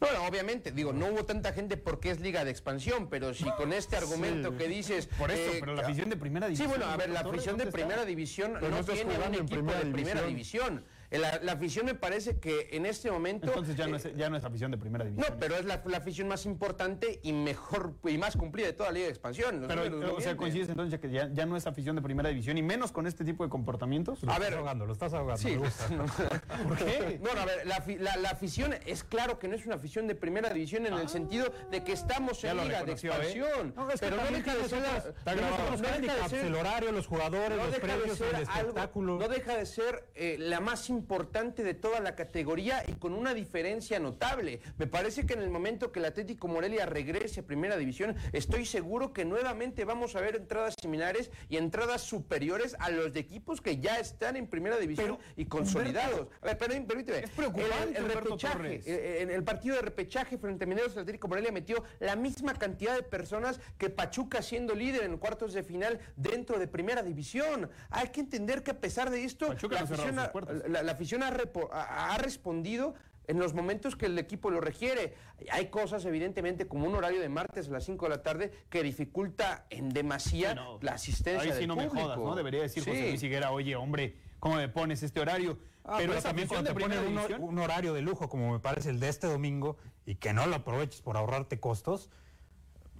No, 0.00 0.10
no, 0.14 0.24
obviamente, 0.26 0.72
digo, 0.72 0.92
no 0.94 1.06
hubo 1.08 1.26
tanta 1.26 1.52
gente 1.52 1.76
porque 1.76 2.10
es 2.10 2.20
liga 2.20 2.42
de 2.44 2.50
expansión, 2.50 3.08
pero 3.10 3.34
si 3.34 3.44
con 3.52 3.72
este 3.74 3.96
argumento 3.96 4.56
que 4.56 4.66
dices... 4.66 5.06
Por 5.18 5.30
eso, 5.30 5.52
eh, 5.52 5.56
pero 5.60 5.74
la 5.74 5.82
afición 5.82 6.08
de 6.08 6.16
primera 6.16 6.46
Sí, 6.46 6.52
división. 6.54 6.70
bueno, 6.70 6.86
a 6.92 6.96
ver, 6.96 7.10
la 7.10 7.20
afición 7.20 7.58
de 7.58 7.64
¿dónde 7.64 7.72
primera 7.78 8.04
división 8.06 8.54
Pero 8.58 8.70
no 8.70 8.82
tiene 8.84 9.14
un 9.18 9.34
equipo 9.34 9.46
primera 9.46 9.78
de 9.80 9.90
primera 9.90 10.22
división. 10.22 10.76
división. 10.76 10.99
La, 11.10 11.40
la 11.42 11.52
afición 11.52 11.86
me 11.86 11.94
parece 11.96 12.38
que 12.38 12.68
en 12.70 12.86
este 12.86 13.10
momento... 13.10 13.48
Entonces 13.48 13.74
ya 13.74 13.88
no, 13.88 13.96
eh, 13.96 14.00
es, 14.04 14.16
ya 14.16 14.30
no 14.30 14.36
es 14.36 14.44
afición 14.44 14.70
de 14.70 14.78
primera 14.78 15.04
división. 15.04 15.26
No, 15.28 15.40
pero 15.40 15.56
es 15.56 15.64
la, 15.64 15.82
la 15.84 15.96
afición 15.96 16.28
más 16.28 16.46
importante 16.46 17.18
y 17.24 17.32
mejor 17.32 17.94
y 18.04 18.16
más 18.16 18.36
cumplida 18.36 18.68
de 18.68 18.72
toda 18.74 18.90
la 18.90 18.94
Liga 18.94 19.06
de 19.06 19.10
Expansión. 19.10 19.60
Los 19.60 19.68
Pero, 19.68 19.90
no 19.90 20.14
o 20.14 20.20
sea, 20.20 20.36
coincides 20.36 20.68
entonces 20.68 20.92
ya 20.92 20.98
que 21.00 21.10
ya, 21.10 21.28
ya 21.32 21.46
no 21.46 21.56
es 21.56 21.66
afición 21.66 21.96
de 21.96 22.02
primera 22.02 22.28
división 22.28 22.58
y 22.58 22.62
menos 22.62 22.92
con 22.92 23.08
este 23.08 23.24
tipo 23.24 23.42
de 23.42 23.50
comportamientos. 23.50 24.22
Lo 24.22 24.30
A 24.30 24.34
estás 24.34 24.50
ver. 24.50 24.58
ahogando, 24.58 24.86
lo 24.86 24.92
estás 24.92 25.12
ahogando, 25.12 25.40
Sí, 25.42 25.50
me 25.50 25.56
gusta. 25.56 25.88
no. 25.90 26.04
¿Por 26.68 26.78
qué? 26.78 27.18
No, 27.20 27.34
no, 27.34 27.40
a 27.40 27.44
ver, 27.44 27.66
la, 27.66 27.84
afi- 27.84 27.98
la- 27.98 28.16
la 28.16 28.30
afición 28.30 28.74
es 28.86 29.02
claro 29.02 29.40
que 29.40 29.48
no 29.48 29.56
es 29.56 29.66
una 29.66 29.74
afición 29.74 30.06
de 30.06 30.14
primera 30.14 30.50
división 30.50 30.86
en 30.86 30.94
el 30.94 31.08
sentido 31.08 31.52
de 31.72 31.82
que 31.82 31.90
estamos 31.92 32.44
en 32.44 32.56
Liga 32.56 32.84
de 32.84 32.92
¿eh? 32.92 32.94
Expansión. 32.94 33.72
No, 33.74 33.90
es 33.90 34.00
que 34.00 34.06
pero 34.06 34.16
no 34.22 34.30
deja 34.30 34.54
de 34.54 34.68
ser... 34.68 34.78
no 35.26 35.34
deja 35.34 35.76
de 35.76 35.88
handicaps, 35.88 36.30
ser- 36.30 36.44
el 36.46 36.54
horario, 36.54 36.92
los 36.92 37.08
jugadores, 37.08 37.50
no 37.58 37.64
los 37.64 37.72
deja 37.74 37.86
de 37.88 37.92
precios, 37.94 38.18
ser 38.18 38.28
el 38.28 38.34
algo- 38.46 38.50
espectáculo. 38.60 39.18
no 39.18 39.28
deja 39.28 39.56
de 39.56 39.66
ser 39.66 40.08
eh, 40.14 40.36
la 40.38 40.60
más 40.60 40.88
importante 40.88 40.99
de 41.04 41.74
toda 41.74 42.00
la 42.00 42.14
categoría 42.14 42.82
y 42.86 42.92
con 42.92 43.14
una 43.14 43.34
diferencia 43.34 43.98
notable. 43.98 44.60
Me 44.78 44.86
parece 44.86 45.26
que 45.26 45.34
en 45.34 45.42
el 45.42 45.50
momento 45.50 45.92
que 45.92 45.98
el 45.98 46.04
Atlético 46.04 46.48
Morelia 46.48 46.86
regrese 46.86 47.40
a 47.40 47.42
Primera 47.42 47.76
División, 47.76 48.16
estoy 48.32 48.66
seguro 48.66 49.12
que 49.12 49.24
nuevamente 49.24 49.84
vamos 49.84 50.14
a 50.16 50.20
ver 50.20 50.36
entradas 50.36 50.74
similares 50.80 51.30
y 51.48 51.56
entradas 51.56 52.02
superiores 52.02 52.76
a 52.78 52.90
los 52.90 53.12
de 53.12 53.20
equipos 53.20 53.60
que 53.60 53.78
ya 53.78 53.98
están 53.98 54.36
en 54.36 54.46
Primera 54.46 54.76
División 54.78 55.18
Pero, 55.18 55.32
y 55.36 55.46
consolidados. 55.46 56.28
A 56.42 56.46
ver, 56.46 56.58
pero, 56.58 56.86
permíteme. 56.86 57.18
Es 57.20 57.30
preocupante, 57.30 57.98
El, 57.98 58.04
el 58.04 58.12
repechaje, 58.12 58.54
Torres. 58.56 58.86
eh, 58.86 59.22
en 59.22 59.30
el 59.30 59.42
partido 59.44 59.76
de 59.76 59.82
repechaje 59.82 60.38
frente 60.38 60.64
a 60.64 60.66
Mineros, 60.66 60.92
el 60.94 61.00
Atlético 61.00 61.28
Morelia 61.28 61.52
metió 61.52 61.82
la 61.98 62.16
misma 62.16 62.54
cantidad 62.54 62.94
de 62.94 63.02
personas 63.02 63.60
que 63.78 63.90
Pachuca 63.90 64.42
siendo 64.42 64.74
líder 64.74 65.04
en 65.04 65.16
cuartos 65.18 65.52
de 65.52 65.62
final 65.62 65.98
dentro 66.16 66.58
de 66.58 66.66
Primera 66.68 67.02
División. 67.02 67.70
Hay 67.90 68.08
que 68.08 68.20
entender 68.20 68.62
que 68.62 68.70
a 68.72 68.78
pesar 68.80 69.10
de 69.10 69.24
esto, 69.24 69.48
Pachuca 69.48 69.74
la 69.76 69.80
no 69.80 69.84
ha 69.84 69.88
cerrado 69.88 70.02
afición, 70.08 70.24
sus 70.24 70.32
puertas. 70.32 70.70
la- 70.70 70.82
la 70.82 70.89
la 70.90 70.96
afición 70.96 71.22
ha, 71.22 71.32
ha- 71.72 72.18
respondido 72.18 72.94
en 73.28 73.38
los 73.38 73.54
momentos 73.54 73.94
que 73.94 74.06
el 74.06 74.18
equipo 74.18 74.50
lo 74.50 74.60
requiere. 74.60 75.14
Hay 75.52 75.66
cosas, 75.66 76.04
evidentemente, 76.04 76.66
como 76.66 76.88
un 76.88 76.96
horario 76.96 77.20
de 77.20 77.28
martes 77.28 77.68
a 77.68 77.70
las 77.70 77.84
5 77.84 78.06
de 78.06 78.10
la 78.10 78.22
tarde, 78.22 78.50
que 78.68 78.82
dificulta 78.82 79.66
en 79.70 79.90
demasía 79.90 80.56
la 80.80 80.94
asistencia 80.94 81.42
Ahí 81.42 81.52
sí 81.52 81.58
del 81.60 81.68
no 81.68 81.76
me 81.76 81.88
jodas, 81.88 82.18
¿no? 82.18 82.34
Debería 82.34 82.62
decir 82.62 82.82
Sí. 82.82 82.90
José 82.90 83.08
Luis 83.08 83.22
Higuera, 83.22 83.52
oye, 83.52 83.76
hombre, 83.76 84.16
¿cómo 84.40 84.56
me 84.56 84.68
pones 84.68 85.04
este 85.04 85.20
horario? 85.20 85.58
Ah, 85.84 85.96
pero, 85.98 86.20
también 86.20 86.48
cuando 86.48 86.74
te 86.74 86.80
ponen 86.80 86.98
un, 87.40 87.58
horario 87.60 87.94
de 87.94 88.02
lujo, 88.02 88.28
como 88.28 88.52
me 88.52 88.58
parece 88.58 88.90
el 88.90 88.98
de 88.98 89.08
este 89.08 89.28
domingo, 89.28 89.76
y 90.06 90.16
que 90.16 90.32
no 90.32 90.46
lo 90.46 90.56
aproveches 90.56 91.00
por 91.00 91.16
ahorrarte 91.16 91.60
costos, 91.60 92.10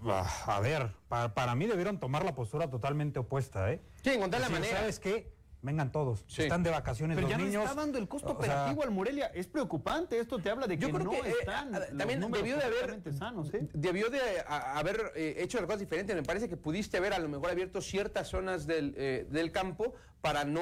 ah, 0.04 0.44
a 0.46 0.60
ver, 0.60 0.94
para, 1.08 1.34
para 1.34 1.56
mí 1.56 1.66
debieron 1.66 1.98
tomar 1.98 2.24
la 2.24 2.36
postura 2.36 2.70
totalmente 2.70 3.18
opuesta, 3.18 3.72
¿eh? 3.72 3.80
Sí, 4.04 4.10
encontrar 4.10 4.42
la 4.42 4.48
manera. 4.48 4.78
¿Sabes 4.78 5.00
qué? 5.00 5.39
Vengan 5.62 5.92
todos. 5.92 6.24
Están 6.38 6.62
de 6.62 6.70
vacaciones 6.70 7.16
Pero 7.16 7.26
los 7.28 7.30
ya 7.30 7.38
no 7.38 7.44
niños. 7.44 7.64
está 7.64 7.74
dando 7.80 7.98
el 7.98 8.08
costo 8.08 8.28
o 8.28 8.30
sea, 8.30 8.38
operativo 8.38 8.82
al 8.82 8.90
Morelia. 8.92 9.26
Es 9.26 9.46
preocupante. 9.46 10.18
Esto 10.18 10.38
te 10.38 10.48
habla 10.50 10.66
de 10.66 10.78
que 10.78 10.86
Yo 10.86 10.90
creo 10.90 11.04
no 11.04 11.10
que 11.10 11.28
eh, 11.28 11.34
están 11.40 11.70
los 11.72 11.86
también 11.98 12.20
debió 12.30 12.56
de 12.56 12.64
haber 12.64 13.02
sanos, 13.12 13.52
¿eh? 13.52 13.68
debió 13.74 14.08
de 14.08 14.20
a- 14.46 14.78
haber 14.78 15.12
eh, 15.16 15.34
hecho 15.38 15.58
las 15.58 15.66
cosas 15.66 15.80
diferentes. 15.80 16.16
Me 16.16 16.22
parece 16.22 16.48
que 16.48 16.56
pudiste 16.56 16.96
haber 16.96 17.12
a 17.12 17.18
lo 17.18 17.28
mejor 17.28 17.50
abierto 17.50 17.82
ciertas 17.82 18.28
zonas 18.28 18.66
del, 18.66 18.94
eh, 18.96 19.26
del 19.30 19.52
campo 19.52 19.94
para 20.22 20.44
no 20.44 20.60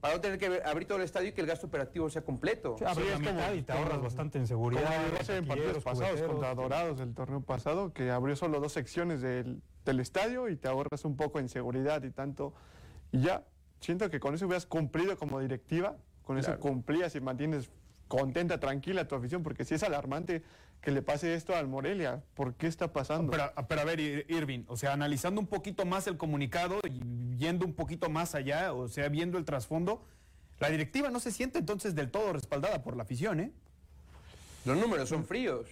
para 0.00 0.16
no 0.16 0.20
tener 0.20 0.38
que 0.38 0.60
abrir 0.66 0.86
todo 0.86 0.98
el 0.98 1.04
estadio 1.04 1.28
y 1.30 1.32
que 1.32 1.40
el 1.40 1.46
gasto 1.46 1.66
operativo 1.66 2.10
sea 2.10 2.20
completo. 2.22 2.76
Sí, 2.78 2.84
abres 2.84 3.06
la 3.08 3.14
es 3.14 3.20
como- 3.20 3.32
mitad 3.32 3.52
y 3.54 3.62
te 3.62 3.72
como- 3.72 3.84
ahorras 3.86 4.02
bastante 4.02 4.38
en 4.38 4.46
seguridad. 4.46 4.82
Como 4.84 5.32
en 5.34 5.46
partidos 5.48 5.82
pasados 5.82 6.20
contra 6.22 6.54
Dorados 6.54 7.00
el 7.00 7.14
torneo 7.14 7.40
pasado, 7.40 7.92
que 7.94 8.10
abrió 8.10 8.36
solo 8.36 8.60
dos 8.60 8.72
secciones 8.72 9.22
del, 9.22 9.62
del 9.86 10.00
estadio 10.00 10.50
y 10.50 10.56
te 10.56 10.68
ahorras 10.68 11.06
un 11.06 11.16
poco 11.16 11.38
en 11.40 11.48
seguridad 11.48 12.02
y 12.02 12.10
tanto. 12.10 12.52
Y 13.12 13.22
ya, 13.22 13.44
siento 13.84 14.10
que 14.10 14.18
con 14.20 14.34
eso 14.34 14.46
hubieras 14.46 14.66
cumplido 14.66 15.16
como 15.18 15.40
directiva, 15.40 15.96
con 16.24 16.38
eso 16.38 16.58
cumplías 16.58 17.14
y 17.14 17.20
mantienes 17.20 17.70
contenta, 18.08 18.58
tranquila 18.60 19.02
a 19.02 19.08
tu 19.08 19.14
afición, 19.14 19.42
porque 19.42 19.64
si 19.64 19.74
es 19.74 19.82
alarmante 19.82 20.42
que 20.80 20.90
le 20.90 21.00
pase 21.02 21.34
esto 21.34 21.54
al 21.56 21.66
Morelia, 21.66 22.22
¿por 22.34 22.54
qué 22.54 22.66
está 22.66 22.92
pasando? 22.92 23.30
Pero, 23.32 23.50
pero 23.68 23.80
a 23.80 23.84
ver, 23.84 23.98
Ir- 24.00 24.26
Irving, 24.28 24.64
o 24.68 24.76
sea, 24.76 24.92
analizando 24.92 25.40
un 25.40 25.46
poquito 25.46 25.84
más 25.86 26.06
el 26.06 26.16
comunicado 26.16 26.78
y 26.88 27.36
yendo 27.36 27.64
un 27.64 27.72
poquito 27.74 28.10
más 28.10 28.34
allá, 28.34 28.72
o 28.74 28.88
sea, 28.88 29.08
viendo 29.08 29.38
el 29.38 29.44
trasfondo, 29.44 30.04
la 30.60 30.68
directiva 30.68 31.10
no 31.10 31.20
se 31.20 31.30
siente 31.30 31.58
entonces 31.58 31.94
del 31.94 32.10
todo 32.10 32.32
respaldada 32.32 32.82
por 32.82 32.96
la 32.96 33.02
afición, 33.04 33.40
¿eh? 33.40 33.52
Los 34.64 34.76
números 34.76 35.08
son 35.08 35.24
fríos, 35.24 35.66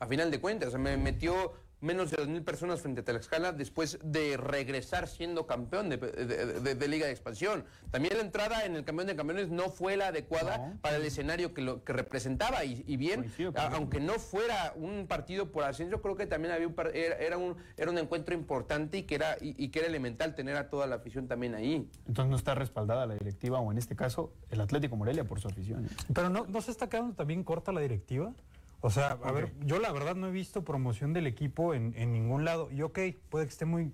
a 0.00 0.06
final 0.06 0.30
de 0.30 0.40
cuentas. 0.40 0.74
Me 0.74 0.96
metió 0.96 1.52
menos 1.80 2.10
de 2.10 2.16
2.000 2.16 2.42
personas 2.44 2.80
frente 2.80 3.02
a 3.02 3.04
Tlaxcala 3.04 3.52
después 3.52 3.98
de 4.02 4.36
regresar 4.36 5.06
siendo 5.06 5.46
campeón 5.46 5.88
de, 5.88 5.96
de- 5.96 6.60
de- 6.60 6.74
de 6.74 6.88
Liga 6.88 7.06
de 7.06 7.12
Expansión. 7.12 7.64
También 7.90 8.16
la 8.16 8.22
entrada 8.22 8.64
en 8.64 8.74
el 8.74 8.84
campeón 8.84 9.06
de 9.06 9.14
campeones 9.16 9.48
no 9.50 9.70
fue 9.70 9.96
la 9.96 10.08
adecuada 10.08 10.76
para 10.80 10.96
el 10.96 11.04
escenario 11.04 11.54
que, 11.54 11.62
lo, 11.62 11.84
que 11.84 11.92
representaba. 11.92 12.64
Y, 12.64 12.84
y 12.86 12.96
bien, 12.96 13.20
a- 13.60 13.68
aunque 13.76 14.00
no 14.00 14.14
fuera 14.14 14.72
un 14.76 15.06
partido 15.06 15.52
por 15.52 15.64
ascenso, 15.64 16.02
creo 16.02 16.16
que 16.16 16.26
también 16.26 16.52
había 16.52 16.66
un 16.66 16.74
par- 16.74 16.96
era, 16.96 17.16
era 17.16 17.38
un, 17.38 17.56
era 17.76 17.90
un 17.90 17.98
encuentro 17.98 18.34
importante 18.34 18.98
y 18.98 19.02
que, 19.04 19.14
era, 19.14 19.36
y, 19.40 19.54
y 19.62 19.68
que 19.68 19.78
era 19.78 19.88
elemental 19.88 20.34
tener 20.34 20.56
a 20.56 20.68
toda 20.70 20.86
la 20.86 20.96
afición 20.96 21.28
también 21.28 21.54
ahí. 21.54 21.88
Entonces 22.06 22.30
no 22.30 22.36
está 22.36 22.54
respaldada 22.56 23.06
la 23.06 23.14
directiva, 23.14 23.60
o 23.60 23.70
en 23.70 23.78
este 23.78 23.94
caso, 23.94 24.32
el 24.50 24.60
Atlético 24.60 24.96
Morelia 24.96 25.24
por 25.24 25.40
su 25.40 25.48
afición. 25.48 25.84
¿eh? 25.86 25.88
Pero 26.12 26.28
no, 26.28 26.44
no 26.46 26.60
se 26.60 26.70
está 26.72 26.88
quedando 26.88 27.14
también 27.14 27.44
corta 27.44 27.70
la 27.72 27.80
directiva. 27.80 28.32
O 28.80 28.90
sea, 28.90 29.18
a 29.24 29.32
ver, 29.32 29.52
yo 29.64 29.78
la 29.80 29.90
verdad 29.90 30.14
no 30.14 30.28
he 30.28 30.30
visto 30.30 30.64
promoción 30.64 31.12
del 31.12 31.26
equipo 31.26 31.74
en, 31.74 31.94
en 31.96 32.12
ningún 32.12 32.44
lado. 32.44 32.70
Y 32.70 32.82
ok, 32.82 32.98
puede 33.28 33.46
que 33.46 33.50
esté 33.50 33.64
muy 33.64 33.92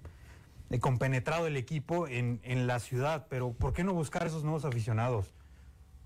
eh, 0.70 0.78
compenetrado 0.78 1.46
el 1.46 1.56
equipo 1.56 2.06
en, 2.06 2.40
en 2.42 2.66
la 2.66 2.78
ciudad, 2.80 3.26
pero 3.30 3.52
¿por 3.52 3.72
qué 3.72 3.82
no 3.82 3.94
buscar 3.94 4.26
esos 4.26 4.44
nuevos 4.44 4.64
aficionados? 4.64 5.32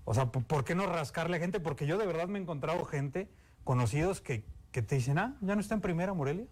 O 0.05 0.13
sea, 0.13 0.27
¿por, 0.31 0.63
qué 0.63 0.75
no 0.75 0.85
rascarle 0.87 1.37
a 1.37 1.39
gente? 1.39 1.59
Porque 1.59 1.85
yo 1.85 1.97
de 1.97 2.07
verdad 2.07 2.27
me 2.27 2.39
he 2.39 2.41
encontrado 2.41 2.83
gente, 2.85 3.29
conocidos, 3.63 4.21
que, 4.21 4.43
que 4.71 4.81
te 4.81 4.95
dicen, 4.95 5.19
ah, 5.19 5.37
ya 5.41 5.55
no 5.55 5.61
está 5.61 5.75
en 5.75 5.81
primera 5.81 6.13
Morelia. 6.13 6.45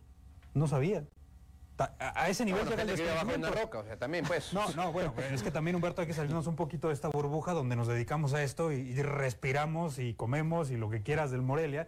No 0.53 0.67
sabía. 0.67 1.05
A, 1.78 2.23
a 2.23 2.30
ese 2.30 2.43
nivel 2.43 2.65
Bueno, 2.65 2.71
llega 2.71 2.84
el 2.84 2.89
gente 2.89 3.03
que 3.03 3.09
vive 3.09 3.15
bajo 3.15 3.25
una 3.28 3.38
desconocimiento. 3.38 3.65
roca, 3.65 3.80
o 3.80 3.84
sea, 3.86 3.97
también 3.97 4.25
pues. 4.25 4.51
No, 4.53 4.69
no, 4.75 4.91
bueno, 4.91 5.13
es 5.32 5.43
que 5.43 5.51
también 5.51 5.75
Humberto 5.75 6.01
hay 6.01 6.07
que 6.07 6.13
salirnos 6.13 6.47
un 6.47 6.55
poquito 6.55 6.89
de 6.89 6.93
esta 6.93 7.07
burbuja 7.07 7.53
donde 7.53 7.75
nos 7.75 7.88
dedicamos 7.88 8.34
a 8.34 8.43
esto 8.43 8.71
y, 8.71 8.78
y 8.78 9.01
respiramos 9.01 9.97
y 9.99 10.13
comemos 10.13 10.71
y 10.71 10.78
lo 10.78 10.89
que 10.89 11.03
quieras 11.03 11.32
del 11.32 11.41
Morelia. 11.41 11.88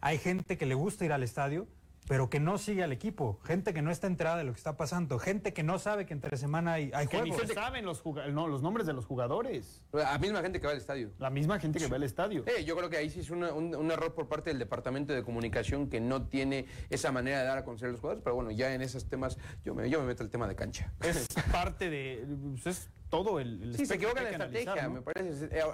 Hay 0.00 0.18
gente 0.18 0.56
que 0.58 0.66
le 0.66 0.74
gusta 0.74 1.04
ir 1.04 1.12
al 1.12 1.22
estadio, 1.22 1.66
pero 2.06 2.30
que 2.30 2.40
no 2.40 2.56
sigue 2.56 2.82
al 2.82 2.90
equipo, 2.92 3.38
gente 3.44 3.74
que 3.74 3.82
no 3.82 3.90
está 3.90 4.06
enterada 4.06 4.38
de 4.38 4.44
lo 4.44 4.52
que 4.52 4.56
está 4.56 4.78
pasando, 4.78 5.18
gente 5.18 5.52
que 5.52 5.62
no 5.62 5.78
sabe 5.78 6.06
que 6.06 6.14
entre 6.14 6.38
semana 6.38 6.72
hay, 6.74 6.90
hay 6.94 7.06
Que 7.06 7.20
ni 7.20 7.28
juegos. 7.30 7.48
se 7.48 7.52
saben 7.54 7.84
los, 7.84 8.00
juga- 8.00 8.28
no, 8.28 8.48
los 8.48 8.62
nombres 8.62 8.86
de 8.86 8.94
los 8.94 9.04
jugadores. 9.04 9.82
La 9.92 10.16
misma 10.18 10.40
gente 10.40 10.58
que 10.58 10.66
va 10.66 10.72
al 10.72 10.78
estadio. 10.78 11.10
La 11.18 11.28
misma 11.28 11.60
gente 11.60 11.78
que 11.78 11.86
va 11.86 11.96
al 11.96 12.04
estadio. 12.04 12.44
Eh, 12.46 12.64
yo 12.64 12.76
creo 12.76 12.88
que 12.88 12.96
ahí 12.96 13.10
sí 13.10 13.20
es 13.20 13.28
una- 13.28 13.52
un, 13.52 13.74
un 13.74 13.90
error 13.90 14.14
por 14.14 14.26
parte 14.26 14.48
del 14.48 14.58
Departamento 14.58 15.12
de 15.12 15.22
Comunicación 15.22 15.90
que 15.90 16.00
no 16.00 16.26
tiene 16.28 16.64
esa 16.88 17.12
manera 17.12 17.40
de 17.40 17.44
dar 17.44 17.58
a 17.58 17.64
conocer 17.64 17.88
a 17.88 17.92
los 17.92 18.00
jugadores, 18.00 18.22
pero 18.24 18.36
bueno, 18.36 18.52
ya 18.52 18.72
en 18.72 18.80
esos 18.80 19.06
temas 19.06 19.36
yo 19.62 19.74
me, 19.74 19.90
yo 19.90 20.00
me 20.00 20.06
meto 20.06 20.22
al 20.22 20.30
tema 20.30 20.48
de 20.48 20.54
cancha. 20.56 20.90
Es 21.02 21.26
parte 21.52 21.90
de. 21.90 22.26
pues, 22.54 22.66
es 22.66 22.88
todo 23.08 23.40
el. 23.40 23.62
el 23.62 23.76
Sí, 23.76 23.86
se 23.86 23.94
equivoca 23.94 24.18
en 24.20 24.24
la 24.24 24.30
estrategia, 24.30 24.72
analizar, 24.72 24.88
¿no? 24.88 24.94
me 24.96 25.02
parece. 25.02 25.44
Eh, 25.56 25.60
a- 25.60 25.66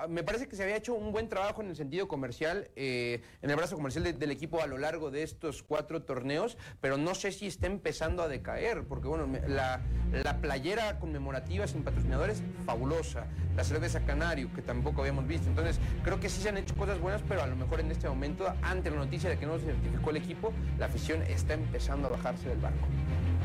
a- 0.00 0.04
a- 0.04 0.08
me 0.08 0.22
parece 0.22 0.48
que 0.48 0.56
se 0.56 0.62
había 0.62 0.76
hecho 0.76 0.94
un 0.94 1.12
buen 1.12 1.28
trabajo 1.28 1.62
en 1.62 1.68
el 1.68 1.76
sentido 1.76 2.08
comercial, 2.08 2.70
eh, 2.76 3.20
en 3.42 3.50
el 3.50 3.56
brazo 3.56 3.76
comercial 3.76 4.04
de- 4.04 4.12
del 4.12 4.30
equipo 4.30 4.60
a 4.62 4.66
lo 4.66 4.78
largo 4.78 5.10
de 5.10 5.22
estos 5.22 5.62
cuatro 5.62 6.02
torneos, 6.02 6.56
pero 6.80 6.96
no 6.96 7.14
sé 7.14 7.32
si 7.32 7.46
está 7.46 7.66
empezando 7.66 8.22
a 8.22 8.28
decaer, 8.28 8.84
porque 8.84 9.08
bueno, 9.08 9.26
me- 9.26 9.46
la, 9.48 9.80
la 10.12 10.38
playera 10.40 10.98
conmemorativa 10.98 11.66
sin 11.66 11.82
patrocinadores, 11.84 12.42
fabulosa. 12.66 13.26
La 13.56 13.64
cerveza 13.64 14.00
Canario, 14.04 14.50
que 14.54 14.62
tampoco 14.62 15.02
habíamos 15.02 15.26
visto. 15.26 15.48
Entonces, 15.48 15.78
creo 16.02 16.18
que 16.18 16.28
sí 16.28 16.40
se 16.40 16.48
han 16.48 16.56
hecho 16.56 16.74
cosas 16.74 16.98
buenas, 17.00 17.22
pero 17.28 17.42
a 17.42 17.46
lo 17.46 17.54
mejor 17.56 17.80
en 17.80 17.90
este 17.90 18.08
momento, 18.08 18.46
ante 18.62 18.90
la 18.90 18.96
noticia 18.96 19.28
de 19.30 19.38
que 19.38 19.44
no 19.46 19.58
se 19.58 19.66
certificó 19.66 20.10
el 20.10 20.16
equipo, 20.16 20.52
la 20.78 20.86
afición 20.86 21.22
está 21.22 21.54
empezando 21.54 22.08
a 22.08 22.12
bajarse 22.12 22.48
del 22.48 22.58
barco. 22.58 22.86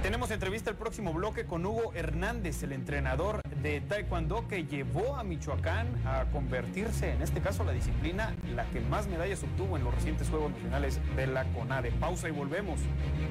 Tenemos 0.03 0.31
entrevista 0.31 0.69
el 0.69 0.75
próximo 0.75 1.11
bloque 1.11 1.45
con 1.45 1.65
Hugo 1.65 1.91
Hernández, 1.93 2.63
el 2.63 2.71
entrenador 2.71 3.41
de 3.61 3.81
Taekwondo 3.81 4.47
que 4.47 4.65
llevó 4.65 5.17
a 5.17 5.23
Michoacán 5.23 5.87
a 6.05 6.25
convertirse, 6.31 7.11
en 7.11 7.21
este 7.21 7.41
caso, 7.41 7.63
la 7.63 7.71
disciplina 7.71 8.35
la 8.55 8.65
que 8.65 8.79
más 8.79 9.07
medallas 9.07 9.43
obtuvo 9.43 9.75
en 9.75 9.83
los 9.83 9.93
recientes 9.93 10.29
Juegos 10.29 10.51
Nacionales 10.51 10.99
de 11.15 11.27
la 11.27 11.45
CONADE. 11.45 11.91
Pausa 11.91 12.29
y 12.29 12.31
volvemos. 12.31 12.79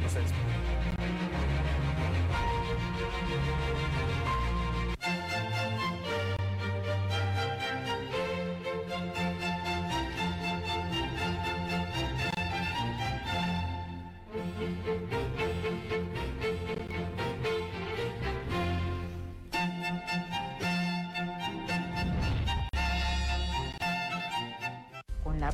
No 0.03 0.09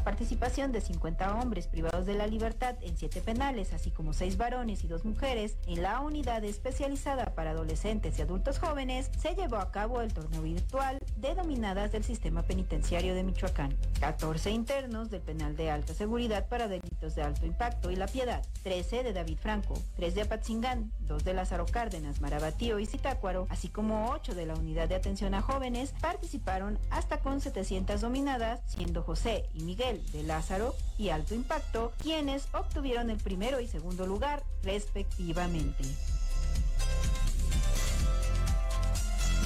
participación 0.04 0.72
de 0.72 0.80
50 0.80 1.36
hombres 1.36 1.66
privados 1.66 2.06
de 2.06 2.14
la 2.14 2.26
libertad 2.26 2.76
en 2.82 2.96
siete 2.96 3.20
penales, 3.20 3.72
así 3.72 3.90
como 3.90 4.12
seis 4.12 4.36
varones 4.36 4.84
y 4.84 4.88
dos 4.88 5.04
mujeres, 5.04 5.56
en 5.66 5.82
la 5.82 6.00
unidad 6.00 6.44
especializada 6.44 7.34
para 7.34 7.50
adolescentes 7.50 8.18
y 8.18 8.22
adultos 8.22 8.58
jóvenes, 8.58 9.10
se 9.18 9.34
llevó 9.34 9.56
a 9.56 9.70
cabo 9.70 10.00
el 10.00 10.12
torneo 10.12 10.42
virtual 10.42 10.98
de 11.16 11.34
dominadas 11.34 11.92
del 11.92 12.04
sistema 12.04 12.42
penitenciario 12.42 13.14
de 13.14 13.24
Michoacán. 13.24 13.76
14 14.00 14.50
internos 14.50 15.10
del 15.10 15.22
penal 15.22 15.56
de 15.56 15.70
alta 15.70 15.94
seguridad 15.94 16.48
para 16.48 16.68
delitos 16.68 16.91
de 17.10 17.22
alto 17.22 17.46
impacto 17.46 17.90
y 17.90 17.96
la 17.96 18.06
piedad, 18.06 18.46
13 18.62 19.02
de 19.02 19.12
David 19.12 19.38
Franco, 19.38 19.74
3 19.96 20.14
de 20.14 20.22
Apatzingán, 20.22 20.92
2 21.00 21.24
de 21.24 21.34
Lázaro 21.34 21.66
Cárdenas, 21.66 22.20
Marabatío 22.20 22.78
y 22.78 22.86
Zitácuaro, 22.86 23.46
así 23.50 23.68
como 23.68 24.10
8 24.10 24.34
de 24.34 24.46
la 24.46 24.54
unidad 24.54 24.88
de 24.88 24.94
atención 24.94 25.34
a 25.34 25.42
jóvenes, 25.42 25.94
participaron 26.00 26.78
hasta 26.90 27.18
con 27.18 27.40
700 27.40 28.00
dominadas, 28.00 28.60
siendo 28.66 29.02
José 29.02 29.48
y 29.52 29.64
Miguel 29.64 30.00
de 30.12 30.22
Lázaro 30.22 30.74
y 30.96 31.08
Alto 31.08 31.34
Impacto 31.34 31.92
quienes 31.98 32.46
obtuvieron 32.54 33.10
el 33.10 33.18
primero 33.18 33.60
y 33.60 33.66
segundo 33.66 34.06
lugar 34.06 34.44
respectivamente. 34.62 35.84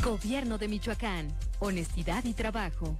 Gobierno 0.04 0.58
de 0.58 0.68
Michoacán. 0.68 1.36
Honestidad 1.58 2.24
y 2.24 2.34
trabajo. 2.34 2.96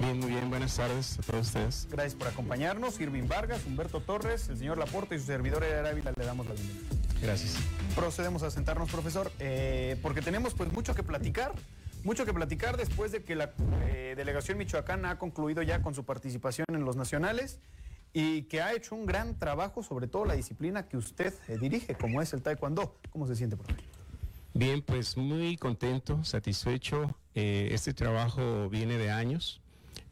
Bien, 0.00 0.18
muy 0.18 0.30
bien, 0.30 0.50
buenas 0.50 0.76
tardes 0.76 1.18
a 1.18 1.22
todos 1.22 1.46
ustedes. 1.46 1.88
Gracias 1.90 2.14
por 2.14 2.28
acompañarnos. 2.28 3.00
Irving 3.00 3.28
Vargas, 3.28 3.64
Humberto 3.66 4.00
Torres, 4.00 4.48
el 4.48 4.58
señor 4.58 4.78
Laporte 4.78 5.14
y 5.14 5.18
su 5.18 5.26
servidor 5.26 5.62
Eder 5.62 5.86
Ávila 5.86 6.12
le 6.16 6.24
damos 6.24 6.46
la 6.46 6.54
bienvenida. 6.54 6.88
Gracias. 7.22 7.56
Procedemos 7.94 8.42
a 8.42 8.50
sentarnos, 8.50 8.90
profesor, 8.90 9.30
eh, 9.38 9.96
porque 10.02 10.20
tenemos 10.20 10.54
pues 10.54 10.72
mucho 10.72 10.94
que 10.94 11.02
platicar. 11.02 11.52
Mucho 12.04 12.26
que 12.26 12.34
platicar 12.34 12.76
después 12.76 13.12
de 13.12 13.22
que 13.22 13.36
la 13.36 13.52
eh, 13.86 14.14
delegación 14.16 14.58
michoacana 14.58 15.12
ha 15.12 15.18
concluido 15.18 15.62
ya 15.62 15.82
con 15.82 15.94
su 15.94 16.04
participación 16.04 16.66
en 16.70 16.84
los 16.84 16.96
nacionales 16.96 17.60
y 18.12 18.42
que 18.42 18.60
ha 18.60 18.72
hecho 18.72 18.96
un 18.96 19.06
gran 19.06 19.38
trabajo, 19.38 19.84
sobre 19.84 20.08
todo 20.08 20.24
la 20.24 20.34
disciplina 20.34 20.88
que 20.88 20.96
usted 20.96 21.32
eh, 21.46 21.58
dirige, 21.60 21.94
como 21.94 22.20
es 22.20 22.32
el 22.32 22.42
taekwondo. 22.42 22.96
¿Cómo 23.10 23.28
se 23.28 23.36
siente, 23.36 23.56
profesor? 23.56 23.91
Bien, 24.54 24.82
pues 24.82 25.16
muy 25.16 25.56
contento, 25.56 26.24
satisfecho. 26.24 27.16
este 27.34 27.94
trabajo 27.94 28.68
viene 28.68 28.98
de 28.98 29.10
años. 29.10 29.62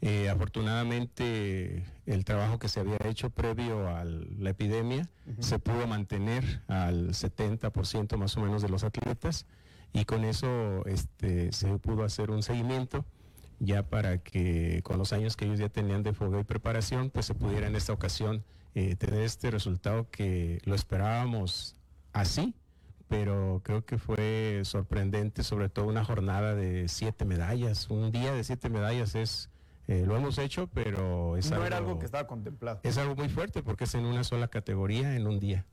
Eh, 0.03 0.29
afortunadamente 0.29 1.83
el 2.07 2.25
trabajo 2.25 2.57
que 2.57 2.67
se 2.69 2.79
había 2.79 2.97
hecho 3.05 3.29
previo 3.29 3.87
a 3.87 4.03
la 4.03 4.49
epidemia 4.49 5.07
se 5.39 5.59
pudo 5.59 5.85
mantener 5.85 6.61
al 6.67 7.09
70% 7.09 8.17
más 8.17 8.35
o 8.35 8.41
menos 8.41 8.63
de 8.63 8.69
los 8.69 8.83
atletas 8.83 9.45
y 9.93 10.05
con 10.05 10.23
eso 10.23 10.83
este, 10.87 11.51
se 11.51 11.77
pudo 11.77 12.03
hacer 12.03 12.31
un 12.31 12.41
seguimiento 12.41 13.05
ya 13.59 13.83
para 13.83 14.17
que 14.17 14.81
con 14.83 14.97
los 14.97 15.13
años 15.13 15.37
que 15.37 15.45
ellos 15.45 15.59
ya 15.59 15.69
tenían 15.69 16.01
de 16.01 16.13
fuego 16.13 16.39
y 16.39 16.43
preparación 16.45 17.11
pues 17.11 17.27
se 17.27 17.35
pudiera 17.35 17.67
en 17.67 17.75
esta 17.75 17.93
ocasión 17.93 18.43
eh, 18.73 18.95
tener 18.95 19.21
este 19.21 19.51
resultado 19.51 20.09
que 20.09 20.61
lo 20.65 20.73
esperábamos 20.73 21.75
así 22.11 22.55
pero 23.11 23.59
creo 23.65 23.83
que 23.83 23.97
fue 23.97 24.61
sorprendente, 24.63 25.43
sobre 25.43 25.67
todo 25.67 25.85
una 25.85 26.05
jornada 26.05 26.55
de 26.55 26.87
siete 26.87 27.25
medallas. 27.25 27.89
Un 27.89 28.09
día 28.09 28.31
de 28.31 28.41
siete 28.45 28.69
medallas 28.69 29.15
es 29.15 29.49
eh, 29.89 30.05
lo 30.07 30.15
hemos 30.15 30.37
hecho, 30.37 30.67
pero 30.73 31.35
es 31.35 31.49
no 31.49 31.57
algo, 31.57 31.67
era 31.67 31.77
algo 31.77 31.99
que 31.99 32.05
estaba 32.05 32.25
contemplado. 32.25 32.79
Es 32.83 32.97
algo 32.97 33.13
muy 33.17 33.27
fuerte 33.27 33.63
porque 33.63 33.83
es 33.83 33.95
en 33.95 34.05
una 34.05 34.23
sola 34.23 34.47
categoría 34.47 35.13
en 35.13 35.27
un 35.27 35.41
día. 35.41 35.65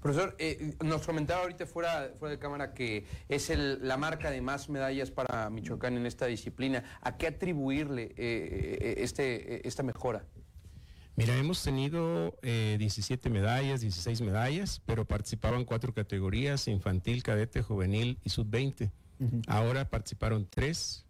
Profesor, 0.00 0.34
eh, 0.38 0.74
nos 0.82 1.06
comentaba 1.06 1.42
ahorita 1.42 1.66
fuera, 1.66 2.14
fuera 2.18 2.32
de 2.32 2.38
cámara 2.38 2.72
que 2.72 3.04
es 3.28 3.50
el, 3.50 3.86
la 3.86 3.98
marca 3.98 4.30
de 4.30 4.40
más 4.40 4.70
medallas 4.70 5.10
para 5.10 5.50
Michoacán 5.50 5.98
en 5.98 6.06
esta 6.06 6.24
disciplina. 6.24 6.82
¿A 7.02 7.18
qué 7.18 7.26
atribuirle 7.26 8.14
eh, 8.16 8.94
este, 8.96 9.68
esta 9.68 9.82
mejora? 9.82 10.24
Mira, 11.16 11.36
hemos 11.36 11.62
tenido 11.62 12.34
17 12.42 13.28
medallas, 13.30 13.82
16 13.82 14.22
medallas, 14.22 14.80
pero 14.86 15.04
participaban 15.04 15.64
cuatro 15.64 15.92
categorías, 15.92 16.68
infantil, 16.68 17.22
cadete, 17.22 17.62
juvenil 17.62 18.18
y 18.24 18.30
sub-20. 18.30 18.90
Ahora 19.46 19.88
participaron 19.88 20.48
tres, 20.50 21.04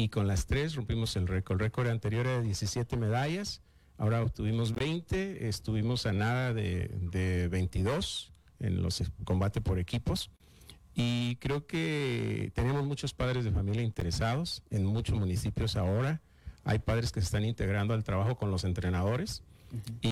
y 0.00 0.08
con 0.08 0.26
las 0.26 0.46
tres 0.46 0.74
rompimos 0.74 1.14
el 1.16 1.28
récord. 1.28 1.60
El 1.60 1.66
récord 1.66 1.88
anterior 1.88 2.26
era 2.26 2.38
de 2.38 2.44
17 2.44 2.96
medallas, 2.96 3.60
ahora 3.98 4.22
obtuvimos 4.22 4.74
20, 4.74 5.48
estuvimos 5.48 6.06
a 6.06 6.12
nada 6.12 6.54
de, 6.54 6.90
de 7.12 7.48
22 7.48 8.32
en 8.60 8.82
los 8.82 9.02
combates 9.24 9.62
por 9.62 9.78
equipos. 9.78 10.30
Y 10.94 11.36
creo 11.36 11.66
que 11.66 12.50
tenemos 12.54 12.84
muchos 12.84 13.14
padres 13.14 13.44
de 13.44 13.52
familia 13.52 13.82
interesados 13.82 14.62
en 14.70 14.84
muchos 14.86 15.18
municipios 15.18 15.76
ahora. 15.76 16.20
Hay 16.64 16.78
padres 16.78 17.12
que 17.12 17.20
se 17.20 17.26
están 17.26 17.44
integrando 17.44 17.94
al 17.94 18.04
trabajo 18.04 18.36
con 18.36 18.50
los 18.50 18.64
entrenadores. 18.64 19.42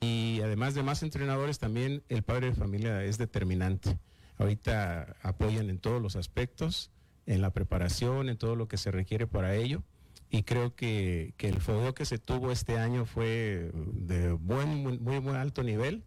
Y 0.01 0.41
además 0.43 0.75
de 0.75 0.83
más 0.83 1.03
entrenadores, 1.03 1.59
también 1.59 2.03
el 2.09 2.23
padre 2.23 2.49
de 2.49 2.55
familia 2.55 3.03
es 3.05 3.19
determinante. 3.19 3.99
Ahorita 4.39 5.17
apoyan 5.23 5.69
en 5.69 5.79
todos 5.79 6.01
los 6.01 6.15
aspectos 6.17 6.91
en 7.27 7.43
la 7.43 7.51
preparación, 7.51 8.29
en 8.29 8.39
todo 8.39 8.57
lo 8.57 8.69
que 8.69 8.79
se 8.79 8.91
requiere 8.91 9.27
para 9.27 9.55
ello. 9.55 9.83
Y 10.31 10.43
creo 10.43 10.75
que, 10.75 11.35
el 11.39 11.61
fogueo 11.61 11.95
que 11.95 12.05
se 12.05 12.19
tuvo 12.19 12.53
este 12.53 12.79
año 12.79 13.05
fue 13.05 13.71
de 13.75 14.33
buen, 14.33 14.83
muy, 14.83 15.21
muy, 15.21 15.35
alto 15.35 15.63
nivel. 15.63 16.05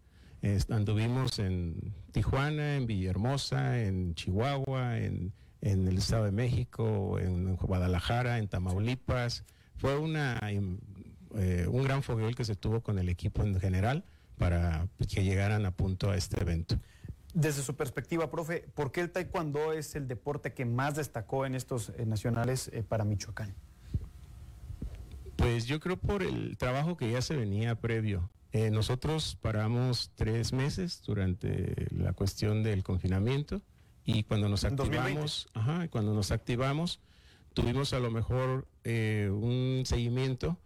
anduvimos 0.68 1.38
en 1.38 1.92
Tijuana, 2.12 2.76
en 2.76 2.86
Villahermosa, 2.86 3.82
en 3.82 4.14
Chihuahua, 4.14 4.98
en, 4.98 5.32
el 5.60 5.96
Estado 5.96 6.24
de 6.24 6.32
México, 6.32 7.18
en 7.20 7.56
Guadalajara, 7.56 8.38
en 8.38 8.48
Tamaulipas. 8.48 9.44
Fue 9.82 9.98
una, 9.98 10.38
eh, 10.44 11.66
un 11.68 11.82
gran 11.82 12.04
fogueo 12.04 12.30
que 12.30 12.44
se 12.44 12.54
tuvo 12.54 12.82
con 12.82 13.00
el 13.00 13.08
equipo 13.08 13.42
en 13.42 13.58
general 13.58 14.04
para 14.38 14.86
que 15.12 15.24
llegaran 15.24 15.66
a 15.66 15.72
punto 15.72 16.08
a 16.08 16.16
este 16.16 16.40
evento. 16.40 16.78
Desde 17.34 17.64
su 17.64 17.74
perspectiva, 17.74 18.30
profe, 18.30 18.68
¿por 18.74 18.92
qué 18.92 19.00
el 19.00 19.10
taekwondo 19.10 19.72
es 19.72 19.96
el 19.96 20.06
deporte 20.06 20.52
que 20.52 20.64
más 20.64 20.94
destacó 20.94 21.46
en 21.46 21.56
estos 21.56 21.88
eh, 21.96 22.06
nacionales 22.06 22.70
eh, 22.72 22.84
para 22.84 23.02
Michoacán? 23.04 23.56
Pues 25.34 25.66
yo 25.66 25.80
creo 25.80 25.96
por 25.96 26.22
el 26.22 26.56
trabajo 26.58 26.96
que 26.96 27.10
ya 27.10 27.20
se 27.20 27.34
venía 27.34 27.74
previo. 27.74 28.30
Eh, 28.52 28.70
nosotros 28.70 29.36
paramos 29.42 30.12
tres 30.14 30.52
meses 30.52 31.02
durante 31.04 31.88
la 31.90 32.12
cuestión 32.12 32.62
del 32.62 32.84
confinamiento 32.84 33.62
y 34.04 34.22
cuando 34.22 34.48
nos 34.48 34.62
activamos, 34.62 35.48
ajá, 35.54 35.88
cuando 35.88 36.14
nos 36.14 36.30
activamos, 36.30 37.00
tuvimos 37.54 37.92
a 37.92 37.98
lo 38.00 38.10
mejor 38.10 38.66
un 39.30 39.82
seguimiento 39.86 40.58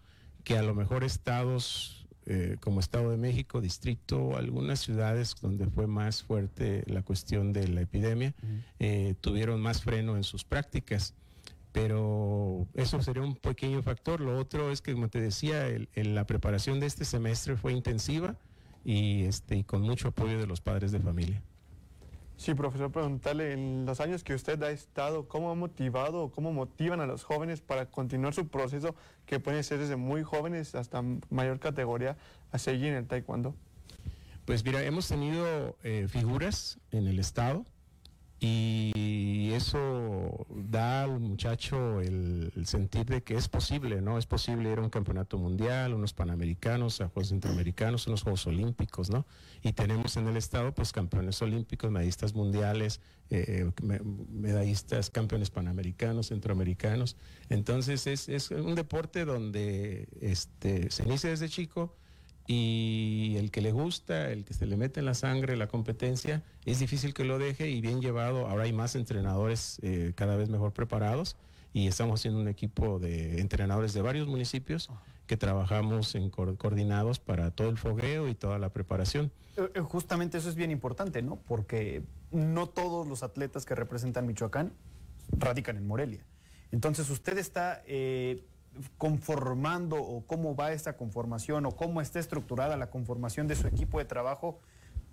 que 0.44 0.56
a 0.56 0.62
lo 0.62 0.74
mejor 0.74 1.04
estados 1.04 2.06
eh, 2.28 2.56
como 2.60 2.80
Estado 2.80 3.10
de 3.12 3.16
México, 3.18 3.60
distrito, 3.60 4.36
algunas 4.36 4.80
ciudades 4.80 5.36
donde 5.40 5.66
fue 5.66 5.86
más 5.86 6.24
fuerte 6.24 6.82
la 6.86 7.02
cuestión 7.02 7.52
de 7.52 7.68
la 7.68 7.82
epidemia, 7.82 8.34
eh, 8.80 9.14
tuvieron 9.20 9.60
más 9.60 9.82
freno 9.82 10.16
en 10.16 10.24
sus 10.24 10.44
prácticas. 10.44 11.14
pero 11.72 12.66
eso 12.72 13.02
sería 13.02 13.22
un 13.22 13.36
pequeño 13.36 13.82
factor. 13.82 14.22
Lo 14.22 14.38
otro 14.38 14.70
es 14.72 14.80
que, 14.80 14.94
como 14.94 15.08
te 15.10 15.20
decía, 15.20 15.66
el- 15.68 15.90
el- 15.92 16.14
la 16.14 16.24
preparación 16.26 16.80
de 16.80 16.86
este 16.86 17.04
semestre 17.04 17.54
fue 17.58 17.74
intensiva 17.74 18.34
y, 18.82 19.24
este, 19.24 19.56
y 19.58 19.62
con 19.64 19.82
mucho 19.82 20.08
apoyo 20.08 20.38
de 20.38 20.46
los 20.46 20.62
padres 20.62 20.90
de 20.90 21.00
familia. 21.00 21.42
Sí, 22.36 22.54
profesor, 22.54 22.92
preguntarle, 22.92 23.52
en 23.54 23.86
los 23.86 24.00
años 24.00 24.22
que 24.22 24.34
usted 24.34 24.62
ha 24.62 24.70
estado, 24.70 25.26
¿cómo 25.26 25.50
ha 25.50 25.54
motivado 25.54 26.24
o 26.24 26.30
cómo 26.30 26.52
motivan 26.52 27.00
a 27.00 27.06
los 27.06 27.24
jóvenes 27.24 27.62
para 27.62 27.86
continuar 27.86 28.34
su 28.34 28.48
proceso 28.48 28.94
que 29.24 29.40
puede 29.40 29.62
ser 29.62 29.78
desde 29.78 29.96
muy 29.96 30.22
jóvenes 30.22 30.74
hasta 30.74 31.02
mayor 31.30 31.58
categoría 31.60 32.18
a 32.52 32.58
seguir 32.58 32.88
en 32.88 32.96
el 32.96 33.06
taekwondo? 33.06 33.54
Pues 34.44 34.64
mira, 34.64 34.82
hemos 34.82 35.08
tenido 35.08 35.76
eh, 35.82 36.06
figuras 36.08 36.78
en 36.92 37.06
el 37.06 37.18
estado 37.18 37.64
y 38.38 39.50
eso 39.54 40.46
da 40.54 41.04
al 41.04 41.20
muchacho 41.20 42.00
el, 42.00 42.52
el 42.54 42.66
sentir 42.66 43.06
de 43.06 43.22
que 43.22 43.34
es 43.34 43.48
posible, 43.48 44.02
¿no? 44.02 44.18
Es 44.18 44.26
posible 44.26 44.70
ir 44.70 44.78
a 44.78 44.82
un 44.82 44.90
campeonato 44.90 45.38
mundial, 45.38 45.94
unos 45.94 46.12
panamericanos, 46.12 47.00
a 47.00 47.08
Juegos 47.08 47.28
Centroamericanos, 47.30 48.06
unos 48.06 48.22
Juegos 48.22 48.46
Olímpicos, 48.46 49.08
¿no? 49.10 49.24
Y 49.62 49.72
tenemos 49.72 50.16
en 50.16 50.26
el 50.28 50.36
estado 50.36 50.74
pues 50.74 50.92
campeones 50.92 51.40
olímpicos, 51.40 51.90
medallistas 51.90 52.34
mundiales, 52.34 53.00
eh, 53.30 53.70
me- 53.82 54.00
medallistas, 54.00 55.08
campeones 55.10 55.50
panamericanos, 55.50 56.28
centroamericanos. 56.28 57.16
Entonces 57.48 58.06
es, 58.06 58.28
es 58.28 58.50
un 58.50 58.74
deporte 58.74 59.24
donde 59.24 60.08
este, 60.20 60.90
se 60.90 61.04
inicia 61.04 61.30
desde 61.30 61.48
chico 61.48 61.96
y 62.46 63.34
el 63.38 63.50
que 63.50 63.60
le 63.60 63.72
gusta, 63.72 64.30
el 64.30 64.44
que 64.44 64.54
se 64.54 64.66
le 64.66 64.76
mete 64.76 65.00
en 65.00 65.06
la 65.06 65.14
sangre 65.14 65.56
la 65.56 65.68
competencia, 65.68 66.42
es 66.64 66.78
difícil 66.78 67.12
que 67.14 67.24
lo 67.24 67.38
deje 67.38 67.68
y 67.70 67.80
bien 67.80 68.00
llevado. 68.00 68.46
Ahora 68.46 68.64
hay 68.64 68.72
más 68.72 68.94
entrenadores 68.94 69.78
eh, 69.82 70.12
cada 70.14 70.36
vez 70.36 70.48
mejor 70.48 70.72
preparados 70.72 71.36
y 71.72 71.88
estamos 71.88 72.20
haciendo 72.20 72.40
un 72.40 72.48
equipo 72.48 72.98
de 72.98 73.40
entrenadores 73.40 73.92
de 73.92 74.02
varios 74.02 74.26
municipios 74.28 74.90
que 75.26 75.36
trabajamos 75.36 76.14
en 76.14 76.30
co- 76.30 76.56
coordinados 76.56 77.18
para 77.18 77.50
todo 77.50 77.68
el 77.68 77.76
fogueo 77.78 78.28
y 78.28 78.34
toda 78.34 78.58
la 78.58 78.68
preparación. 78.70 79.32
Eh, 79.56 79.68
eh, 79.74 79.80
Justamente 79.80 80.38
eso 80.38 80.48
es 80.48 80.54
bien 80.54 80.70
importante, 80.70 81.20
¿no? 81.22 81.36
Porque 81.36 82.02
no 82.30 82.68
todos 82.68 83.06
los 83.08 83.22
atletas 83.24 83.66
que 83.66 83.74
representan 83.74 84.26
Michoacán 84.26 84.72
radican 85.36 85.76
en 85.76 85.86
Morelia. 85.86 86.24
Entonces, 86.70 87.10
usted 87.10 87.38
está 87.38 87.82
eh, 87.86 88.44
conformando 88.98 89.96
o 89.96 90.26
cómo 90.26 90.54
va 90.56 90.72
esta 90.72 90.96
conformación 90.96 91.66
o 91.66 91.72
cómo 91.72 92.00
está 92.00 92.18
estructurada 92.18 92.76
la 92.76 92.90
conformación 92.90 93.46
de 93.48 93.56
su 93.56 93.66
equipo 93.66 93.98
de 93.98 94.04
trabajo 94.04 94.60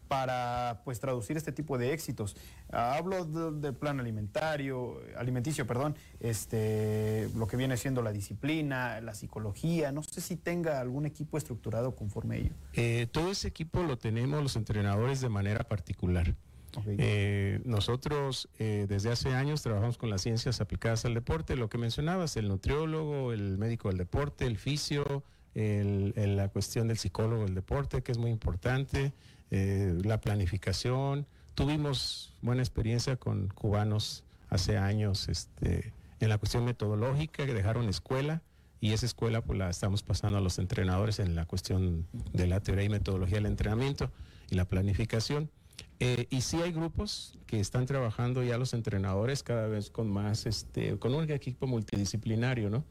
para 0.08 0.82
pues 0.84 1.00
traducir 1.00 1.38
este 1.38 1.52
tipo 1.52 1.78
de 1.78 1.94
éxitos. 1.94 2.36
Hablo 2.72 3.26
de- 3.26 3.60
del 3.62 3.74
plan 3.74 4.00
alimentario, 4.00 5.00
alimenticio, 5.18 5.66
perdón, 5.66 5.96
este, 6.20 7.30
lo 7.36 7.48
que 7.48 7.58
viene 7.58 7.78
siendo 7.78 8.02
la 8.02 8.12
disciplina, 8.12 9.00
la 9.02 9.14
psicología, 9.16 9.92
no 9.92 10.04
sé 10.04 10.22
si 10.22 10.36
tenga 10.36 10.80
algún 10.82 11.06
equipo 11.06 11.38
estructurado 11.38 11.96
conforme 11.96 12.36
a 12.36 12.40
ello. 12.40 12.54
Eh, 12.74 13.08
todo 13.12 13.32
ese 13.32 13.48
equipo 13.48 13.82
lo 13.82 13.98
tenemos 13.98 14.44
los 14.44 14.56
entrenadores 14.56 15.22
de 15.22 15.30
manera 15.30 15.64
particular. 15.64 16.36
Eh, 16.98 17.62
nosotros 17.66 18.50
eh, 18.60 18.86
desde 18.90 19.12
hace 19.12 19.34
años 19.34 19.62
trabajamos 19.62 19.98
con 19.98 20.10
las 20.10 20.22
ciencias 20.22 20.62
aplicadas 20.62 21.06
al 21.06 21.14
deporte, 21.14 21.56
lo 21.56 21.70
que 21.70 21.78
mencionabas, 21.78 22.36
el 22.38 22.48
nutriólogo, 22.48 23.32
el 23.34 23.58
médico 23.58 23.90
del 23.90 23.98
deporte, 23.98 24.46
el 24.46 24.58
fisio, 24.58 25.24
el- 25.56 26.14
el- 26.16 26.36
la 26.36 26.50
cuestión 26.50 26.88
del 26.88 26.98
psicólogo 26.98 27.44
del 27.46 27.54
deporte, 27.56 28.02
que 28.02 28.12
es 28.12 28.18
muy 28.18 28.32
importante, 28.32 29.14
eh, 29.52 29.94
la 30.04 30.20
planificación. 30.20 31.28
Tuvimos 31.56 32.34
buena 32.42 32.62
experiencia 32.64 33.16
con 33.18 33.48
cubanos 33.50 34.24
hace 34.50 34.78
años 34.78 35.30
este, 35.30 35.94
en 36.20 36.30
la 36.30 36.38
cuestión 36.38 36.66
metodológica, 36.66 37.46
que 37.46 37.54
dejaron 37.54 37.88
escuela 37.90 38.42
y 38.82 38.94
esa 38.94 39.06
escuela 39.06 39.42
pues 39.42 39.58
la 39.60 39.70
estamos 39.70 40.04
pasando 40.04 40.38
a 40.40 40.42
los 40.42 40.58
entrenadores 40.60 41.20
en 41.20 41.36
la 41.36 41.46
cuestión 41.46 42.06
de 42.34 42.48
la 42.48 42.60
teoría 42.60 42.84
y 42.86 42.90
metodología 42.90 43.36
del 43.38 43.46
entrenamiento 43.46 44.12
y 44.50 44.56
la 44.56 44.66
planificación. 44.66 45.50
Eh, 46.06 46.28
y 46.30 46.42
sí 46.42 46.62
hay 46.62 46.72
grupos 46.74 47.38
que 47.46 47.60
están 47.60 47.86
trabajando 47.86 48.44
ya 48.44 48.58
los 48.58 48.74
entrenadores 48.74 49.42
cada 49.44 49.68
vez 49.68 49.90
con 49.90 50.10
más, 50.12 50.46
este, 50.46 50.98
con 51.00 51.14
un 51.16 51.30
equipo 51.32 51.66
multidisciplinario, 51.68 52.70
¿no? 52.70 52.84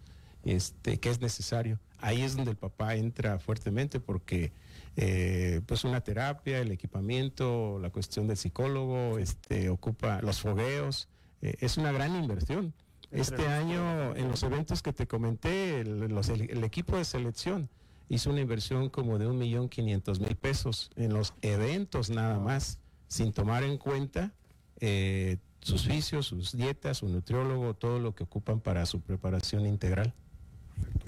Este, 0.45 0.99
que 0.99 1.11
es 1.11 1.21
necesario. 1.21 1.79
Ahí 1.99 2.23
es 2.23 2.35
donde 2.37 2.53
el 2.53 2.57
papá 2.57 2.95
entra 2.97 3.39
fuertemente 3.39 4.01
porque 4.01 4.53
eh, 4.97 5.61
pues 5.67 5.85
una 5.85 6.01
terapia, 6.01 6.59
el 6.59 6.73
equipamiento, 6.73 7.79
la 7.81 7.91
cuestión 7.91 8.27
del 8.27 8.37
psicólogo, 8.37 9.19
este, 9.19 9.69
ocupa 9.69 10.21
los 10.23 10.41
fogueos, 10.41 11.09
eh, 11.43 11.55
es 11.61 11.77
una 11.77 11.93
gran 11.93 12.17
inversión. 12.17 12.73
Este 13.11 13.47
año, 13.47 14.17
en 14.17 14.29
los 14.29 14.43
eventos 14.43 14.81
que 14.83 14.93
te 14.95 15.07
comenté, 15.07 15.81
el, 15.83 15.99
los- 16.09 16.31
el- 16.31 16.51
el 16.51 16.65
equipo 16.65 16.97
de 16.97 17.05
selección 17.05 17.69
hizo 18.09 18.31
una 18.31 18.41
inversión 18.41 18.89
como 18.89 19.19
de 19.19 19.27
un 19.27 19.39
millón 19.39 19.69
quinientos 19.69 20.19
mil 20.19 20.35
pesos 20.37 20.91
en 20.97 21.13
los 21.13 21.35
eventos 21.43 22.09
nada 22.11 22.39
más, 22.39 22.79
sin 23.13 23.35
tomar 23.35 23.63
en 23.63 23.77
cuenta 23.77 24.33
eh, 24.81 25.37
sus 25.61 25.87
vicios, 25.87 26.27
sus 26.27 26.57
dietas, 26.57 26.99
su 26.99 27.09
nutriólogo, 27.09 27.75
todo 27.75 27.99
lo 27.99 28.15
que 28.15 28.25
ocupan 28.25 28.59
para 28.61 28.87
su 28.87 29.03
preparación 29.03 29.67
integral. 29.67 30.15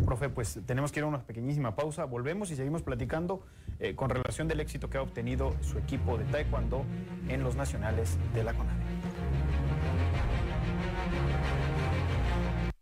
Profe, 0.04 0.28
pues 0.28 0.60
tenemos 0.66 0.92
que 0.92 1.00
ir 1.00 1.04
a 1.04 1.06
una 1.06 1.22
pequeñísima 1.22 1.74
pausa. 1.74 2.04
Volvemos 2.04 2.50
y 2.50 2.56
seguimos 2.56 2.82
platicando 2.82 3.42
eh, 3.80 3.94
con 3.94 4.10
relación 4.10 4.48
del 4.48 4.60
éxito 4.60 4.90
que 4.90 4.98
ha 4.98 5.02
obtenido 5.02 5.56
su 5.62 5.78
equipo 5.78 6.18
de 6.18 6.24
Taekwondo 6.26 6.84
en 7.28 7.42
los 7.42 7.56
nacionales 7.56 8.18
de 8.34 8.44
la 8.44 8.52
CONADE. 8.52 8.93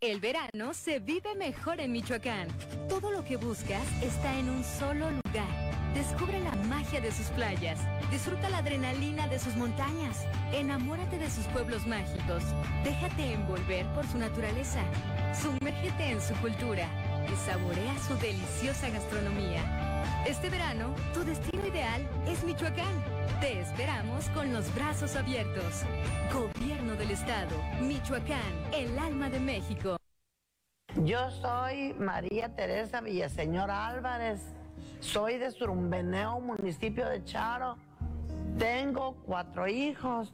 El 0.02 0.18
verano 0.18 0.74
se 0.74 0.98
vive 0.98 1.32
mejor 1.36 1.78
en 1.78 1.92
Michoacán. 1.92 2.48
Todo 2.88 3.12
lo 3.12 3.22
que 3.22 3.36
buscas 3.36 3.86
está 4.02 4.36
en 4.36 4.48
un 4.48 4.64
solo 4.64 5.08
lugar. 5.12 5.94
Descubre 5.94 6.40
la 6.40 6.56
magia 6.66 7.00
de 7.00 7.12
sus 7.12 7.26
playas. 7.26 7.78
Disfruta 8.10 8.50
la 8.50 8.58
adrenalina 8.58 9.28
de 9.28 9.38
sus 9.38 9.54
montañas. 9.54 10.26
Enamórate 10.52 11.18
de 11.18 11.30
sus 11.30 11.44
pueblos 11.46 11.86
mágicos. 11.86 12.42
Déjate 12.82 13.32
envolver 13.32 13.86
por 13.94 14.04
su 14.08 14.18
naturaleza. 14.18 14.82
Sumérgete 15.40 16.10
en 16.10 16.20
su 16.20 16.34
cultura 16.40 16.88
y 17.32 17.36
saborea 17.46 17.96
su 18.00 18.16
deliciosa 18.16 18.88
gastronomía. 18.88 19.62
Este 20.26 20.50
verano, 20.50 20.96
tu 21.14 21.22
destino 21.22 21.64
ideal 21.64 22.02
es 22.26 22.42
Michoacán. 22.42 23.11
Te 23.40 23.60
esperamos 23.60 24.28
con 24.30 24.52
los 24.52 24.72
brazos 24.74 25.16
abiertos. 25.16 25.82
Gobierno 26.32 26.94
del 26.94 27.10
Estado, 27.10 27.56
Michoacán, 27.80 28.40
el 28.72 28.98
alma 28.98 29.30
de 29.30 29.40
México. 29.40 29.96
Yo 31.04 31.30
soy 31.30 31.94
María 31.94 32.54
Teresa 32.54 33.00
Villaseñor 33.00 33.70
Álvarez. 33.70 34.40
Soy 35.00 35.38
de 35.38 35.50
Surumbeneo, 35.50 36.40
municipio 36.40 37.08
de 37.08 37.24
Charo. 37.24 37.76
Tengo 38.58 39.16
cuatro 39.26 39.66
hijos 39.66 40.32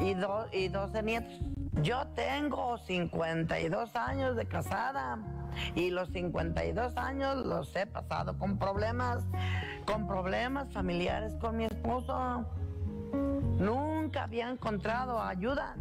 y, 0.00 0.14
y 0.56 0.68
12 0.68 1.02
nietos. 1.02 1.55
Yo 1.82 2.06
tengo 2.14 2.78
52 2.78 3.94
años 3.96 4.34
de 4.34 4.46
casada 4.46 5.18
y 5.74 5.90
los 5.90 6.08
52 6.10 6.96
años 6.96 7.44
los 7.44 7.74
he 7.76 7.86
pasado 7.86 8.38
con 8.38 8.58
problemas, 8.58 9.22
con 9.84 10.06
problemas 10.06 10.72
familiares 10.72 11.34
con 11.40 11.58
mi 11.58 11.64
esposo. 11.64 12.46
Nunca 13.58 14.24
había 14.24 14.48
encontrado 14.48 15.20
ayuda, 15.20 15.76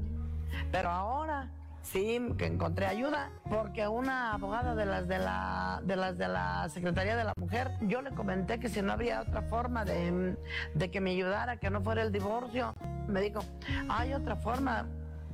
pero 0.72 0.90
ahora 0.90 1.50
sí 1.82 2.20
que 2.38 2.48
encontré 2.48 2.88
ayuda 2.88 3.30
porque 3.50 3.88
una 3.88 4.34
abogada 4.34 4.76
de 4.76 4.86
las 4.86 5.08
de 5.08 5.20
la 5.20 5.82
de 5.86 5.96
las 5.96 6.18
de 6.18 6.28
la 6.28 6.68
Secretaría 6.70 7.16
de 7.16 7.24
la 7.24 7.34
Mujer, 7.38 7.72
yo 7.82 8.02
le 8.02 8.12
comenté 8.12 8.60
que 8.60 8.68
si 8.68 8.82
no 8.82 8.92
había 8.92 9.22
otra 9.22 9.44
forma 9.44 9.86
de, 9.86 10.36
de 10.74 10.92
que 10.92 11.00
me 11.00 11.12
ayudara, 11.12 11.58
que 11.58 11.70
no 11.70 11.82
fuera 11.82 12.02
el 12.02 12.12
divorcio, 12.12 12.76
me 13.08 13.22
dijo, 13.22 13.40
hay 13.88 14.14
otra 14.14 14.36
forma 14.36 14.86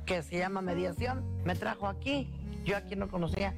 que 0.06 0.22
se 0.22 0.38
llama 0.38 0.60
mediación. 0.60 1.24
Me 1.44 1.54
trajo 1.54 1.86
aquí, 1.86 2.30
yo 2.64 2.76
aquí 2.76 2.96
no 2.96 3.08
conocía. 3.08 3.54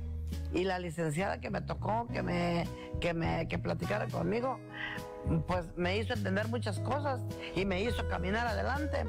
Y 0.52 0.64
la 0.64 0.78
licenciada 0.78 1.38
que 1.40 1.50
me 1.50 1.60
tocó, 1.60 2.06
que 2.12 2.22
me, 2.22 2.66
que 3.00 3.14
me 3.14 3.46
que 3.48 3.58
platicara 3.58 4.06
conmigo, 4.08 4.58
pues 5.46 5.66
me 5.76 5.96
hizo 5.98 6.14
entender 6.14 6.48
muchas 6.48 6.78
cosas 6.80 7.20
y 7.54 7.64
me 7.64 7.82
hizo 7.82 8.08
caminar 8.08 8.46
adelante. 8.46 9.04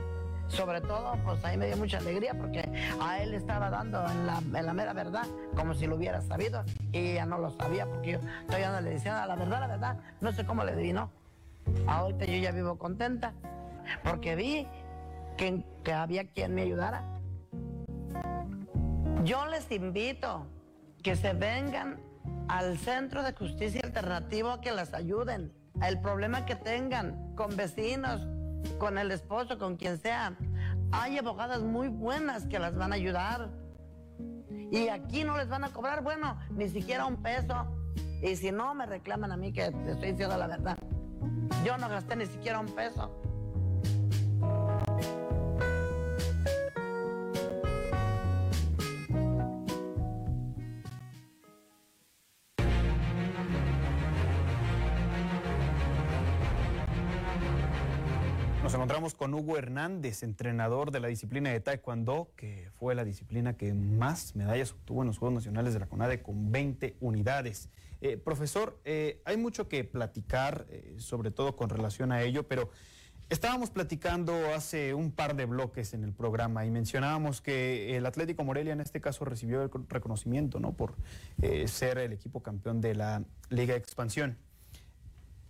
Sobre 0.48 0.80
todo, 0.80 1.18
pues 1.24 1.44
ahí 1.44 1.58
me 1.58 1.66
dio 1.66 1.78
mucha 1.78 1.98
alegría 1.98 2.36
porque 2.36 2.70
a 3.02 3.20
él 3.20 3.34
estaba 3.34 3.72
dando 3.72 4.06
en 4.08 4.28
la, 4.28 4.38
en 4.38 4.66
la 4.66 4.74
mera 4.74 4.94
verdad, 4.94 5.26
como 5.56 5.74
si 5.74 5.88
lo 5.88 5.96
hubiera 5.96 6.22
sabido, 6.22 6.64
y 6.92 7.00
ella 7.00 7.26
no 7.26 7.40
lo 7.40 7.50
sabía 7.50 7.88
porque 7.88 8.12
yo 8.12 8.20
estoy 8.42 8.62
dando 8.62 8.82
le 8.82 8.92
decía 8.92 9.26
la 9.26 9.36
verdad, 9.36 9.60
la 9.60 9.68
verdad, 9.68 9.98
no 10.22 10.32
sé 10.32 10.46
cómo 10.46 10.64
le 10.64 10.74
adivinó. 10.74 11.10
Ahorita 11.88 12.26
yo 12.26 12.38
ya 12.38 12.52
vivo 12.52 12.78
contenta 12.78 13.34
porque 14.04 14.36
vi 14.36 14.68
que, 15.38 15.64
que 15.84 15.94
había 15.94 16.28
quien 16.28 16.54
me 16.54 16.62
ayudara. 16.62 17.04
Yo 19.24 19.48
les 19.48 19.72
invito 19.72 20.46
que 21.02 21.16
se 21.16 21.34
vengan 21.34 22.00
al 22.48 22.78
Centro 22.78 23.24
de 23.24 23.34
Justicia 23.34 23.82
Alternativo 23.84 24.50
a 24.50 24.62
que 24.62 24.72
las 24.72 24.94
ayuden. 24.94 25.54
El 25.82 26.00
problema 26.00 26.46
que 26.46 26.56
tengan 26.56 27.34
con 27.36 27.56
vecinos, 27.56 28.28
con 28.78 28.98
el 28.98 29.12
esposo, 29.12 29.58
con 29.58 29.78
quien 29.78 29.98
sea. 29.98 30.38
Hay 30.92 31.18
abogadas 31.18 31.62
muy 31.62 31.88
buenas 31.88 32.46
que 32.46 32.60
las 32.60 32.76
van 32.76 32.92
a 32.92 32.96
ayudar. 32.96 33.50
Y 34.72 34.90
aquí 34.90 35.24
no 35.24 35.38
les 35.38 35.50
van 35.50 35.64
a 35.64 35.70
cobrar, 35.70 36.04
bueno, 36.04 36.38
ni 36.52 36.70
siquiera 36.70 37.06
un 37.06 37.22
peso. 37.22 37.68
Y 38.22 38.36
si 38.36 38.52
no, 38.52 38.76
me 38.76 38.86
reclaman 38.86 39.32
a 39.32 39.38
mí 39.38 39.52
que 39.54 39.72
te 39.72 39.92
estoy 39.92 40.12
diciendo 40.12 40.38
la 40.38 40.48
verdad. 40.48 40.78
Yo 41.66 41.78
no 41.78 41.90
gasté 41.90 42.16
ni 42.16 42.26
siquiera 42.26 42.60
un 42.60 42.68
peso. 42.68 43.22
Con 59.14 59.36
Hugo 59.36 59.58
Hernández, 59.58 60.24
entrenador 60.24 60.90
de 60.90 61.00
la 61.00 61.08
disciplina 61.08 61.52
de 61.52 61.60
Taekwondo, 61.60 62.32
que 62.36 62.72
fue 62.80 62.96
la 62.96 63.04
disciplina 63.04 63.56
que 63.56 63.72
más 63.74 64.36
medallas 64.36 64.72
obtuvo 64.72 65.04
en 65.04 65.08
los 65.08 65.20
Juegos 65.20 65.36
Nacionales 65.36 65.76
de 65.76 65.80
la 65.80 65.86
CONADE 65.86 66.24
con 66.24 66.52
20 66.52 66.96
unidades. 67.02 67.70
Eh, 68.02 68.18
profesor, 68.18 68.80
eh, 68.84 69.22
hay 69.24 69.38
mucho 69.38 69.68
que 69.68 69.84
platicar, 69.84 70.66
eh, 70.70 70.96
sobre 70.98 71.30
todo 71.30 71.56
con 71.56 71.70
relación 71.70 72.12
a 72.12 72.24
ello, 72.24 72.48
pero 72.48 72.72
estábamos 73.30 73.70
platicando 73.70 74.34
hace 74.56 74.96
un 74.96 75.12
par 75.12 75.36
de 75.36 75.46
bloques 75.46 75.94
en 75.94 76.04
el 76.04 76.12
programa 76.12 76.66
y 76.66 76.72
mencionábamos 76.72 77.42
que 77.42 77.96
el 77.96 78.08
Atlético 78.08 78.44
Morelia 78.44 78.74
en 78.74 78.82
este 78.82 79.02
caso 79.02 79.24
recibió 79.24 79.62
el 79.62 79.70
reconocimiento 79.88 80.60
¿no? 80.60 80.74
por 80.74 80.96
ser 81.68 82.00
el 82.00 82.14
equipo 82.14 82.42
campeón 82.42 82.82
de 82.82 82.96
la 82.96 83.24
Liga 83.50 83.76
Expansión. 83.76 84.38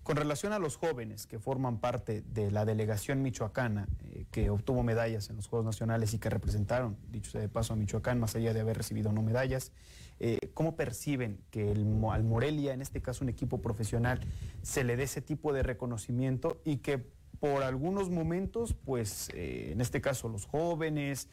Con 0.06 0.18
relación 0.18 0.54
a 0.54 0.60
los 0.60 0.78
jóvenes 0.78 1.26
que 1.26 1.40
forman 1.40 1.80
parte 1.80 2.22
de 2.22 2.52
la 2.52 2.64
delegación 2.64 3.24
michoacana, 3.24 3.88
eh, 4.04 4.28
que 4.30 4.52
obtuvo 4.52 4.84
medallas 4.84 5.32
en 5.32 5.36
los 5.36 5.48
Juegos 5.48 5.66
Nacionales 5.66 6.14
y 6.14 6.20
que 6.20 6.30
representaron, 6.30 6.96
dicho 7.10 7.32
sea 7.32 7.42
de 7.42 7.50
paso, 7.50 7.74
a 7.74 7.76
Michoacán, 7.76 8.20
más 8.20 8.36
allá 8.36 8.54
de 8.54 8.60
haber 8.60 8.78
recibido 8.78 9.12
no 9.12 9.24
medallas, 9.24 9.72
eh, 10.20 10.38
¿cómo 10.54 10.76
perciben 10.76 11.40
que 11.50 11.72
el, 11.72 11.88
al 12.12 12.24
Morelia, 12.24 12.74
en 12.74 12.84
este 12.84 13.02
caso 13.02 13.24
un 13.24 13.32
equipo 13.32 13.64
profesional, 13.64 14.20
se 14.62 14.84
le 14.84 14.96
dé 14.96 15.06
ese 15.06 15.24
tipo 15.24 15.54
de 15.54 15.64
reconocimiento 15.64 16.62
y 16.64 16.78
que 16.78 17.04
por 17.40 17.64
algunos 17.64 18.12
momentos, 18.12 18.76
pues 18.76 19.30
eh, 19.34 19.72
en 19.72 19.82
este 19.82 20.02
caso 20.02 20.30
los 20.30 20.46
jóvenes, 20.46 21.30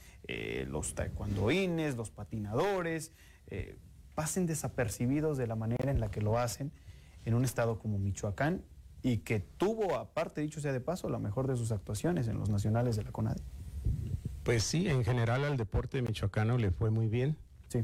los 0.67 0.95
taekwondoines, 0.95 1.95
los 1.95 2.11
patinadores, 2.11 3.13
pasen 4.15 4.47
desapercibidos 4.47 5.37
de 5.37 5.47
la 5.47 5.57
manera 5.57 5.91
en 5.91 6.01
la 6.01 6.11
que 6.11 6.23
lo 6.23 6.39
hacen? 6.39 6.73
En 7.25 7.35
un 7.35 7.45
estado 7.45 7.79
como 7.79 7.99
Michoacán 7.99 8.63
y 9.03 9.19
que 9.19 9.41
tuvo, 9.41 9.97
aparte, 9.97 10.41
dicho 10.41 10.61
sea 10.61 10.73
de 10.73 10.81
paso, 10.81 11.09
la 11.09 11.19
mejor 11.19 11.49
de 11.49 11.57
sus 11.57 11.73
actuaciones 11.73 12.29
en 12.29 12.39
los 12.39 12.49
nacionales 12.49 12.97
de 12.97 13.05
la 13.05 13.13
CONADE. 13.13 13.43
Pues 14.45 14.65
sí, 14.65 14.89
en 14.89 15.05
general 15.05 15.45
al 15.45 15.57
deporte 15.57 16.03
michoacano 16.03 16.59
le 16.59 16.71
fue 16.71 16.91
muy 16.91 17.09
bien. 17.09 17.37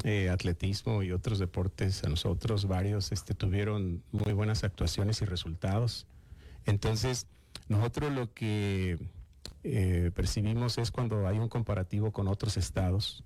Eh, 0.05 0.29
atletismo 0.29 1.03
y 1.03 1.13
otros 1.13 1.39
deportes, 1.39 2.05
a 2.05 2.11
nosotros 2.11 2.67
varios 2.67 3.11
este, 3.11 3.33
tuvieron 3.33 4.03
muy 4.13 4.35
buenas 4.35 4.63
actuaciones 4.63 5.23
y 5.23 5.25
resultados. 5.25 6.07
Entonces, 6.67 7.27
nosotros 7.69 8.13
lo 8.13 8.35
que 8.35 8.99
eh, 9.65 10.11
percibimos 10.15 10.77
es 10.77 10.91
cuando 10.91 11.27
hay 11.27 11.39
un 11.39 11.49
comparativo 11.49 12.13
con 12.13 12.29
otros 12.29 12.59
estados, 12.59 13.25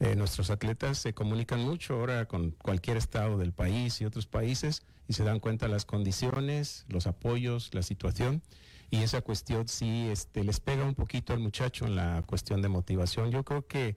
eh, 0.00 0.16
nuestros 0.16 0.50
atletas 0.50 0.98
se 0.98 1.14
comunican 1.14 1.60
mucho 1.60 1.94
ahora 1.94 2.26
con 2.26 2.50
cualquier 2.50 2.96
estado 2.96 3.38
del 3.38 3.52
país 3.52 4.00
y 4.00 4.04
otros 4.04 4.26
países 4.26 4.82
y 5.06 5.12
se 5.12 5.22
dan 5.22 5.38
cuenta 5.38 5.68
las 5.68 5.84
condiciones, 5.84 6.84
los 6.88 7.06
apoyos, 7.06 7.70
la 7.72 7.82
situación. 7.82 8.42
Y 8.90 9.02
esa 9.02 9.20
cuestión 9.20 9.68
sí 9.68 10.08
este, 10.10 10.44
les 10.44 10.60
pega 10.60 10.84
un 10.84 10.94
poquito 10.94 11.32
al 11.32 11.40
muchacho 11.40 11.86
en 11.86 11.96
la 11.96 12.22
cuestión 12.26 12.60
de 12.62 12.68
motivación. 12.68 13.30
Yo 13.30 13.44
creo 13.44 13.66
que 13.66 13.96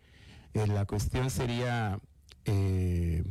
eh, 0.53 0.67
la 0.67 0.85
cuestión 0.85 1.29
sería 1.29 1.99
eh, 2.45 3.23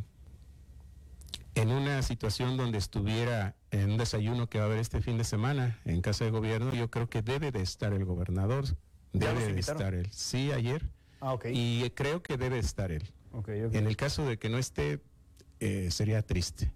en 1.54 1.70
una 1.70 2.02
situación 2.02 2.56
donde 2.56 2.78
estuviera 2.78 3.56
en 3.70 3.92
un 3.92 3.96
desayuno 3.96 4.48
que 4.48 4.58
va 4.58 4.64
a 4.64 4.66
haber 4.66 4.78
este 4.78 5.00
fin 5.00 5.18
de 5.18 5.24
semana 5.24 5.80
en 5.84 6.02
casa 6.02 6.24
de 6.24 6.30
gobierno, 6.30 6.74
yo 6.74 6.90
creo 6.90 7.08
que 7.08 7.22
debe 7.22 7.52
de 7.52 7.62
estar 7.62 7.92
el 7.92 8.04
gobernador, 8.04 8.64
debe 9.12 9.52
de 9.52 9.60
estar 9.60 9.94
él. 9.94 10.08
Sí, 10.12 10.52
ayer 10.52 10.90
Ah, 11.20 11.36
y 11.50 11.88
creo 11.90 12.22
que 12.22 12.36
debe 12.36 12.58
estar 12.58 12.92
él. 12.92 13.02
En 13.46 13.86
el 13.86 13.96
caso 13.96 14.24
de 14.24 14.38
que 14.38 14.48
no 14.48 14.58
esté, 14.58 15.00
eh, 15.60 15.88
sería 15.90 16.22
triste. 16.22 16.72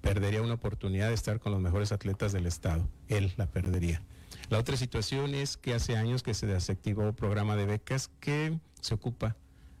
Perdería 0.00 0.42
una 0.42 0.54
oportunidad 0.54 1.08
de 1.08 1.14
estar 1.14 1.40
con 1.40 1.52
los 1.52 1.60
mejores 1.60 1.92
atletas 1.92 2.32
del 2.32 2.46
Estado. 2.46 2.88
Él 3.08 3.32
la 3.36 3.46
perdería. 3.46 4.02
La 4.50 4.58
otra 4.58 4.76
situación 4.76 5.34
es 5.34 5.56
que 5.56 5.72
hace 5.74 5.96
años 5.96 6.22
que 6.22 6.34
se 6.34 6.46
desactivó 6.46 7.04
un 7.04 7.14
programa 7.14 7.56
de 7.56 7.64
becas 7.64 8.10
que 8.20 8.58
se 8.80 8.94
ocupa 8.94 9.36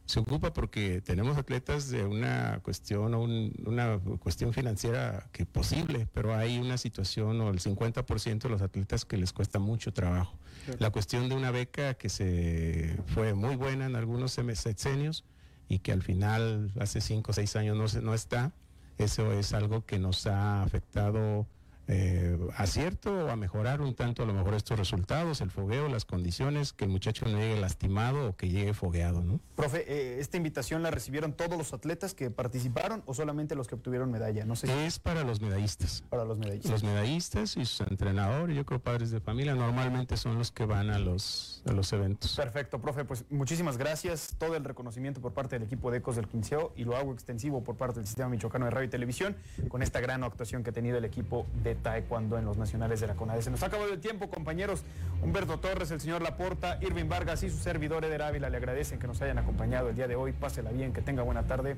se 0.06 0.20
ocupa 0.20 0.52
porque 0.52 1.00
tenemos 1.00 1.38
atletas 1.38 1.88
de 1.88 2.04
una 2.04 2.60
cuestión 2.62 3.14
o 3.14 3.22
una 3.22 3.98
cuestión 4.18 4.52
financiera 4.52 5.28
que 5.32 5.46
posible, 5.46 6.06
pero 6.12 6.34
hay 6.34 6.58
una 6.58 6.76
situación 6.76 7.40
o 7.40 7.48
el 7.50 7.58
50% 7.58 8.42
de 8.42 8.48
los 8.50 8.60
atletas 8.60 9.04
que 9.04 9.16
les 9.16 9.32
cuesta 9.32 9.58
mucho 9.58 9.92
trabajo. 9.92 10.36
La 10.78 10.90
cuestión 10.90 11.28
de 11.28 11.34
una 11.34 11.50
beca 11.50 11.94
que 11.94 12.08
se 12.08 12.96
fue 13.06 13.34
muy 13.34 13.56
buena 13.56 13.86
en 13.86 13.96
algunos 13.96 14.32
sexenios 14.32 15.24
y 15.68 15.80
que 15.80 15.92
al 15.92 16.02
final 16.02 16.72
hace 16.78 17.00
5 17.00 17.30
o 17.30 17.34
6 17.34 17.56
años 17.56 17.94
no, 17.94 18.00
no 18.02 18.14
está, 18.14 18.52
eso 18.98 19.32
es 19.32 19.52
algo 19.52 19.84
que 19.84 19.98
nos 19.98 20.26
ha 20.26 20.62
afectado 20.62 21.46
eh, 21.86 22.38
acierto 22.56 23.30
a 23.30 23.36
mejorar 23.36 23.80
un 23.80 23.94
tanto 23.94 24.22
a 24.22 24.26
lo 24.26 24.32
mejor 24.32 24.54
estos 24.54 24.78
resultados, 24.78 25.40
el 25.40 25.50
fogueo, 25.50 25.88
las 25.88 26.04
condiciones, 26.04 26.72
que 26.72 26.84
el 26.84 26.90
muchacho 26.90 27.26
no 27.26 27.38
llegue 27.38 27.60
lastimado 27.60 28.28
o 28.28 28.36
que 28.36 28.48
llegue 28.48 28.74
fogueado, 28.74 29.22
¿no? 29.22 29.40
Profe, 29.56 29.84
eh, 29.86 30.20
¿esta 30.20 30.36
invitación 30.36 30.82
la 30.82 30.90
recibieron 30.90 31.32
todos 31.32 31.58
los 31.58 31.72
atletas 31.72 32.14
que 32.14 32.30
participaron 32.30 33.02
o 33.06 33.14
solamente 33.14 33.54
los 33.54 33.68
que 33.68 33.74
obtuvieron 33.74 34.10
medalla? 34.10 34.44
No 34.44 34.56
sé. 34.56 34.86
Es 34.86 34.98
para 34.98 35.24
los 35.24 35.40
medallistas. 35.40 36.04
Para 36.08 36.24
los 36.24 36.38
medallistas. 36.38 36.70
Los 36.70 36.82
medallistas 36.82 37.56
y 37.56 37.64
sus 37.66 37.86
entrenadores, 37.86 38.56
yo 38.56 38.64
creo 38.64 38.80
padres 38.80 39.10
de 39.10 39.20
familia, 39.20 39.54
normalmente 39.54 40.16
son 40.16 40.38
los 40.38 40.50
que 40.50 40.64
van 40.64 40.90
a 40.90 40.98
los, 40.98 41.62
a 41.66 41.72
los 41.72 41.92
eventos. 41.92 42.36
Perfecto, 42.36 42.80
profe, 42.80 43.04
pues 43.04 43.24
muchísimas 43.30 43.76
gracias. 43.76 44.34
Todo 44.38 44.56
el 44.56 44.64
reconocimiento 44.64 45.20
por 45.20 45.32
parte 45.32 45.56
del 45.56 45.64
equipo 45.64 45.90
de 45.90 45.98
Ecos 45.98 46.16
del 46.16 46.28
Quinceo 46.28 46.72
y 46.76 46.84
lo 46.84 46.96
hago 46.96 47.12
extensivo 47.12 47.62
por 47.62 47.76
parte 47.76 48.00
del 48.00 48.06
Sistema 48.06 48.28
Michoacano 48.28 48.64
de 48.64 48.70
Radio 48.70 48.86
y 48.86 48.90
Televisión 48.90 49.36
con 49.68 49.82
esta 49.82 50.00
gran 50.00 50.24
actuación 50.24 50.62
que 50.62 50.70
ha 50.70 50.72
tenido 50.72 50.98
el 50.98 51.04
equipo 51.04 51.46
de 51.62 51.73
taekwondo 51.74 52.38
en 52.38 52.44
los 52.44 52.56
nacionales 52.56 53.00
de 53.00 53.06
la 53.06 53.14
CONADE. 53.14 53.42
Se 53.42 53.50
nos 53.50 53.62
ha 53.62 53.70
el 53.92 54.00
tiempo, 54.00 54.30
compañeros. 54.30 54.84
Humberto 55.22 55.58
Torres, 55.58 55.90
el 55.90 56.00
señor 56.00 56.22
Laporta, 56.22 56.78
Irving 56.80 57.08
Vargas 57.08 57.42
y 57.42 57.50
su 57.50 57.58
servidor 57.58 58.04
Eder 58.04 58.22
Ávila 58.22 58.50
le 58.50 58.56
agradecen 58.56 58.98
que 58.98 59.06
nos 59.06 59.20
hayan 59.22 59.38
acompañado 59.38 59.88
el 59.88 59.96
día 59.96 60.08
de 60.08 60.16
hoy. 60.16 60.32
Pásela 60.32 60.70
bien, 60.70 60.92
que 60.92 61.02
tenga 61.02 61.22
buena 61.22 61.46
tarde. 61.46 61.76